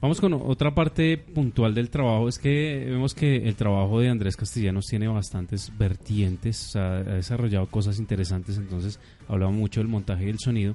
vamos 0.00 0.20
con 0.20 0.32
otra 0.34 0.74
parte 0.74 1.18
puntual 1.18 1.74
del 1.74 1.90
trabajo. 1.90 2.28
Es 2.28 2.38
que 2.38 2.84
vemos 2.88 3.14
que 3.14 3.36
el 3.48 3.54
trabajo 3.54 4.00
de 4.00 4.08
Andrés 4.08 4.36
Castellanos 4.36 4.86
tiene 4.86 5.08
bastantes 5.08 5.72
vertientes. 5.76 6.68
O 6.68 6.70
sea, 6.70 6.96
ha 6.96 7.02
desarrollado 7.02 7.66
cosas 7.66 7.98
interesantes. 7.98 8.56
Entonces, 8.56 9.00
hablaba 9.28 9.52
mucho 9.52 9.80
del 9.80 9.88
montaje 9.88 10.24
y 10.24 10.26
del 10.26 10.38
sonido. 10.38 10.74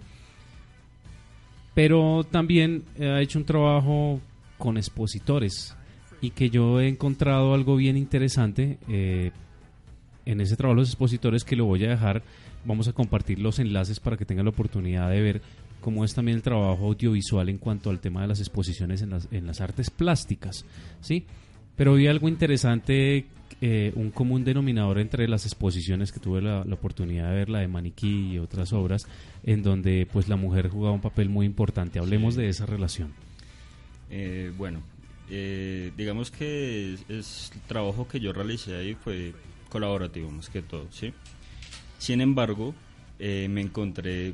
Pero 1.74 2.24
también 2.24 2.84
ha 3.00 3.22
hecho 3.22 3.40
un 3.40 3.46
trabajo 3.46 4.20
con 4.58 4.78
expositores. 4.78 5.76
Y 6.22 6.32
que 6.32 6.50
yo 6.50 6.80
he 6.80 6.88
encontrado 6.88 7.54
algo 7.54 7.76
bien 7.76 7.98
interesante. 7.98 8.78
eh, 8.88 9.32
en 10.26 10.42
ese 10.42 10.56
trabajo 10.56 10.76
los 10.76 10.90
expositores 10.90 11.44
que 11.44 11.56
lo 11.56 11.66
voy 11.66 11.86
a 11.86 11.90
dejar, 11.90 12.24
vamos 12.66 12.88
a 12.88 12.94
compartir 12.94 13.40
los 13.40 13.60
enlaces 13.60 14.00
para 14.00 14.18
que 14.18 14.26
tengan 14.26 14.46
la 14.46 14.50
oportunidad 14.50 15.10
de 15.10 15.22
ver 15.22 15.42
cómo 15.86 16.04
es 16.04 16.16
también 16.16 16.38
el 16.38 16.42
trabajo 16.42 16.88
audiovisual 16.88 17.48
en 17.48 17.60
cuanto 17.60 17.92
al 17.92 18.00
tema 18.00 18.24
de 18.24 18.28
las 18.28 18.40
exposiciones 18.40 19.04
en 19.04 19.12
las, 19.12 19.28
en 19.32 19.46
las 19.46 19.62
artes 19.62 19.92
plásticas, 19.92 20.66
¿sí? 21.00 21.28
Pero 21.76 21.94
vi 21.94 22.08
algo 22.08 22.28
interesante, 22.28 23.28
eh, 23.62 23.92
un 23.96 24.10
común 24.10 24.44
denominador 24.44 24.98
entre 24.98 25.28
las 25.28 25.46
exposiciones 25.46 26.12
que 26.12 26.20
tuve 26.20 26.42
la, 26.42 26.66
la 26.66 26.74
oportunidad 26.74 27.30
de 27.30 27.36
ver, 27.36 27.50
la 27.50 27.60
de 27.60 27.68
Maniquí 27.68 28.32
y 28.34 28.40
otras 28.40 28.74
obras, 28.74 29.06
en 29.44 29.62
donde 29.62 30.08
pues 30.12 30.28
la 30.28 30.38
mujer 30.38 30.70
jugaba 30.70 30.96
un 30.96 31.02
papel 31.02 31.30
muy 31.30 31.46
importante. 31.46 32.00
Hablemos 32.00 32.34
Sí. 32.34 32.42
de 32.42 32.50
esa 32.50 32.66
relación. 32.66 33.14
Eh, 34.10 34.52
bueno, 34.58 34.82
eh, 35.30 35.92
digamos 35.96 36.32
que 36.32 36.96
es, 36.96 37.06
es 37.10 37.52
el 37.54 37.62
trabajo 37.62 38.08
que 38.08 38.20
yo 38.20 38.34
realicé 38.34 38.76
ahí 38.76 38.96
fue 38.96 39.34
colaborativo 39.70 40.32
más 40.32 40.50
que 40.50 40.64
todo, 40.64 40.88
¿sí? 40.90 41.14
Sin 42.00 42.22
embargo, 42.22 42.74
eh, 43.20 43.48
me 43.52 43.62
encontré 43.62 44.34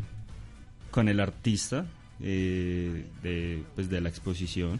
con 0.91 1.09
el 1.09 1.19
artista 1.19 1.85
eh, 2.19 3.05
de, 3.23 3.63
pues 3.75 3.89
de 3.89 4.01
la 4.01 4.09
exposición 4.09 4.79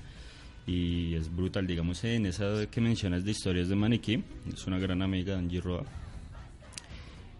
y 0.67 1.15
es 1.15 1.35
brutal, 1.35 1.65
digamos, 1.65 2.03
en 2.03 2.27
esa 2.27 2.67
que 2.69 2.79
mencionas 2.81 3.25
de 3.25 3.31
historias 3.31 3.67
de 3.67 3.75
maniquí, 3.75 4.23
es 4.53 4.67
una 4.67 4.77
gran 4.77 5.01
amiga, 5.01 5.37
Angie 5.37 5.59
Roa. 5.59 5.83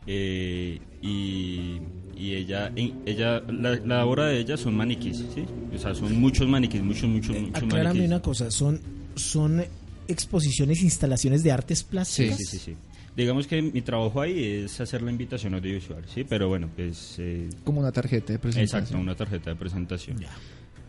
Eh, 0.07 0.79
y, 1.03 1.79
y 2.17 2.33
ella, 2.33 2.71
ella 3.05 3.39
la, 3.41 3.75
la 3.75 4.05
obra 4.05 4.25
de 4.25 4.39
ella 4.39 4.57
son 4.57 4.75
maniquís, 4.75 5.17
¿sí? 5.33 5.45
O 5.75 5.77
sea, 5.77 5.93
son 5.93 6.19
muchos 6.19 6.47
maniquís, 6.47 6.81
muchos, 6.81 7.07
muchos, 7.07 7.37
muchos 7.39 7.63
Aclárame 7.63 7.99
maniquís. 7.99 8.07
una 8.07 8.21
cosa, 8.21 8.49
son, 8.49 8.81
son 9.15 9.63
exposiciones, 10.07 10.81
instalaciones 10.81 11.43
de 11.43 11.51
artes 11.51 11.83
plásticas. 11.83 12.37
Sí, 12.37 12.45
sí, 12.45 12.57
sí. 12.57 12.75
Digamos 13.15 13.45
que 13.45 13.61
mi 13.61 13.81
trabajo 13.81 14.21
ahí 14.21 14.63
es 14.63 14.79
hacer 14.79 15.01
la 15.01 15.11
invitación 15.11 15.53
audiovisual, 15.53 16.03
¿sí? 16.07 16.23
Pero 16.23 16.47
bueno, 16.47 16.69
pues... 16.75 17.15
eh, 17.19 17.49
Como 17.65 17.81
una 17.81 17.91
tarjeta 17.91 18.31
de 18.33 18.39
presentación. 18.39 18.81
Exacto, 18.83 19.01
una 19.01 19.15
tarjeta 19.15 19.49
de 19.49 19.55
presentación. 19.57 20.17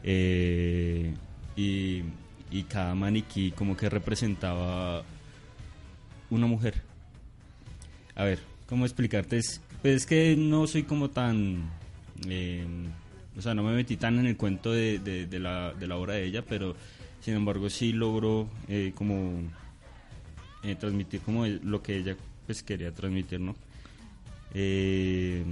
Eh, 0.05 1.15
y, 1.57 2.03
y 2.51 2.63
cada 2.69 2.95
maniquí 2.95 3.51
como 3.53 3.77
que 3.77 3.89
representaba 3.89 5.03
una 6.31 6.47
mujer. 6.47 6.75
A 8.15 8.25
ver, 8.25 8.39
¿cómo 8.69 8.85
explicarte? 8.85 9.39
Es, 9.39 9.61
pues 9.81 9.97
es 9.97 10.07
que 10.07 10.37
no 10.37 10.67
soy 10.67 10.85
como 10.85 11.11
tan... 11.11 11.71
eh, 12.29 12.65
o 13.37 13.43
sea, 13.43 13.55
no 13.55 13.63
me 13.63 13.73
metí 13.75 13.97
tan 13.97 14.19
en 14.19 14.27
el 14.27 14.37
cuento 14.37 14.71
de, 14.73 14.99
de- 14.99 15.27
de 15.27 15.39
la, 15.41 15.73
de 15.73 15.87
la 15.89 15.97
obra 15.97 16.15
de 16.15 16.25
ella, 16.27 16.45
pero 16.49 16.77
sin 17.21 17.35
embargo 17.35 17.69
sí 17.71 17.93
logro 17.93 18.49
eh, 18.69 18.93
como 18.95 19.43
eh, 20.63 20.75
transmitir 20.77 21.21
como 21.21 21.45
el- 21.45 21.61
lo 21.65 21.83
que 21.83 21.97
ella 21.97 22.17
pues 22.47 22.63
quería 22.63 22.93
transmitir, 22.93 23.41
¿no? 23.41 23.55
Eh, 24.55 25.45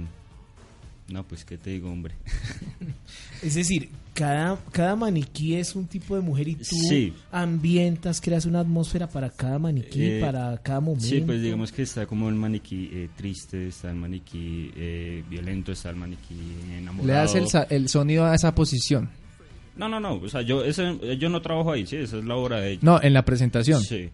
no, 1.09 1.23
pues 1.23 1.43
qué 1.45 1.57
te 1.57 1.71
digo, 1.71 1.89
hombre. 1.91 2.13
Es 3.41 3.55
decir, 3.55 3.89
cada, 4.13 4.57
cada 4.71 4.95
maniquí 4.95 5.55
es 5.55 5.75
un 5.75 5.87
tipo 5.87 6.15
de 6.15 6.21
mujer 6.21 6.47
y 6.49 6.55
tú 6.55 6.63
Sí. 6.89 7.11
ambientas, 7.31 8.21
creas 8.21 8.45
una 8.45 8.59
atmósfera 8.59 9.09
para 9.09 9.29
cada 9.31 9.57
maniquí, 9.57 10.03
Eh, 10.03 10.19
para 10.21 10.57
cada 10.61 10.79
momento. 10.79 11.07
Sí, 11.07 11.21
pues 11.21 11.41
digamos 11.41 11.71
que 11.71 11.81
está 11.81 12.05
como 12.05 12.29
el 12.29 12.35
maniquí 12.35 12.89
eh, 12.93 13.09
triste, 13.17 13.67
está 13.69 13.89
el 13.89 13.95
maniquí 13.97 14.71
eh, 14.75 15.23
violento, 15.27 15.71
está 15.71 15.89
el 15.89 15.95
maniquí 15.95 16.35
enamorado. 16.77 17.07
Le 17.07 17.13
das 17.13 17.33
el, 17.35 17.47
sa- 17.47 17.63
el 17.63 17.89
sonido 17.89 18.25
a 18.25 18.35
esa 18.35 18.53
posición. 18.53 19.09
No, 19.75 19.89
no, 19.89 19.99
no, 19.99 20.15
o 20.15 20.29
sea, 20.29 20.41
yo, 20.43 20.63
ese- 20.63 21.17
yo 21.17 21.29
no 21.29 21.41
trabajo 21.41 21.71
ahí, 21.71 21.87
sí, 21.87 21.95
esa 21.95 22.19
es 22.19 22.25
la 22.25 22.35
obra 22.35 22.59
de 22.59 22.73
ella. 22.73 22.79
No, 22.83 23.01
en 23.01 23.13
la 23.13 23.25
presentación. 23.25 23.81
Sí. 23.81 24.09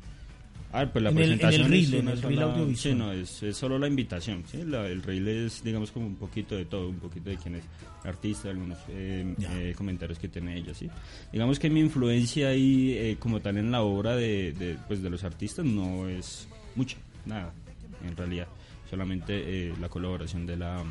Ah, 0.73 0.85
pues 0.91 1.01
la 1.01 1.09
En 1.11 1.17
el- 1.17 1.23
en 1.23 1.31
el 1.31 1.37
presentación 1.39 1.71
reel, 1.71 1.83
es 1.85 1.93
en 1.93 2.07
el 2.09 2.21
reel 2.21 2.35
sola- 2.39 2.51
audiovisual. 2.53 2.93
Sí, 2.93 2.99
no, 2.99 3.11
es, 3.13 3.43
es 3.43 3.55
solo 3.57 3.79
la 3.79 3.87
invitación, 3.87 4.43
sí, 4.51 4.63
la- 4.65 4.87
el 4.87 5.01
reel 5.01 5.27
es, 5.27 5.63
digamos, 5.63 5.91
como 5.91 6.05
un 6.07 6.15
poquito 6.17 6.55
de 6.55 6.65
todo, 6.65 6.89
un 6.89 6.99
poquito 6.99 7.29
de 7.29 7.37
quién 7.37 7.55
es 7.55 7.63
artista, 8.03 8.49
algunos 8.49 8.77
eh, 8.89 9.33
eh, 9.39 9.73
comentarios 9.77 10.19
que 10.19 10.27
tiene 10.27 10.57
ella, 10.57 10.73
sí. 10.73 10.89
Digamos 11.31 11.57
que 11.59 11.69
mi 11.69 11.79
influencia 11.79 12.49
ahí, 12.49 12.91
eh, 12.97 13.15
como 13.19 13.39
tal, 13.39 13.57
en 13.57 13.71
la 13.71 13.81
obra 13.81 14.15
de, 14.15 14.51
de, 14.53 14.77
pues, 14.87 15.01
de 15.01 15.09
los 15.09 15.23
artistas 15.23 15.65
no 15.65 16.07
es 16.09 16.47
mucha, 16.75 16.97
nada, 17.25 17.53
en 18.05 18.15
realidad, 18.17 18.47
solamente 18.89 19.33
eh, 19.69 19.73
la 19.79 19.87
colaboración 19.89 20.45
de 20.45 20.57
la 20.57 20.83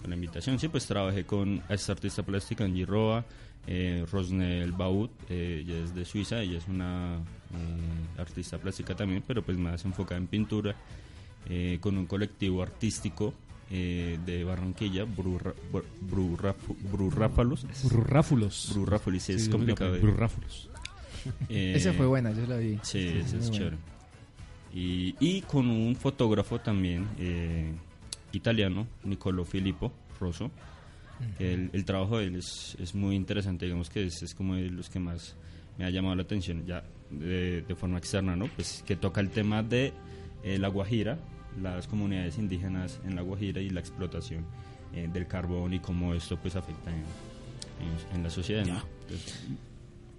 con 0.00 0.10
la 0.10 0.14
invitación. 0.16 0.58
Sí, 0.58 0.68
pues 0.68 0.86
trabajé 0.86 1.24
con 1.24 1.62
esta 1.68 1.92
artista 1.92 2.22
plástica, 2.22 2.64
Angie 2.64 2.84
Roa, 2.86 3.24
eh, 3.66 4.04
Rosnel 4.10 4.72
Baut, 4.72 5.10
eh, 5.28 5.62
ella 5.64 5.78
es 5.84 5.94
de 5.94 6.04
Suiza, 6.04 6.40
ella 6.40 6.58
es 6.58 6.68
una 6.68 7.16
eh, 7.16 8.20
artista 8.20 8.58
plástica 8.58 8.94
también, 8.94 9.22
pero 9.26 9.42
pues 9.42 9.58
más 9.58 9.84
enfocada 9.84 10.18
en 10.20 10.26
pintura, 10.26 10.74
eh, 11.48 11.78
con 11.80 11.96
un 11.96 12.06
colectivo 12.06 12.62
artístico 12.62 13.34
eh, 13.70 14.18
de 14.24 14.44
Barranquilla, 14.44 15.04
Brurráfalos. 16.92 17.66
Brurráfulos, 18.72 19.22
sí, 19.22 19.32
es 19.32 19.44
Sí, 19.44 19.50
complicado. 19.50 19.94
lo- 19.94 20.00
Brurráfulos. 20.02 20.68
Esa 21.48 21.92
fue 21.92 22.06
buena, 22.06 22.30
yo 22.32 22.46
la 22.46 22.56
vi. 22.56 22.74
Sí, 22.82 23.00
Sí, 23.00 23.08
esa 23.24 23.36
es 23.38 23.50
chévere. 23.50 23.76
Y, 24.72 25.14
y 25.20 25.40
con 25.42 25.68
un 25.68 25.96
fotógrafo 25.96 26.58
también 26.60 27.06
eh, 27.18 27.72
italiano, 28.32 28.86
Nicolo 29.04 29.44
Filippo 29.44 29.92
Rosso. 30.20 30.50
El, 31.38 31.70
el 31.72 31.84
trabajo 31.84 32.18
de 32.18 32.26
él 32.26 32.36
es, 32.36 32.76
es 32.80 32.94
muy 32.94 33.14
interesante, 33.16 33.66
digamos 33.66 33.90
que 33.90 34.04
es, 34.04 34.22
es 34.22 34.34
como 34.34 34.54
de 34.56 34.70
los 34.70 34.88
que 34.90 34.98
más 35.00 35.36
me 35.78 35.84
ha 35.84 35.90
llamado 35.90 36.14
la 36.16 36.22
atención 36.22 36.64
ya 36.66 36.82
de, 37.10 37.62
de 37.62 37.74
forma 37.74 37.98
externa, 37.98 38.34
¿no? 38.36 38.46
Pues 38.54 38.82
que 38.86 38.96
toca 38.96 39.20
el 39.20 39.30
tema 39.30 39.62
de 39.62 39.92
eh, 40.42 40.58
la 40.58 40.68
Guajira, 40.68 41.18
las 41.62 41.86
comunidades 41.86 42.38
indígenas 42.38 43.00
en 43.04 43.14
la 43.16 43.22
Guajira 43.22 43.60
y 43.60 43.70
la 43.70 43.80
explotación 43.80 44.44
eh, 44.94 45.08
del 45.12 45.26
carbón 45.26 45.72
y 45.74 45.78
cómo 45.80 46.14
esto 46.14 46.36
pues 46.38 46.56
afecta 46.56 46.90
en, 46.90 46.96
en- 46.98 48.16
en 48.16 48.22
la 48.22 48.30
sociedad, 48.30 48.64
¿no? 48.66 48.80
Entonces, 49.02 49.44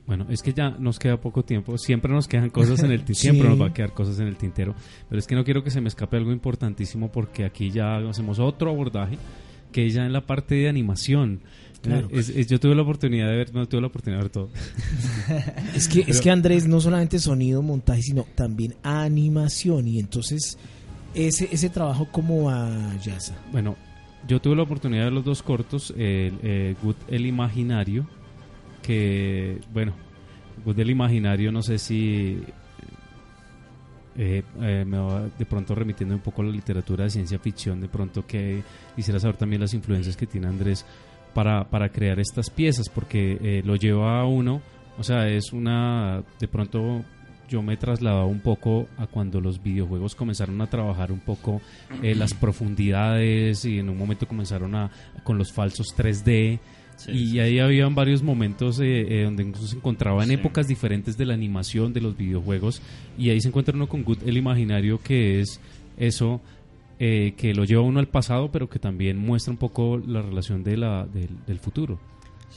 Bueno, 0.05 0.25
es 0.29 0.41
que 0.41 0.53
ya 0.53 0.69
nos 0.69 0.99
queda 0.99 1.19
poco 1.19 1.43
tiempo. 1.43 1.77
Siempre 1.77 2.11
nos 2.13 2.27
quedan 2.27 2.49
cosas 2.49 2.81
en 2.83 2.91
el 2.91 2.99
tintero. 3.03 3.15
Sí. 3.15 3.21
Siempre 3.21 3.49
nos 3.49 3.59
va 3.61 3.67
a 3.67 3.73
quedar 3.73 3.93
cosas 3.93 4.19
en 4.19 4.27
el 4.27 4.35
tintero. 4.37 4.73
Pero 5.09 5.19
es 5.19 5.27
que 5.27 5.35
no 5.35 5.43
quiero 5.43 5.63
que 5.63 5.69
se 5.71 5.81
me 5.81 5.89
escape 5.89 6.15
algo 6.17 6.31
importantísimo 6.31 7.11
porque 7.11 7.43
aquí 7.45 7.71
ya 7.71 7.97
hacemos 7.97 8.39
otro 8.39 8.69
abordaje 8.69 9.17
que 9.77 9.85
es 9.85 9.93
ya 9.93 10.07
en 10.07 10.11
la 10.11 10.25
parte 10.25 10.55
de 10.55 10.67
animación. 10.69 11.41
Claro. 11.83 12.07
Es- 12.11 12.29
es- 12.29 12.47
yo 12.47 12.59
tuve 12.59 12.73
la 12.73 12.81
oportunidad 12.81 13.29
de 13.29 13.35
ver, 13.37 13.53
no 13.53 13.67
tuve 13.67 13.81
la 13.81 13.87
oportunidad 13.87 14.21
de 14.21 14.23
ver 14.23 14.31
todo. 14.31 14.49
Es 15.75 15.87
que, 15.87 16.03
es 16.07 16.19
que 16.19 16.31
Andrés 16.31 16.67
no 16.67 16.81
solamente 16.81 17.19
sonido, 17.19 17.61
montaje, 17.61 18.01
sino 18.01 18.25
también 18.33 18.73
animación. 18.81 19.87
Y 19.87 19.99
entonces, 19.99 20.57
ese, 21.13 21.47
ese 21.51 21.69
trabajo 21.69 22.07
como 22.11 22.49
a 22.49 22.95
Yasa. 23.03 23.35
Bueno, 23.51 23.75
yo 24.27 24.41
tuve 24.41 24.55
la 24.55 24.63
oportunidad 24.63 25.01
de 25.01 25.05
ver 25.05 25.13
los 25.13 25.25
dos 25.25 25.43
cortos, 25.43 25.91
el, 25.95 26.33
eh, 26.41 26.73
Good 26.81 26.95
El 27.09 27.27
Imaginario, 27.27 28.07
que, 28.81 29.59
bueno, 29.71 29.93
Good 30.65 30.75
del 30.75 30.89
Imaginario, 30.89 31.51
no 31.51 31.61
sé 31.61 31.77
si 31.77 32.39
eh, 34.17 34.43
eh, 34.61 34.83
me 34.85 34.97
va 34.97 35.29
de 35.37 35.45
pronto 35.45 35.75
remitiendo 35.75 36.15
un 36.15 36.21
poco 36.21 36.41
a 36.41 36.45
la 36.45 36.51
literatura 36.51 37.03
de 37.03 37.09
ciencia 37.11 37.37
ficción, 37.37 37.79
de 37.79 37.87
pronto 37.87 38.25
que 38.25 38.63
quisiera 38.95 39.19
saber 39.19 39.37
también 39.37 39.61
las 39.61 39.73
influencias 39.73 40.17
que 40.17 40.25
tiene 40.25 40.47
Andrés 40.47 40.85
para, 41.33 41.69
para 41.69 41.89
crear 41.89 42.19
estas 42.19 42.49
piezas, 42.49 42.89
porque 42.89 43.37
eh, 43.41 43.61
lo 43.63 43.75
lleva 43.75 44.19
a 44.19 44.25
uno, 44.25 44.61
o 44.97 45.03
sea, 45.03 45.27
es 45.27 45.53
una, 45.53 46.23
de 46.39 46.47
pronto 46.47 47.03
yo 47.47 47.61
me 47.61 47.77
trasladaba 47.77 48.25
un 48.25 48.39
poco 48.39 48.87
a 48.97 49.07
cuando 49.07 49.39
los 49.39 49.61
videojuegos 49.61 50.15
comenzaron 50.15 50.59
a 50.61 50.67
trabajar 50.67 51.11
un 51.11 51.19
poco 51.19 51.61
eh, 52.01 52.13
las 52.15 52.33
profundidades 52.33 53.63
y 53.65 53.79
en 53.79 53.89
un 53.89 53.97
momento 53.97 54.27
comenzaron 54.27 54.75
a 54.75 54.91
con 55.23 55.37
los 55.37 55.53
falsos 55.53 55.87
3D 55.95 56.59
Sí, 56.97 57.11
y 57.11 57.27
sí, 57.29 57.39
ahí 57.39 57.59
habían 57.59 57.95
varios 57.95 58.21
momentos 58.21 58.79
eh, 58.79 59.21
eh, 59.21 59.23
donde 59.23 59.43
incluso 59.43 59.67
se 59.67 59.77
encontraba 59.77 60.23
en 60.23 60.31
épocas 60.31 60.67
diferentes 60.67 61.15
de 61.17 61.25
la 61.25 61.33
animación 61.33 61.93
de 61.93 62.01
los 62.01 62.17
videojuegos 62.17 62.81
y 63.17 63.29
ahí 63.29 63.39
se 63.39 63.47
encuentra 63.47 63.75
uno 63.75 63.87
con 63.87 64.03
Good 64.03 64.23
el 64.25 64.35
imaginario 64.35 64.99
que 65.01 65.39
es 65.39 65.61
eso 65.97 66.41
eh, 66.99 67.35
que 67.37 67.53
lo 67.53 67.65
lleva 67.65 67.83
uno 67.83 67.99
al 67.99 68.07
pasado 68.07 68.51
pero 68.51 68.67
que 68.67 68.79
también 68.79 69.17
muestra 69.17 69.51
un 69.51 69.57
poco 69.57 70.01
la 70.05 70.23
relación 70.23 70.63
de 70.63 70.75
la, 70.75 71.05
del, 71.05 71.29
del 71.45 71.59
futuro 71.59 71.99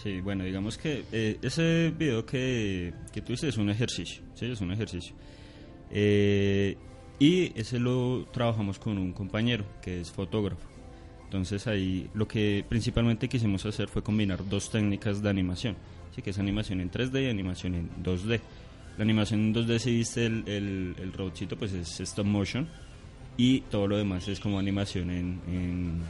Sí, 0.03 0.21
bueno, 0.23 0.45
digamos 0.45 0.79
que 0.79 1.05
eh, 1.13 1.37
ese 1.43 1.93
video 1.97 2.25
que, 2.25 2.95
que 3.13 3.21
tú 3.21 3.33
dices 3.33 3.51
es 3.51 3.59
un 3.59 3.69
ejercicio, 3.69 4.23
¿sí? 4.35 4.47
Es 4.47 4.61
un 4.63 4.73
ejercicio. 4.73 5.15
Eh, 5.91 6.77
y 7.19 7.53
ese 7.59 7.79
lo 7.79 8.27
trabajamos 8.33 8.79
con 8.79 8.97
un 8.97 9.13
compañero 9.13 9.67
que 9.83 10.01
es 10.01 10.11
fotógrafo. 10.11 10.70
Entonces 11.31 11.69
ahí 11.69 12.11
lo 12.13 12.27
que 12.27 12.65
principalmente 12.69 13.29
quisimos 13.29 13.65
hacer 13.65 13.87
fue 13.87 14.03
combinar 14.03 14.49
dos 14.49 14.69
técnicas 14.69 15.23
de 15.23 15.31
animación, 15.31 15.77
¿sí? 16.13 16.23
que 16.23 16.31
es 16.31 16.39
animación 16.41 16.81
en 16.81 16.91
3D 16.91 17.23
y 17.23 17.31
animación 17.31 17.77
en 17.77 17.89
2D. 18.03 18.41
La 18.99 19.05
animación 19.05 19.39
en 19.39 19.55
2D, 19.55 19.79
si 19.79 19.93
viste 19.93 20.27
el, 20.27 20.43
el, 20.49 20.97
el 20.99 21.13
robotcito, 21.13 21.57
pues 21.57 21.73
es 21.73 22.01
stop 22.01 22.27
motion 22.27 22.67
y 23.37 23.61
todo 23.61 23.87
lo 23.87 23.97
demás 23.97 24.27
es 24.27 24.41
como 24.41 24.59
animación 24.59 25.09
en, 25.11 25.41
en, 25.47 26.01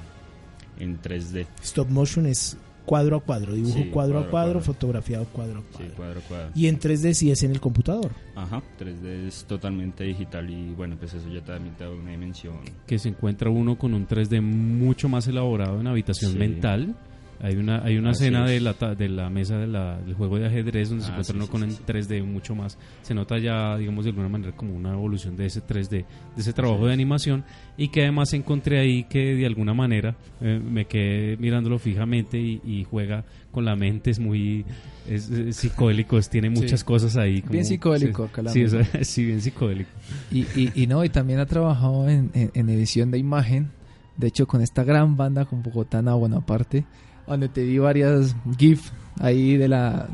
en 0.78 1.02
3D. 1.02 1.46
Stop 1.62 1.90
motion 1.90 2.24
es 2.24 2.56
cuadro 2.90 3.18
a 3.18 3.20
cuadro, 3.20 3.54
dibujo 3.54 3.74
Sí, 3.78 3.84
cuadro, 3.84 4.14
cuadro 4.14 4.18
a 4.18 4.30
cuadro, 4.30 4.52
cuadro. 4.54 4.60
fotografiado 4.62 5.24
cuadro 5.26 5.60
a 5.60 5.78
Sí, 5.78 5.84
cuadro. 5.96 6.20
Y 6.56 6.66
en 6.66 6.80
3D 6.80 7.14
sí 7.14 7.30
es 7.30 7.40
en 7.44 7.52
el 7.52 7.60
computador. 7.60 8.10
Ajá, 8.34 8.60
3D 8.80 9.28
es 9.28 9.44
totalmente 9.44 10.02
digital 10.02 10.50
y 10.50 10.72
bueno, 10.74 10.96
pues 10.98 11.14
eso 11.14 11.28
ya 11.28 11.40
también 11.40 11.76
te 11.76 11.84
da 11.84 11.90
una 11.90 12.10
dimensión. 12.10 12.56
que 12.88 12.98
se 12.98 13.08
encuentra 13.10 13.48
uno 13.48 13.78
con 13.78 13.94
un 13.94 14.08
3D 14.08 14.40
mucho 14.42 15.08
más 15.08 15.28
elaborado 15.28 15.80
en 15.80 15.86
habitación 15.86 16.32
Sí. 16.32 16.38
mental. 16.38 16.96
Hay 17.42 17.56
una, 17.56 17.82
hay 17.82 17.96
una 17.96 18.10
Así 18.10 18.24
escena 18.24 18.44
es. 18.44 18.50
de 18.50 18.60
la, 18.60 18.94
de 18.94 19.08
la 19.08 19.30
mesa 19.30 19.56
de 19.56 19.66
la- 19.66 19.98
del 19.98 20.14
juego 20.14 20.38
de 20.38 20.46
ajedrez 20.46 20.90
donde 20.90 21.04
se 21.04 21.10
Ah, 21.10 21.14
encuentra 21.14 21.32
sí, 21.32 21.36
uno 21.38 21.46
sí, 21.46 21.50
con 21.50 21.60
sí, 21.62 21.66
el 21.68 21.72
sí. 21.74 21.82
3D 22.14 22.22
mucho 22.24 22.54
más. 22.54 22.76
Se 23.02 23.14
nota 23.14 23.38
ya, 23.38 23.76
digamos, 23.78 24.04
de 24.04 24.10
alguna 24.10 24.28
manera 24.28 24.52
como 24.56 24.74
una 24.74 24.92
evolución 24.92 25.36
de 25.36 25.46
ese 25.46 25.62
3D, 25.62 25.90
de 25.90 26.04
ese 26.36 26.52
trabajo 26.52 26.86
de 26.86 26.92
animación. 26.92 27.44
Y 27.78 27.88
que 27.88 28.02
además 28.02 28.32
encontré 28.34 28.78
ahí 28.78 29.04
que 29.04 29.34
de 29.34 29.46
alguna 29.46 29.72
manera 29.72 30.16
eh, 30.42 30.60
me 30.62 30.84
quedé 30.84 31.36
mirándolo 31.38 31.78
fijamente 31.78 32.38
y, 32.38 32.60
y 32.64 32.84
juega 32.84 33.24
con 33.52 33.64
la 33.64 33.74
mente. 33.74 34.10
Es 34.10 34.18
muy 34.20 34.66
es, 35.08 35.30
es 35.30 35.56
psicodélico, 35.56 36.18
es- 36.18 36.28
tiene 36.28 36.50
muchas 36.50 36.80
Sí. 36.80 36.86
cosas 36.86 37.16
ahí. 37.16 37.40
como- 37.40 37.52
Bien 37.52 37.64
psicodélico, 37.64 38.28
sí, 38.52 38.66
sí, 39.02 39.24
bien 39.24 39.40
psicodélico. 39.40 39.90
Y, 40.30 40.40
y, 40.54 40.72
y 40.74 40.86
no, 40.86 41.02
y 41.04 41.08
también 41.08 41.40
ha 41.40 41.46
trabajado 41.46 42.06
en, 42.08 42.30
en- 42.34 42.50
en 42.52 42.68
edición 42.68 43.10
de 43.10 43.16
imagen. 43.18 43.70
De 44.18 44.26
hecho, 44.26 44.46
con 44.46 44.60
esta 44.60 44.84
gran 44.84 45.16
banda 45.16 45.46
con 45.46 45.62
Bogotana 45.62 46.12
Bonaparte, 46.12 46.84
donde 47.30 47.48
te 47.48 47.62
di 47.62 47.78
varias 47.78 48.34
GIF 48.58 48.90
ahí 49.20 49.56
de 49.56 49.68
la, 49.68 50.06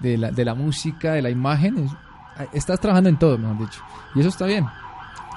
de 0.00 0.16
la, 0.16 0.30
de 0.30 0.44
la 0.44 0.54
música, 0.54 1.12
de 1.12 1.22
la 1.22 1.30
imagen. 1.30 1.88
Ah, 2.36 2.46
estás 2.52 2.80
trabajando 2.80 3.10
en 3.10 3.18
todo, 3.18 3.36
mejor 3.38 3.58
dicho. 3.58 3.80
Y 4.14 4.20
eso 4.20 4.28
está 4.28 4.46
bien. 4.46 4.66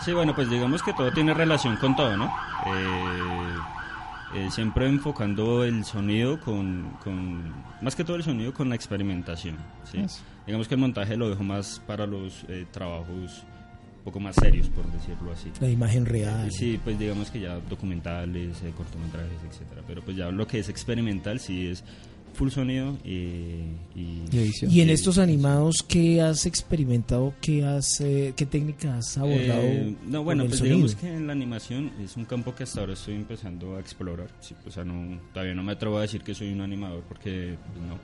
Sí, 0.04 0.14
bueno, 0.14 0.36
pues 0.36 0.50
digamos 0.50 0.84
que 0.84 0.94
todo 0.94 1.12
tiene 1.12 1.34
relación 1.34 1.78
con 1.78 1.96
todo, 1.96 2.16
¿no? 2.18 2.26
Eh, 2.26 3.56
eh, 4.36 4.52
siempre 4.52 4.88
enfocando 4.88 5.64
el 5.64 5.86
sonido 5.86 6.40
con, 6.40 6.98
con, 7.04 7.54
más 7.82 7.96
que 7.96 8.04
todo 8.04 8.18
el 8.18 8.24
sonido 8.24 8.54
con 8.54 8.70
la 8.70 8.76
experimentación, 8.76 9.58
¿sí? 9.84 10.06
Digamos 10.46 10.68
que 10.68 10.76
el 10.76 10.82
montaje 10.82 11.16
lo 11.16 11.30
dejo 11.30 11.44
más 11.44 11.82
para 11.88 12.06
los 12.06 12.46
eh, 12.50 12.68
trabajos 12.72 13.46
poco 14.06 14.20
más 14.20 14.36
serios, 14.36 14.70
por 14.70 14.86
decirlo 14.92 15.32
así. 15.34 15.52
La 15.60 15.70
imagen 15.70 16.06
real. 16.06 16.50
Sí, 16.52 16.80
pues 16.82 16.98
digamos 16.98 17.32
que 17.32 17.42
ya 17.42 17.60
documentales, 17.70 18.62
eh, 18.64 18.72
cortometrajes, 18.78 19.40
etcétera. 19.50 19.82
Pero 19.86 20.04
pues 20.04 20.16
ya 20.16 20.30
lo 20.30 20.48
que 20.48 20.60
es 20.60 20.70
experimental 20.70 21.40
sí 21.40 21.68
es 21.68 21.84
full 22.36 22.50
sonido 22.50 22.98
y, 23.04 23.10
y, 23.96 24.24
Y 24.32 24.38
edición. 24.38 24.72
Y 24.72 24.82
en 24.82 24.90
estos 24.92 25.18
animados, 25.18 25.84
¿qué 25.88 26.22
has 26.22 26.46
experimentado? 26.46 27.34
¿Qué, 27.42 27.66
has, 27.66 28.00
eh, 28.02 28.34
qué 28.36 28.46
técnica 28.46 28.98
has 28.98 29.18
abordado? 29.18 29.64
Eh, 29.64 29.96
no, 30.06 30.24
bueno, 30.24 30.46
pues 30.46 30.60
sonido? 30.60 30.76
digamos 30.76 30.96
que 30.96 31.12
en 31.12 31.26
la 31.26 31.34
animación 31.34 31.92
es 32.04 32.16
un 32.16 32.26
campo 32.26 32.54
que 32.54 32.64
hasta 32.64 32.82
ahora 32.82 32.94
estoy 32.94 33.16
empezando 33.16 33.76
a 33.76 33.80
explorar. 33.80 34.28
Sí, 34.40 34.54
o 34.68 34.70
sea, 34.70 34.84
no, 34.84 35.20
todavía 35.34 35.56
no 35.56 35.64
me 35.64 35.72
atrevo 35.72 35.98
a 35.98 36.02
decir 36.02 36.22
que 36.22 36.36
soy 36.36 36.52
un 36.52 36.62
animador 36.62 37.04
porque 37.08 37.58
pues, 37.74 37.88
no. 37.88 38.00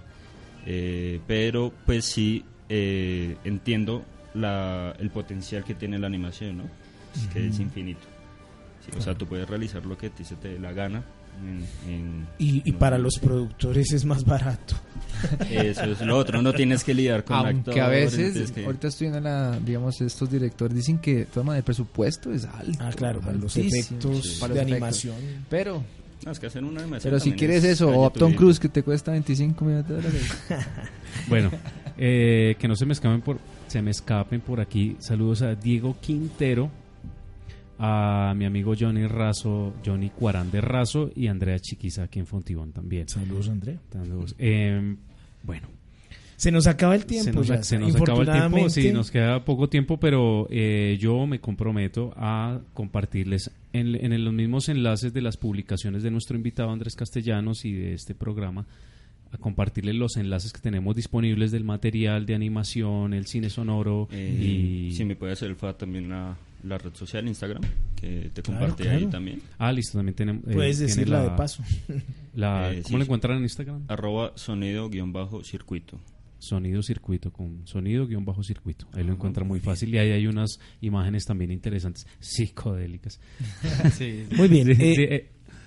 Eh, 0.65 1.19
pero 1.27 1.71
pues 1.85 2.05
sí 2.05 2.43
eh, 2.69 3.35
entiendo 3.43 4.03
la, 4.33 4.93
el 4.99 5.09
potencial 5.09 5.63
que 5.63 5.75
tiene 5.75 5.99
la 5.99 6.07
animación, 6.07 6.57
¿no? 6.59 6.63
Es 7.15 7.27
que 7.33 7.47
es 7.47 7.59
infinito. 7.59 8.01
Sí, 8.85 8.91
O 8.97 9.01
sea, 9.01 9.13
tú 9.15 9.25
puedes 9.27 9.47
realizar 9.49 9.85
lo 9.85 9.97
que 9.97 10.09
ti 10.09 10.23
se 10.23 10.35
te 10.35 10.49
dé 10.49 10.59
la 10.59 10.71
gana. 10.73 11.03
En, 11.45 11.65
en- 11.91 12.27
Y, 12.39 12.71
para 12.73 12.97
los 12.97 13.17
productores 13.19 13.91
es 13.93 14.05
más 14.05 14.25
barato. 14.25 14.75
Eso 15.49 15.83
es 15.83 16.01
lo 16.01 16.17
otro, 16.17 16.41
no 16.41 16.51
tienes 16.53 16.83
que 16.83 16.93
lidiar 16.93 17.23
con 17.23 17.35
Aunque 17.37 17.79
a 17.79 17.85
actores, 17.85 18.17
veces, 18.17 18.51
que- 18.51 18.65
ahorita 18.65 18.87
estoy 18.87 19.07
en 19.07 19.23
la, 19.23 19.57
digamos, 19.59 20.01
estos 20.01 20.29
directores 20.31 20.75
dicen 20.75 20.97
que 20.99 21.25
toma 21.25 21.55
de 21.55 21.63
presupuesto 21.63 22.31
es 22.33 22.45
alto. 22.45 22.77
Ah, 22.81 22.91
claro, 22.95 23.21
para 23.21 23.33
los 23.33 23.55
efectos 23.55 24.25
sí, 24.27 24.39
para 24.39 24.53
de 24.55 24.61
los 24.61 24.71
efectos. 24.71 25.05
animación. 25.05 25.15
Pero, 25.49 25.83
No, 26.25 26.31
es 26.31 26.39
que 26.39 26.47
hacer 26.47 26.63
una 26.63 26.81
animación 26.81 27.11
pero 27.11 27.19
si 27.19 27.31
quieres 27.33 27.63
es 27.63 27.71
eso, 27.73 27.89
o 27.97 28.09
tuya. 28.11 28.35
Cruise 28.35 28.59
que 28.59 28.69
te 28.69 28.83
cuesta 28.83 29.11
25 29.11 29.63
millones 29.65 29.87
de 29.87 29.95
dólares. 29.95 30.23
Bueno, 31.27 31.51
eh, 31.97 32.55
que 32.57 32.67
no 32.67 32.75
se 32.75 32.85
me 32.85 32.93
escapen 32.93 33.21
por 33.21 33.37
se 33.71 33.81
me 33.81 33.91
escapen 33.91 34.41
por 34.41 34.59
aquí. 34.59 34.97
Saludos 34.99 35.43
a 35.43 35.55
Diego 35.55 35.95
Quintero, 36.01 36.69
a 37.79 38.33
mi 38.35 38.43
amigo 38.43 38.73
Johnny 38.77 39.07
Razo, 39.07 39.73
Johnny 39.85 40.09
Cuarán 40.09 40.51
de 40.51 40.59
Razo 40.59 41.09
y 41.15 41.27
Andrea 41.27 41.57
Chiquiza 41.57 42.03
aquí 42.03 42.19
en 42.19 42.27
Fontibón 42.27 42.73
también. 42.73 43.07
Saludos, 43.07 43.47
Andrea. 43.47 43.79
Saludos. 43.93 44.35
Eh, 44.37 44.97
bueno, 45.43 45.69
Se 46.35 46.51
nos 46.51 46.67
acaba 46.67 46.95
el 46.95 47.05
tiempo. 47.05 47.31
se 47.31 47.31
nos, 47.31 47.47
ya, 47.47 47.63
se 47.63 47.79
nos 47.79 47.95
acaba 47.95 48.23
el 48.23 48.49
tiempo, 48.49 48.69
sí, 48.69 48.91
nos 48.91 49.09
queda 49.09 49.45
poco 49.45 49.69
tiempo, 49.69 49.97
pero 49.97 50.47
eh, 50.49 50.97
yo 50.99 51.25
me 51.25 51.39
comprometo 51.39 52.11
a 52.17 52.59
compartirles 52.73 53.51
en, 53.71 53.95
en 53.95 54.25
los 54.25 54.33
mismos 54.33 54.67
enlaces 54.67 55.13
de 55.13 55.21
las 55.21 55.37
publicaciones 55.37 56.03
de 56.03 56.11
nuestro 56.11 56.35
invitado 56.35 56.71
Andrés 56.71 56.97
Castellanos 56.97 57.63
y 57.63 57.71
de 57.71 57.93
este 57.93 58.15
programa, 58.15 58.65
a 59.31 59.37
compartirles 59.37 59.95
los 59.95 60.17
enlaces 60.17 60.51
que 60.53 60.59
tenemos 60.59 60.95
disponibles 60.95 61.51
del 61.51 61.63
material 61.63 62.25
de 62.25 62.35
animación, 62.35 63.13
el 63.13 63.25
cine 63.27 63.49
sonoro 63.49 64.07
Eh, 64.11 64.87
y... 64.89 64.91
Si 64.95 65.05
me 65.05 65.15
puede 65.15 65.33
hacer 65.33 65.49
el 65.49 65.55
favor 65.55 65.77
también 65.77 66.09
la, 66.09 66.35
la 66.63 66.77
red 66.77 66.93
social 66.93 67.27
Instagram, 67.27 67.61
que 67.95 68.29
te 68.33 68.41
Claro, 68.41 68.59
comparte 68.59 68.83
claro. 68.83 68.97
ahí 68.99 69.05
también. 69.07 69.41
Ah, 69.57 69.71
listo, 69.71 69.97
también 69.97 70.15
tenemos... 70.15 70.43
eh, 70.47 70.53
Puedes 70.53 70.79
decirla 70.79 71.23
la- 71.23 71.29
de 71.31 71.37
paso. 71.37 71.63
la- 72.35 72.73
Eh, 72.73 72.81
¿Cómo 72.83 72.87
sí, 72.87 72.93
lo 72.93 72.99
sí. 72.99 73.03
encuentran 73.03 73.37
en 73.37 73.43
Instagram? 73.43 73.85
Arroba 73.87 74.33
sonido-circuito. 74.35 75.97
Sonido 76.39 76.81
circuito 76.81 77.31
con 77.31 77.67
sonido 77.67 78.07
guion 78.07 78.25
bajo 78.25 78.41
circuito. 78.43 78.87
Ahí 78.93 79.03
lo 79.03 79.13
encuentra 79.13 79.43
muy 79.43 79.59
fácil 79.59 79.93
y 79.93 79.99
ahí 79.99 80.09
hay 80.09 80.25
unas 80.25 80.59
imágenes 80.81 81.23
también 81.23 81.51
interesantes, 81.51 82.07
psicodélicas. 82.19 83.19
Muy 84.35 84.47
bien. 84.47 84.75
Sí, 84.75 84.95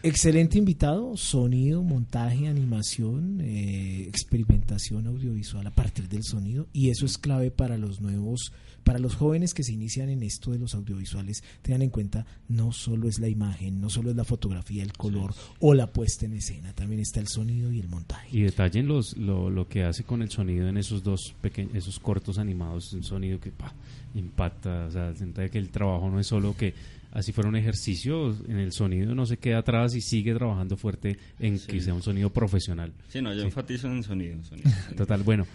Excelente 0.06 0.58
invitado, 0.58 1.16
sonido, 1.16 1.82
montaje, 1.82 2.46
animación, 2.46 3.40
eh, 3.40 4.04
experimentación 4.06 5.06
audiovisual 5.06 5.66
a 5.66 5.70
partir 5.70 6.10
del 6.10 6.22
sonido 6.24 6.66
y 6.74 6.90
eso 6.90 7.06
es 7.06 7.16
clave 7.16 7.50
para 7.50 7.78
los 7.78 8.02
nuevos, 8.02 8.52
para 8.82 8.98
los 8.98 9.14
jóvenes 9.14 9.54
que 9.54 9.62
se 9.62 9.72
inician 9.72 10.10
en 10.10 10.22
esto 10.22 10.50
de 10.50 10.58
los 10.58 10.74
audiovisuales. 10.74 11.42
Tengan 11.62 11.80
en 11.80 11.88
cuenta, 11.88 12.26
no 12.50 12.70
solo 12.70 13.08
es 13.08 13.18
la 13.18 13.28
imagen, 13.28 13.80
no 13.80 13.88
solo 13.88 14.10
es 14.10 14.16
la 14.16 14.24
fotografía, 14.24 14.82
el 14.82 14.92
color 14.92 15.32
o 15.60 15.72
la 15.72 15.90
puesta 15.90 16.26
en 16.26 16.34
escena, 16.34 16.74
también 16.74 17.00
está 17.00 17.20
el 17.20 17.28
sonido 17.28 17.72
y 17.72 17.80
el 17.80 17.88
montaje. 17.88 18.28
Y 18.30 18.42
detallen 18.42 18.86
los, 18.86 19.16
lo, 19.16 19.48
lo 19.48 19.68
que 19.68 19.84
hace 19.84 20.04
con 20.04 20.20
el 20.20 20.28
sonido 20.28 20.68
en 20.68 20.76
esos 20.76 21.02
dos 21.02 21.34
pequeños, 21.40 21.76
esos 21.76 21.98
cortos 21.98 22.36
animados, 22.36 22.92
un 22.92 23.04
sonido 23.04 23.40
que 23.40 23.52
pa, 23.52 23.72
impacta, 24.14 24.84
o 24.84 24.90
sea, 24.90 25.14
que 25.50 25.58
el 25.58 25.70
trabajo 25.70 26.10
no 26.10 26.20
es 26.20 26.26
solo 26.26 26.54
que 26.54 26.74
así 27.14 27.32
fuera 27.32 27.48
un 27.48 27.56
ejercicio, 27.56 28.36
en 28.48 28.58
el 28.58 28.72
sonido 28.72 29.14
no 29.14 29.24
se 29.24 29.38
queda 29.38 29.58
atrás 29.58 29.94
y 29.94 30.02
sigue 30.02 30.34
trabajando 30.34 30.76
fuerte 30.76 31.16
en 31.40 31.58
Sí. 31.58 31.66
que 31.68 31.80
sea 31.80 31.94
un 31.94 32.02
sonido 32.02 32.28
profesional. 32.30 32.92
Sí, 33.08 33.22
no, 33.22 33.32
yo 33.32 33.40
Sí. 33.40 33.46
enfatizo 33.46 33.88
en 33.88 34.02
sonido. 34.02 34.42
sonido. 34.42 34.70
Total, 34.96 35.22
bueno. 35.22 35.46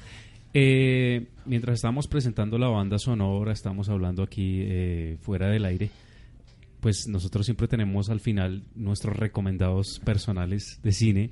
eh, 0.54 1.28
mientras 1.46 1.76
estamos 1.76 2.08
presentando 2.08 2.58
la 2.58 2.68
banda 2.70 2.98
sonora, 2.98 3.52
estamos 3.52 3.88
hablando 3.90 4.24
aquí 4.24 4.62
eh, 4.64 5.18
fuera 5.22 5.48
del 5.50 5.64
aire, 5.66 5.92
pues 6.80 7.08
nosotros 7.08 7.46
siempre 7.46 7.68
tenemos 7.68 8.10
al 8.10 8.20
final 8.20 8.64
nuestros 8.76 9.16
recomendados 9.16 10.00
personales 10.04 10.80
de 10.82 10.92
cine, 10.92 11.30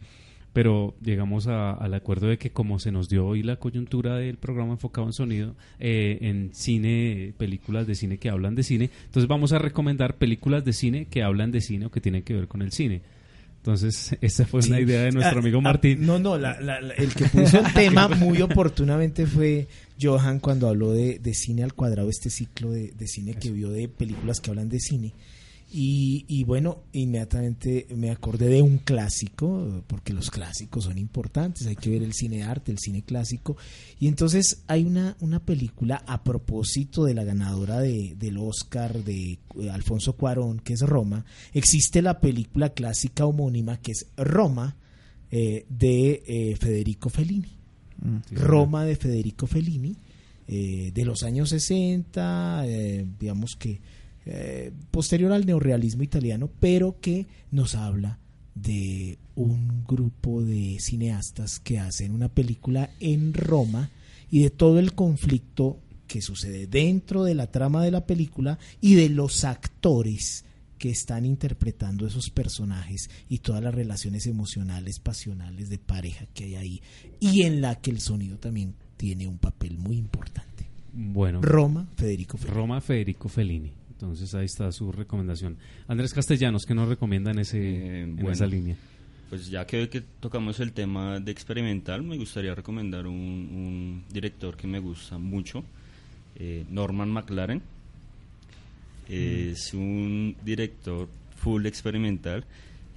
pero 0.57 0.95
llegamos 1.03 1.45
a- 1.45 1.73
al 1.73 1.93
acuerdo 1.93 2.25
de 2.25 2.39
que 2.39 2.49
como 2.49 2.79
se 2.79 2.91
nos 2.91 3.09
dio 3.09 3.27
hoy 3.27 3.43
la 3.43 3.57
coyuntura 3.57 4.15
del 4.15 4.37
programa 4.37 4.71
enfocado 4.73 5.05
en 5.05 5.13
sonido, 5.13 5.55
eh, 5.79 6.17
en 6.21 6.49
cine, 6.51 7.35
películas 7.37 7.85
de 7.85 7.93
cine 7.93 8.17
que 8.17 8.31
hablan 8.31 8.55
de 8.55 8.63
cine, 8.63 8.89
entonces 9.05 9.27
vamos 9.27 9.51
a 9.53 9.59
recomendar 9.59 10.15
películas 10.15 10.65
de 10.65 10.73
cine 10.73 11.05
que 11.11 11.21
hablan 11.21 11.51
de 11.51 11.61
cine 11.61 11.85
o 11.85 11.91
que 11.91 12.01
tienen 12.01 12.23
que 12.23 12.33
ver 12.33 12.47
con 12.47 12.63
el 12.63 12.71
cine. 12.71 13.01
Entonces, 13.57 14.17
esa 14.21 14.47
fue 14.47 14.61
una 14.67 14.79
idea 14.79 15.03
de 15.03 15.11
nuestro 15.11 15.37
Ah, 15.37 15.41
amigo 15.41 15.59
ah, 15.59 15.61
Martín. 15.61 16.03
no, 16.03 16.17
no, 16.17 16.39
la- 16.39 16.59
la- 16.59 16.81
la- 16.81 16.95
el 16.95 17.13
que 17.13 17.25
puso 17.25 17.59
el 17.59 17.71
tema 17.75 18.07
muy 18.07 18.41
oportunamente 18.41 19.27
fue 19.27 19.67
Johan 20.01 20.39
cuando 20.39 20.67
habló 20.69 20.91
de, 20.91 21.19
de 21.19 21.33
cine 21.35 21.61
al 21.61 21.75
cuadrado, 21.75 22.09
este 22.09 22.31
ciclo 22.31 22.71
de, 22.71 22.93
de 22.97 23.07
cine 23.07 23.35
que 23.35 23.51
vio 23.51 23.69
de 23.69 23.87
películas 23.89 24.41
que 24.41 24.49
hablan 24.49 24.69
de 24.69 24.79
cine. 24.79 25.13
Y, 25.69 26.25
y 26.29 26.45
bueno, 26.45 26.83
inmediatamente 26.93 27.87
me 27.95 28.09
acordé 28.09 28.47
de 28.47 28.61
un 28.61 28.77
clásico, 28.77 29.83
porque 29.87 30.13
los 30.13 30.31
clásicos 30.31 30.85
son 30.85 30.97
importantes, 30.97 31.67
hay 31.67 31.75
que 31.75 31.89
ver 31.89 32.03
el 32.03 32.13
cine 32.13 32.37
de 32.37 32.43
arte, 32.43 32.71
el 32.71 32.79
cine 32.79 33.01
clásico. 33.01 33.57
Y 33.99 34.07
entonces 34.07 34.63
hay 34.67 34.85
una, 34.85 35.17
una 35.19 35.39
película 35.39 36.03
a 36.07 36.23
propósito 36.23 37.03
de 37.03 37.13
la 37.13 37.25
ganadora 37.25 37.79
de, 37.79 38.15
del 38.17 38.37
Oscar 38.37 39.03
de 39.03 39.39
eh, 39.59 39.69
Alfonso 39.69 40.13
Cuarón, 40.13 40.59
que 40.59 40.73
es 40.73 40.81
Roma. 40.81 41.25
Existe 41.53 42.01
la 42.01 42.21
película 42.21 42.69
clásica 42.69 43.25
homónima 43.25 43.77
que 43.77 43.91
es 43.91 44.07
Roma, 44.15 44.77
eh, 45.29 45.65
de 45.67 46.23
eh, 46.25 46.55
Federico 46.55 47.09
Fellini. 47.09 47.57
Roma 48.31 48.85
de 48.85 48.95
Federico 48.95 49.47
Fellini, 49.47 49.95
eh, 50.47 50.91
de 50.93 51.05
los 51.05 51.23
años 51.23 51.49
60, 51.49 52.63
eh, 52.65 53.05
digamos 53.19 53.55
que 53.55 53.79
eh, 54.29 54.71
posterior 54.91 55.31
al 55.31 55.45
neorrealismo 55.45 56.03
italiano, 56.03 56.49
pero 56.59 56.99
que 56.99 57.27
nos 57.49 57.75
habla 57.75 58.19
de 58.55 59.17
un 59.35 59.85
grupo 59.87 60.43
de 60.43 60.77
cineastas 60.81 61.59
que 61.59 61.79
hacen 61.79 62.13
una 62.13 62.27
película 62.27 62.89
en 62.99 63.33
Roma 63.33 63.89
y 64.29 64.39
de 64.39 64.49
todo 64.49 64.79
el 64.79 64.93
conflicto 64.93 65.79
que 66.07 66.21
sucede 66.21 66.67
dentro 66.67 67.23
de 67.23 67.35
la 67.35 67.51
trama 67.51 67.81
de 67.83 67.91
la 67.91 68.05
película 68.05 68.59
y 68.81 68.95
de 68.95 69.07
los 69.07 69.45
actores 69.45 70.43
que 70.77 70.89
están 70.89 71.25
interpretando 71.25 72.05
esos 72.05 72.29
personajes 72.29 73.09
y 73.29 73.39
todas 73.39 73.63
las 73.63 73.73
relaciones 73.73 74.27
emocionales, 74.27 74.99
pasionales 74.99 75.69
de 75.69 75.77
pareja 75.77 76.25
que 76.33 76.43
hay 76.43 76.55
ahí 76.55 76.81
y 77.21 77.43
en 77.43 77.61
la 77.61 77.75
que 77.75 77.91
el 77.91 78.01
sonido 78.01 78.37
también 78.37 78.75
tiene 78.97 79.25
un 79.25 79.37
papel 79.37 79.77
muy 79.77 79.95
importante. 79.95 80.69
Bueno. 80.91 81.41
Roma, 81.41 81.87
Federico 81.95 82.37
Fellini. 82.37 82.57
Roma, 82.57 82.81
Federico 82.81 83.29
Fellini. 83.29 83.76
Entonces 83.99 84.33
ahí 84.35 84.45
está 84.45 84.71
su 84.71 84.91
recomendación. 84.91 85.57
Andrés 85.87 86.13
Castellanos, 86.13 86.65
¿qué 86.67 86.75
nos 86.75 86.87
recomienda 86.87 87.31
en, 87.31 87.39
ese, 87.39 88.01
en 88.01 88.15
bueno. 88.15 88.31
esa 88.31 88.45
línea? 88.45 88.75
Pues 89.29 89.49
ya 89.49 89.65
que 89.65 89.77
hoy 89.81 89.87
que 89.87 90.01
tocamos 90.19 90.59
el 90.59 90.71
tema 90.71 91.19
de 91.19 91.31
experimental, 91.31 92.03
me 92.03 92.15
gustaría 92.17 92.53
recomendar 92.53 93.07
un, 93.07 93.15
un 93.15 94.03
director 94.13 94.55
que 94.55 94.67
me 94.67 94.79
gusta 94.79 95.17
mucho, 95.17 95.63
eh, 96.35 96.63
Norman 96.69 97.09
McLaren. 97.09 97.61
Es 99.09 99.73
un 99.73 100.35
director 100.45 101.07
full 101.37 101.65
experimental. 101.65 102.45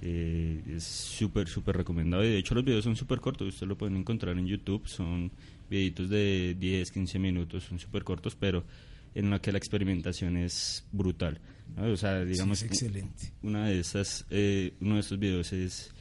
eh, 0.01 0.61
es 0.75 0.83
súper, 0.83 1.47
súper 1.47 1.77
recomendado. 1.77 2.23
Y 2.23 2.29
de 2.29 2.37
hecho 2.37 2.55
los 2.55 2.63
videos 2.65 2.83
son 2.83 2.95
súper 2.95 3.19
cortos. 3.19 3.47
Ustedes 3.47 3.69
lo 3.69 3.77
pueden 3.77 3.97
encontrar 3.97 4.37
en 4.37 4.45
YouTube. 4.47 4.87
Son 4.87 5.31
videitos 5.69 6.09
de 6.09 6.55
10, 6.59 6.91
15 6.91 7.19
minutos. 7.19 7.63
Son 7.63 7.79
súper 7.79 8.03
cortos, 8.03 8.35
pero 8.35 8.63
en 9.15 9.29
la 9.29 9.39
que 9.39 9.51
la 9.51 9.57
experimentación 9.57 10.37
es 10.37 10.85
brutal. 10.91 11.39
¿no? 11.75 11.91
O 11.91 11.97
sea, 11.97 12.23
digamos, 12.23 12.61
es 12.61 12.71
excelente. 12.71 13.33
una 13.41 13.67
de 13.67 13.79
esas, 13.79 14.25
eh, 14.29 14.73
uno 14.81 14.95
de 14.95 15.01
estos 15.01 15.19
videos 15.19 15.53
es 15.53 15.91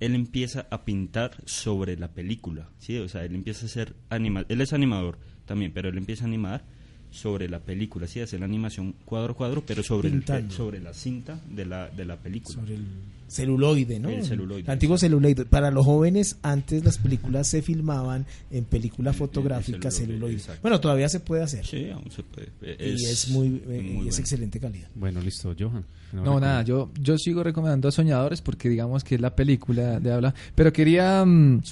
él 0.00 0.14
empieza 0.14 0.66
a 0.70 0.84
pintar 0.84 1.36
sobre 1.44 1.96
la 1.96 2.08
película, 2.08 2.70
¿sí? 2.78 2.96
O 2.96 3.08
sea, 3.08 3.24
él 3.24 3.34
empieza 3.34 3.62
a 3.62 3.66
hacer 3.66 3.94
anima 4.08 4.44
él 4.48 4.60
es 4.60 4.72
animador 4.72 5.18
también, 5.44 5.72
pero 5.72 5.90
él 5.90 5.98
empieza 5.98 6.24
a 6.24 6.26
animar 6.26 6.64
sobre 7.10 7.48
la 7.48 7.60
película, 7.60 8.06
sí, 8.06 8.20
hacer 8.20 8.40
la 8.40 8.46
animación 8.46 8.94
cuadro 9.04 9.32
a 9.32 9.36
cuadro, 9.36 9.62
pero 9.66 9.82
sobre 9.82 10.08
el, 10.08 10.50
sobre 10.50 10.80
la 10.80 10.94
cinta 10.94 11.40
de 11.48 11.66
la 11.66 11.88
de 11.88 12.04
la 12.04 12.16
película. 12.16 12.60
Sobre 12.60 12.76
el 12.76 12.84
celuloide, 13.30 14.00
¿no? 14.00 14.08
El 14.08 14.24
celuloide, 14.24 14.62
El 14.62 14.70
antiguo 14.70 14.98
celuloide. 14.98 15.44
Para 15.44 15.70
los 15.70 15.86
jóvenes, 15.86 16.36
antes 16.42 16.84
las 16.84 16.98
películas 16.98 17.46
se 17.46 17.62
filmaban 17.62 18.26
en 18.50 18.64
película 18.64 19.12
fotográfica 19.12 19.90
celuloide, 19.90 20.12
celuloide. 20.12 20.36
exacto. 20.36 20.62
Bueno, 20.62 20.80
todavía 20.80 21.08
se 21.08 21.20
puede 21.20 21.42
hacer. 21.42 21.64
Sí, 21.64 21.90
aún 21.90 22.10
se 22.10 22.22
puede. 22.22 22.48
y 22.62 23.04
es 23.04 23.28
muy, 23.30 23.46
eh, 23.46 23.52
muy 23.66 23.76
y 23.76 23.86
es 23.86 23.94
bueno. 23.94 24.18
excelente 24.18 24.60
calidad. 24.60 24.88
Bueno, 24.94 25.20
listo, 25.20 25.54
Johan. 25.58 25.84
No, 26.12 26.40
nada, 26.40 26.62
yo, 26.62 26.90
yo 27.00 27.16
sigo 27.18 27.44
recomendando 27.44 27.88
a 27.88 27.92
Soñadores 27.92 28.40
porque 28.40 28.68
digamos 28.68 29.04
que 29.04 29.14
es 29.14 29.20
la 29.20 29.34
película 29.34 30.00
de 30.00 30.12
habla. 30.12 30.34
Pero 30.54 30.72
quería 30.72 31.24
mm, 31.24 31.62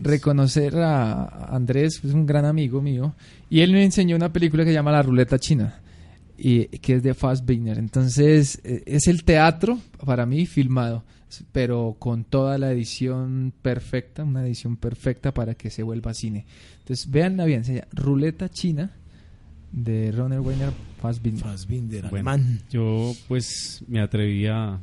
reconocer 0.00 0.76
a 0.78 1.46
Andrés, 1.54 2.00
es 2.04 2.12
un 2.12 2.26
gran 2.26 2.44
amigo 2.44 2.82
mío, 2.82 3.14
y 3.48 3.60
él 3.60 3.72
me 3.72 3.84
enseñó 3.84 4.16
una 4.16 4.32
película 4.32 4.64
que 4.64 4.70
se 4.70 4.74
llama 4.74 4.92
La 4.92 5.02
Ruleta 5.02 5.38
China, 5.38 5.80
y 6.38 6.66
que 6.66 6.94
es 6.96 7.02
de 7.02 7.14
Fassbinder. 7.14 7.78
Entonces, 7.78 8.60
eh, 8.64 8.82
es 8.86 9.06
el 9.08 9.24
teatro 9.24 9.78
para 10.04 10.26
mí 10.26 10.46
filmado, 10.46 11.04
pero 11.52 11.96
con 11.98 12.24
toda 12.24 12.58
la 12.58 12.70
edición 12.72 13.52
perfecta, 13.62 14.24
una 14.24 14.44
edición 14.46 14.76
perfecta 14.76 15.32
para 15.32 15.54
que 15.54 15.70
se 15.70 15.82
vuelva 15.82 16.14
cine. 16.14 16.44
Entonces, 16.80 17.10
véanla 17.10 17.44
bien, 17.44 17.64
se 17.64 17.74
llama 17.76 17.88
Ruleta 17.92 18.48
China 18.48 18.90
de 19.72 20.12
Ronald 20.12 20.46
Weiner 20.46 20.72
Fassbinder. 21.00 21.42
Fassbinder, 21.42 22.02
Bueno, 22.10 22.30
alemán. 22.30 22.60
yo 22.70 23.12
pues 23.28 23.82
me 23.88 24.00
atrevía 24.00 24.80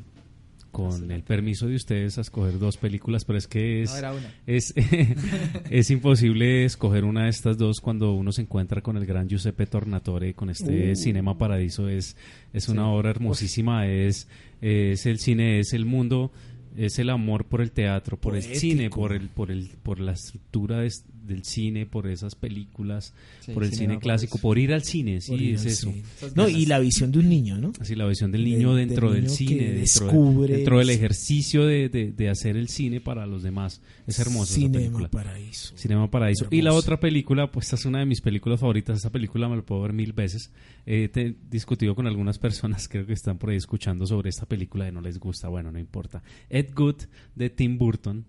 con 0.74 1.10
el 1.12 1.24
permiso 1.24 1.68
de 1.68 1.76
ustedes 1.76 2.18
a 2.18 2.22
escoger 2.22 2.60
dos 2.60 2.76
películas, 2.76 3.24
pero 3.24 3.38
es 3.38 3.48
que 3.48 3.84
es 3.84 4.02
No, 4.02 4.12
es, 4.46 4.74
es 5.70 5.90
imposible 5.92 6.66
escoger 6.66 7.06
una 7.06 7.24
de 7.24 7.30
estas 7.30 7.58
dos 7.58 7.80
cuando 7.80 8.12
uno 8.14 8.32
se 8.34 8.42
encuentra 8.42 8.82
con 8.82 8.98
el 8.98 9.06
gran 9.06 9.30
Giuseppe 9.30 9.66
Tornatore 9.68 10.34
con 10.34 10.50
este 10.50 10.92
Uh. 10.92 10.96
Cinema 10.96 11.38
Paradiso. 11.38 11.88
Es 11.88 12.18
es 12.52 12.66
Sí. 12.66 12.72
una 12.72 12.90
obra 12.90 13.12
hermosísima, 13.12 13.88
es 13.88 14.28
es 14.62 15.06
el 15.06 15.20
cine, 15.20 15.60
es 15.60 15.74
el 15.74 15.86
mundo, 15.86 16.32
es 16.76 16.98
el 17.00 17.10
amor 17.10 17.46
por 17.46 17.62
el 17.62 17.72
teatro, 17.72 18.18
por 18.20 18.36
el 18.36 18.42
cine, 18.44 18.90
por 18.90 19.14
el 19.14 19.30
por 19.30 19.52
el 19.52 19.70
por 19.84 20.00
la 20.00 20.14
estructura 20.14 20.80
des- 20.80 21.06
del 21.26 21.44
cine, 21.44 21.86
por 21.86 22.08
esas 22.08 22.36
películas, 22.36 23.14
Sí, 23.42 23.52
por 23.54 23.64
el 23.64 23.74
cine 23.74 24.00
clásico, 24.00 24.34
Paradiso. 24.38 24.42
por 24.42 24.58
ir 24.60 24.74
al 24.74 24.84
cine, 24.84 25.22
sí, 25.22 25.34
ir 25.34 25.56
es 25.56 25.62
al 25.62 25.68
eso. 25.68 25.92
cine. 25.92 26.04
No, 26.36 26.48
y 26.50 26.66
la 26.66 26.80
visión 26.80 27.12
de 27.12 27.20
un 27.20 27.30
niño, 27.30 27.58
¿no? 27.58 27.72
Así 27.80 27.96
la 27.96 28.06
visión 28.08 28.32
del 28.32 28.44
De- 28.44 28.50
niño 28.52 28.76
dentro 28.76 29.12
del 29.12 29.24
niño 29.26 29.34
cine, 29.34 29.56
dentro, 29.56 29.74
de- 29.74 29.80
descubre 29.80 30.56
dentro 30.58 30.80
del 30.80 30.90
el- 30.90 30.96
ejercicio 30.96 31.66
de, 31.66 31.90
de- 31.90 32.12
de 32.12 32.30
hacer 32.30 32.58
el 32.58 32.70
cine 32.70 33.02
para 33.02 33.26
los 33.26 33.44
demás. 33.44 33.82
Es 34.08 34.20
hermoso 34.20 34.54
Cinema. 34.54 35.08
Paraíso. 35.10 35.78
Cinema 35.78 36.10
Paraíso. 36.12 36.48
Y 36.52 36.62
la 36.62 36.74
otra 36.74 37.00
película, 37.00 37.52
pues 37.52 37.68
esta 37.68 37.76
es 37.78 37.86
una 37.86 38.00
de 38.00 38.06
mis 38.06 38.22
películas 38.22 38.60
favoritas. 38.60 38.98
Esta 38.98 39.10
película 39.12 39.48
me 39.48 39.56
la 39.56 39.62
puedo 39.62 39.82
ver 39.82 39.94
mil 39.94 40.14
veces. 40.14 40.52
He 40.86 41.08
te- 41.08 41.36
discutido 41.50 41.96
con 41.96 42.08
algunas 42.08 42.38
personas, 42.38 42.88
creo 42.90 43.06
que 43.06 43.14
están 43.14 43.38
por 43.38 43.50
ahí 43.52 43.58
escuchando 43.58 44.06
sobre 44.06 44.30
esta 44.30 44.46
película 44.46 44.88
y 44.88 44.92
no 44.92 45.02
les 45.02 45.20
gusta. 45.20 45.48
Bueno, 45.48 45.72
no 45.72 45.80
importa. 45.80 46.22
Ed 46.50 46.68
Good 46.76 47.04
de 47.36 47.50
Tim 47.50 47.78
Burton, 47.78 48.26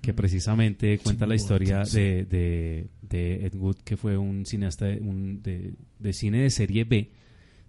que 0.00 0.14
precisamente 0.14 0.98
cuenta 0.98 1.26
la 1.26 1.34
historia 1.34 1.82
de, 1.82 2.24
de, 2.24 2.86
de 3.02 3.46
Ed 3.46 3.54
Wood, 3.54 3.76
que 3.84 3.96
fue 3.96 4.16
un 4.16 4.46
cineasta 4.46 4.86
de, 4.86 5.00
un- 5.00 5.42
de, 5.42 5.74
de 5.98 6.12
cine 6.12 6.42
de 6.42 6.50
serie 6.50 6.84
B. 6.84 7.10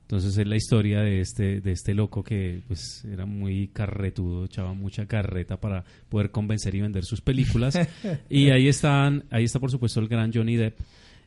Entonces 0.02 0.38
es 0.38 0.48
la 0.48 0.56
historia 0.56 1.02
de 1.02 1.22
este, 1.22 1.62
de 1.62 1.72
este 1.72 1.94
loco 1.94 2.24
que 2.24 2.62
pues 2.68 3.06
era 3.06 3.26
muy 3.28 3.68
carretudo, 3.68 4.46
echaba 4.46 4.74
mucha 4.74 5.06
carreta 5.06 5.60
para 5.60 5.84
poder 6.10 6.32
convencer 6.32 6.74
y 6.74 6.82
vender 6.82 7.04
sus 7.06 7.22
películas. 7.22 7.78
y 8.30 8.50
ahí 8.50 8.68
están, 8.68 9.26
ahí 9.30 9.44
está 9.44 9.60
por 9.60 9.70
supuesto 9.70 10.00
el 10.00 10.08
gran 10.08 10.32
Johnny 10.34 10.56
Depp 10.56 10.80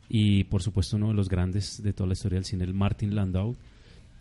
y 0.08 0.44
por 0.44 0.62
supuesto 0.62 0.96
uno 0.96 1.08
de 1.08 1.14
los 1.14 1.28
grandes 1.28 1.80
de 1.82 1.92
toda 1.92 2.08
la 2.08 2.14
historia 2.14 2.36
del 2.38 2.44
cine, 2.44 2.64
el 2.64 2.74
Martin 2.74 3.14
Landau, 3.14 3.56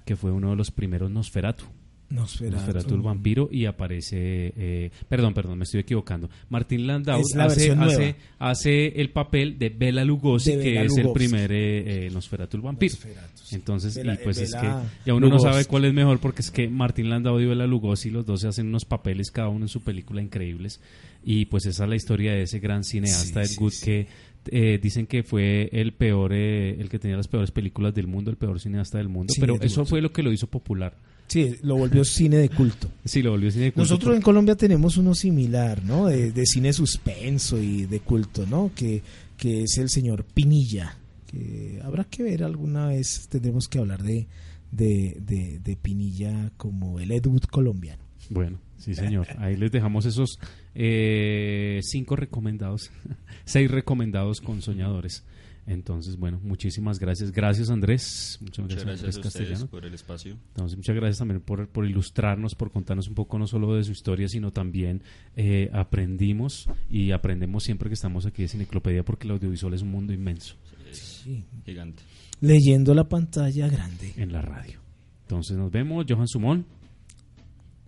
que 0.06 0.16
fue 0.16 0.32
uno 0.32 0.52
de 0.52 0.56
los 0.56 0.70
primeros 0.70 1.10
Nosferatu. 1.10 1.66
Nosferatu. 2.12 2.56
Nosferatu 2.58 2.96
el 2.96 3.02
vampiro 3.02 3.50
y 3.52 3.66
aparece 3.66 4.54
eh, 4.56 4.92
perdón 5.10 5.34
perdón 5.34 5.58
me 5.58 5.64
estoy 5.64 5.80
equivocando. 5.82 6.30
Martin 6.50 6.86
Landau 6.88 7.22
la 7.36 7.46
hace, 7.46 7.72
hace, 7.72 8.16
hace 8.40 8.88
el 9.02 9.10
papel 9.12 9.58
de 9.58 9.70
Bela 9.70 10.04
Lugosi 10.06 10.56
De 10.56 10.64
que 10.64 10.82
es 10.84 10.98
el 10.98 11.12
primer 11.14 11.52
eh, 11.52 12.08
eh, 12.08 12.10
Nosferatu 12.12 12.58
el 12.58 12.64
vampiro. 12.64 12.94
Nosferatu, 12.94 13.42
sí. 13.44 13.56
entonces 13.56 13.98
Bela- 13.98 14.14
y 14.16 14.24
pues 14.24 14.38
es 14.40 14.54
que 14.54 14.68
ya 15.06 15.14
uno 15.14 15.30
no 15.30 15.40
sabe 15.40 15.66
cuál 15.66 15.86
es 15.86 15.94
mejor 15.94 16.20
porque 16.20 16.42
es 16.42 16.52
que 16.52 16.68
Martin 16.68 17.10
Landau 17.10 17.40
y 17.40 17.46
Bela 17.46 17.66
Lugosi 17.68 18.10
los 18.10 18.26
dos 18.26 18.42
se 18.42 18.48
hacen 18.48 18.68
unos 18.68 18.86
papeles 18.86 19.32
cada 19.32 19.50
uno 19.50 19.66
en 19.66 19.70
su 19.70 19.82
película 19.82 20.22
increíbles. 20.22 20.80
Y 21.24 21.46
pues 21.46 21.66
esa 21.68 21.84
es 21.84 21.90
la 21.90 21.96
historia 21.96 22.34
de 22.34 22.44
ese 22.44 22.60
gran 22.60 22.84
cineasta 22.84 23.44
Sí, 23.46 23.54
Ed 23.56 23.62
Wood 23.62 23.72
sí. 23.72 23.86
que 23.86 24.08
eh, 24.48 24.80
dicen 24.82 25.06
que 25.06 25.22
fue 25.22 25.70
el 25.72 25.94
peor 25.94 26.34
eh, 26.34 26.72
el 26.82 26.90
que 26.90 26.98
tenía 26.98 27.16
las 27.16 27.28
peores 27.28 27.52
películas 27.52 27.94
del 27.94 28.08
mundo 28.08 28.32
el 28.32 28.38
peor 28.38 28.60
cineasta 28.60 28.98
del 28.98 29.08
mundo. 29.08 29.32
Sí, 29.34 29.40
pero 29.40 29.62
eso 29.62 29.86
fue 29.86 30.02
lo 30.02 30.12
que 30.12 30.24
lo 30.24 30.32
hizo 30.32 30.48
popular 30.48 30.96
Sí, 31.28 31.58
lo 31.64 31.78
volvió 31.78 32.04
cine 32.04 32.38
de 32.38 32.50
culto. 32.50 32.90
sí 33.06 33.22
lo 33.22 33.32
volvió 33.32 33.50
cine 33.52 33.66
de 33.66 33.72
culto 33.72 33.84
Nosotros 33.90 34.16
en 34.16 34.22
Colombia 34.22 34.56
tenemos 34.56 34.98
uno 34.98 35.16
similar, 35.16 35.84
¿no? 35.84 36.08
De, 36.08 36.32
de 36.32 36.46
cine 36.46 36.74
suspenso 36.74 37.58
y 37.58 37.86
de 37.86 38.00
culto, 38.02 38.46
¿no? 38.46 38.72
Que, 38.76 39.02
que 39.38 39.64
es 39.64 39.78
el 39.78 39.90
señor 39.90 40.26
Pinilla. 40.26 40.98
Que 41.28 41.80
habrá 41.84 42.04
que 42.04 42.24
ver 42.24 42.44
alguna 42.44 42.88
vez, 42.88 43.28
tendremos 43.30 43.70
que 43.70 43.80
hablar 43.80 44.04
de, 44.04 44.28
de, 44.72 45.18
de, 45.26 45.60
de 45.60 45.76
Pinilla 45.78 46.52
como 46.58 47.00
el 47.00 47.12
Ed 47.12 47.26
Wood 47.26 47.44
colombiano. 47.44 48.04
Bueno, 48.30 48.60
sí 48.78 48.94
señor. 48.96 49.28
Ahí 49.38 49.56
les 49.56 49.72
dejamos 49.72 50.06
esos 50.06 50.40
eh, 50.76 51.80
cinco 51.84 52.16
recomendados, 52.16 52.92
seis 53.46 53.70
recomendados 53.70 54.42
con 54.42 54.62
soñadores. 54.62 55.24
Entonces, 55.68 56.18
bueno, 56.18 56.40
muchísimas 56.44 57.00
gracias. 57.00 57.32
Gracias 57.32 57.70
Andrés. 57.70 58.38
Muchas, 58.42 58.60
Muchas 58.64 58.84
gracias, 58.84 58.86
gracias 58.86 59.04
a 59.04 59.08
Andrés 59.08 59.18
ustedes 59.18 59.48
Castellano. 59.50 59.68
por 59.72 59.86
el 59.86 59.94
espacio. 59.94 60.38
Entonces, 60.50 60.78
muchas 60.78 60.96
gracias 60.96 61.18
también 61.20 61.42
por, 61.42 61.68
por 61.70 61.86
ilustrarnos, 61.86 62.56
por 62.56 62.72
contarnos 62.72 63.08
un 63.08 63.16
poco 63.16 63.38
no 63.38 63.48
solo 63.48 63.76
de 63.76 63.84
su 63.84 63.92
historia, 63.92 64.28
sino 64.28 64.52
también 64.52 65.04
eh, 65.36 65.70
aprendimos 65.74 66.68
y 66.90 67.12
aprendemos 67.12 67.64
siempre 67.64 67.90
que 67.90 67.94
estamos 67.94 68.26
aquí 68.26 68.42
de 68.42 68.48
Cineclopedia 68.48 69.04
porque 69.04 69.28
el 69.28 69.32
audiovisual 69.32 69.74
es 69.74 69.82
un 69.84 69.92
mundo 69.92 70.14
inmenso 70.14 70.56
Es 70.90 70.98
Sí. 71.24 71.44
gigante. 71.66 72.02
Leyendo 72.42 72.94
la 72.96 73.04
pantalla 73.08 73.68
grande. 73.68 74.14
en 74.18 74.32
la 74.34 74.42
radio. 74.42 74.80
Entonces 75.24 75.56
nos 75.58 75.72
vemos, 75.72 76.06
Johan 76.10 76.28
Sumón. 76.28 76.66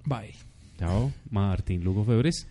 Bye. 0.05 0.35
Chao, 0.77 1.11
Martín 1.31 1.83
Lugo 1.83 2.03
Febres. 2.05 2.47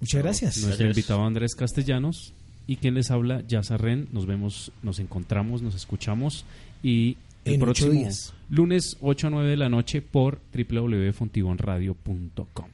Muchas 0.00 0.22
gracias. 0.22 0.62
Nuestro 0.64 0.86
invitado 0.88 1.24
Andrés 1.24 1.54
Castellanos. 1.54 2.32
Y 2.66 2.76
quien 2.76 2.94
les 2.94 3.10
habla, 3.10 3.42
Yasa 3.46 3.76
Ren. 3.76 4.08
Nos 4.12 4.26
vemos, 4.26 4.72
nos 4.82 4.98
encontramos, 5.00 5.62
nos 5.62 5.74
escuchamos. 5.74 6.44
Y 6.82 7.16
el 7.44 7.54
En 7.54 7.62
ocho 7.62 7.66
próximo 7.66 7.90
días. 7.92 8.34
lunes 8.48 8.96
8 9.00 9.26
a 9.26 9.30
9 9.30 9.50
de 9.50 9.56
la 9.56 9.68
noche 9.68 10.00
por 10.02 10.40
www.fontibonradio.com. 10.54 12.68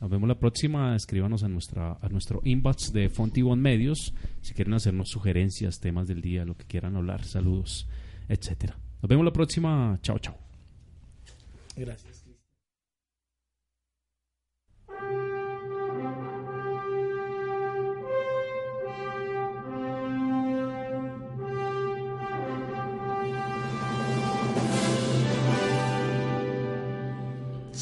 Nos 0.00 0.10
vemos 0.10 0.28
la 0.28 0.38
próxima. 0.38 0.96
Escríbanos 0.96 1.42
a, 1.44 1.48
nuestra, 1.48 1.96
a 2.00 2.08
nuestro 2.08 2.40
inbox 2.44 2.92
de 2.92 3.08
Fontibon 3.08 3.60
Medios 3.60 4.12
si 4.42 4.52
quieren 4.52 4.74
hacernos 4.74 5.08
sugerencias, 5.08 5.80
temas 5.80 6.08
del 6.08 6.20
día, 6.20 6.44
lo 6.44 6.56
que 6.56 6.64
quieran 6.64 6.96
hablar, 6.96 7.24
saludos, 7.24 7.86
etcétera. 8.28 8.76
Nos 9.00 9.08
vemos 9.08 9.24
la 9.24 9.32
próxima. 9.32 9.98
Chao, 10.02 10.18
chao. 10.18 10.36
Gracias. 11.76 12.13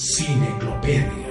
Cineclopedia. 0.03 1.31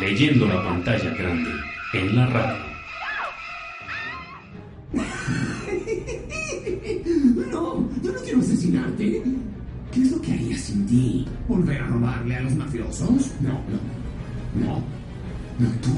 Leyendo 0.00 0.46
la 0.46 0.62
pantalla 0.64 1.10
grande 1.10 1.50
en 1.92 2.16
la 2.16 2.26
radio. 2.26 2.64
No, 7.50 7.88
yo 8.02 8.12
no 8.12 8.18
quiero 8.20 8.40
asesinarte. 8.40 9.22
¿Qué 9.92 10.02
es 10.02 10.10
lo 10.10 10.20
que 10.22 10.32
haría 10.32 10.56
sin 10.56 10.86
ti? 10.86 11.26
¿Volver 11.48 11.82
a 11.82 11.86
robarle 11.86 12.36
a 12.36 12.40
los 12.40 12.54
mafiosos? 12.54 13.30
No, 13.40 13.60
no. 13.68 14.64
No. 14.64 14.82
No, 15.58 15.68
tú. 15.82 15.90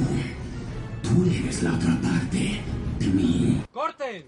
Tú 1.03 1.25
eres 1.31 1.63
la 1.63 1.75
otra 1.75 1.97
parte 2.03 2.61
de 2.99 3.07
mí. 3.07 3.63
¡Corten! 3.71 4.25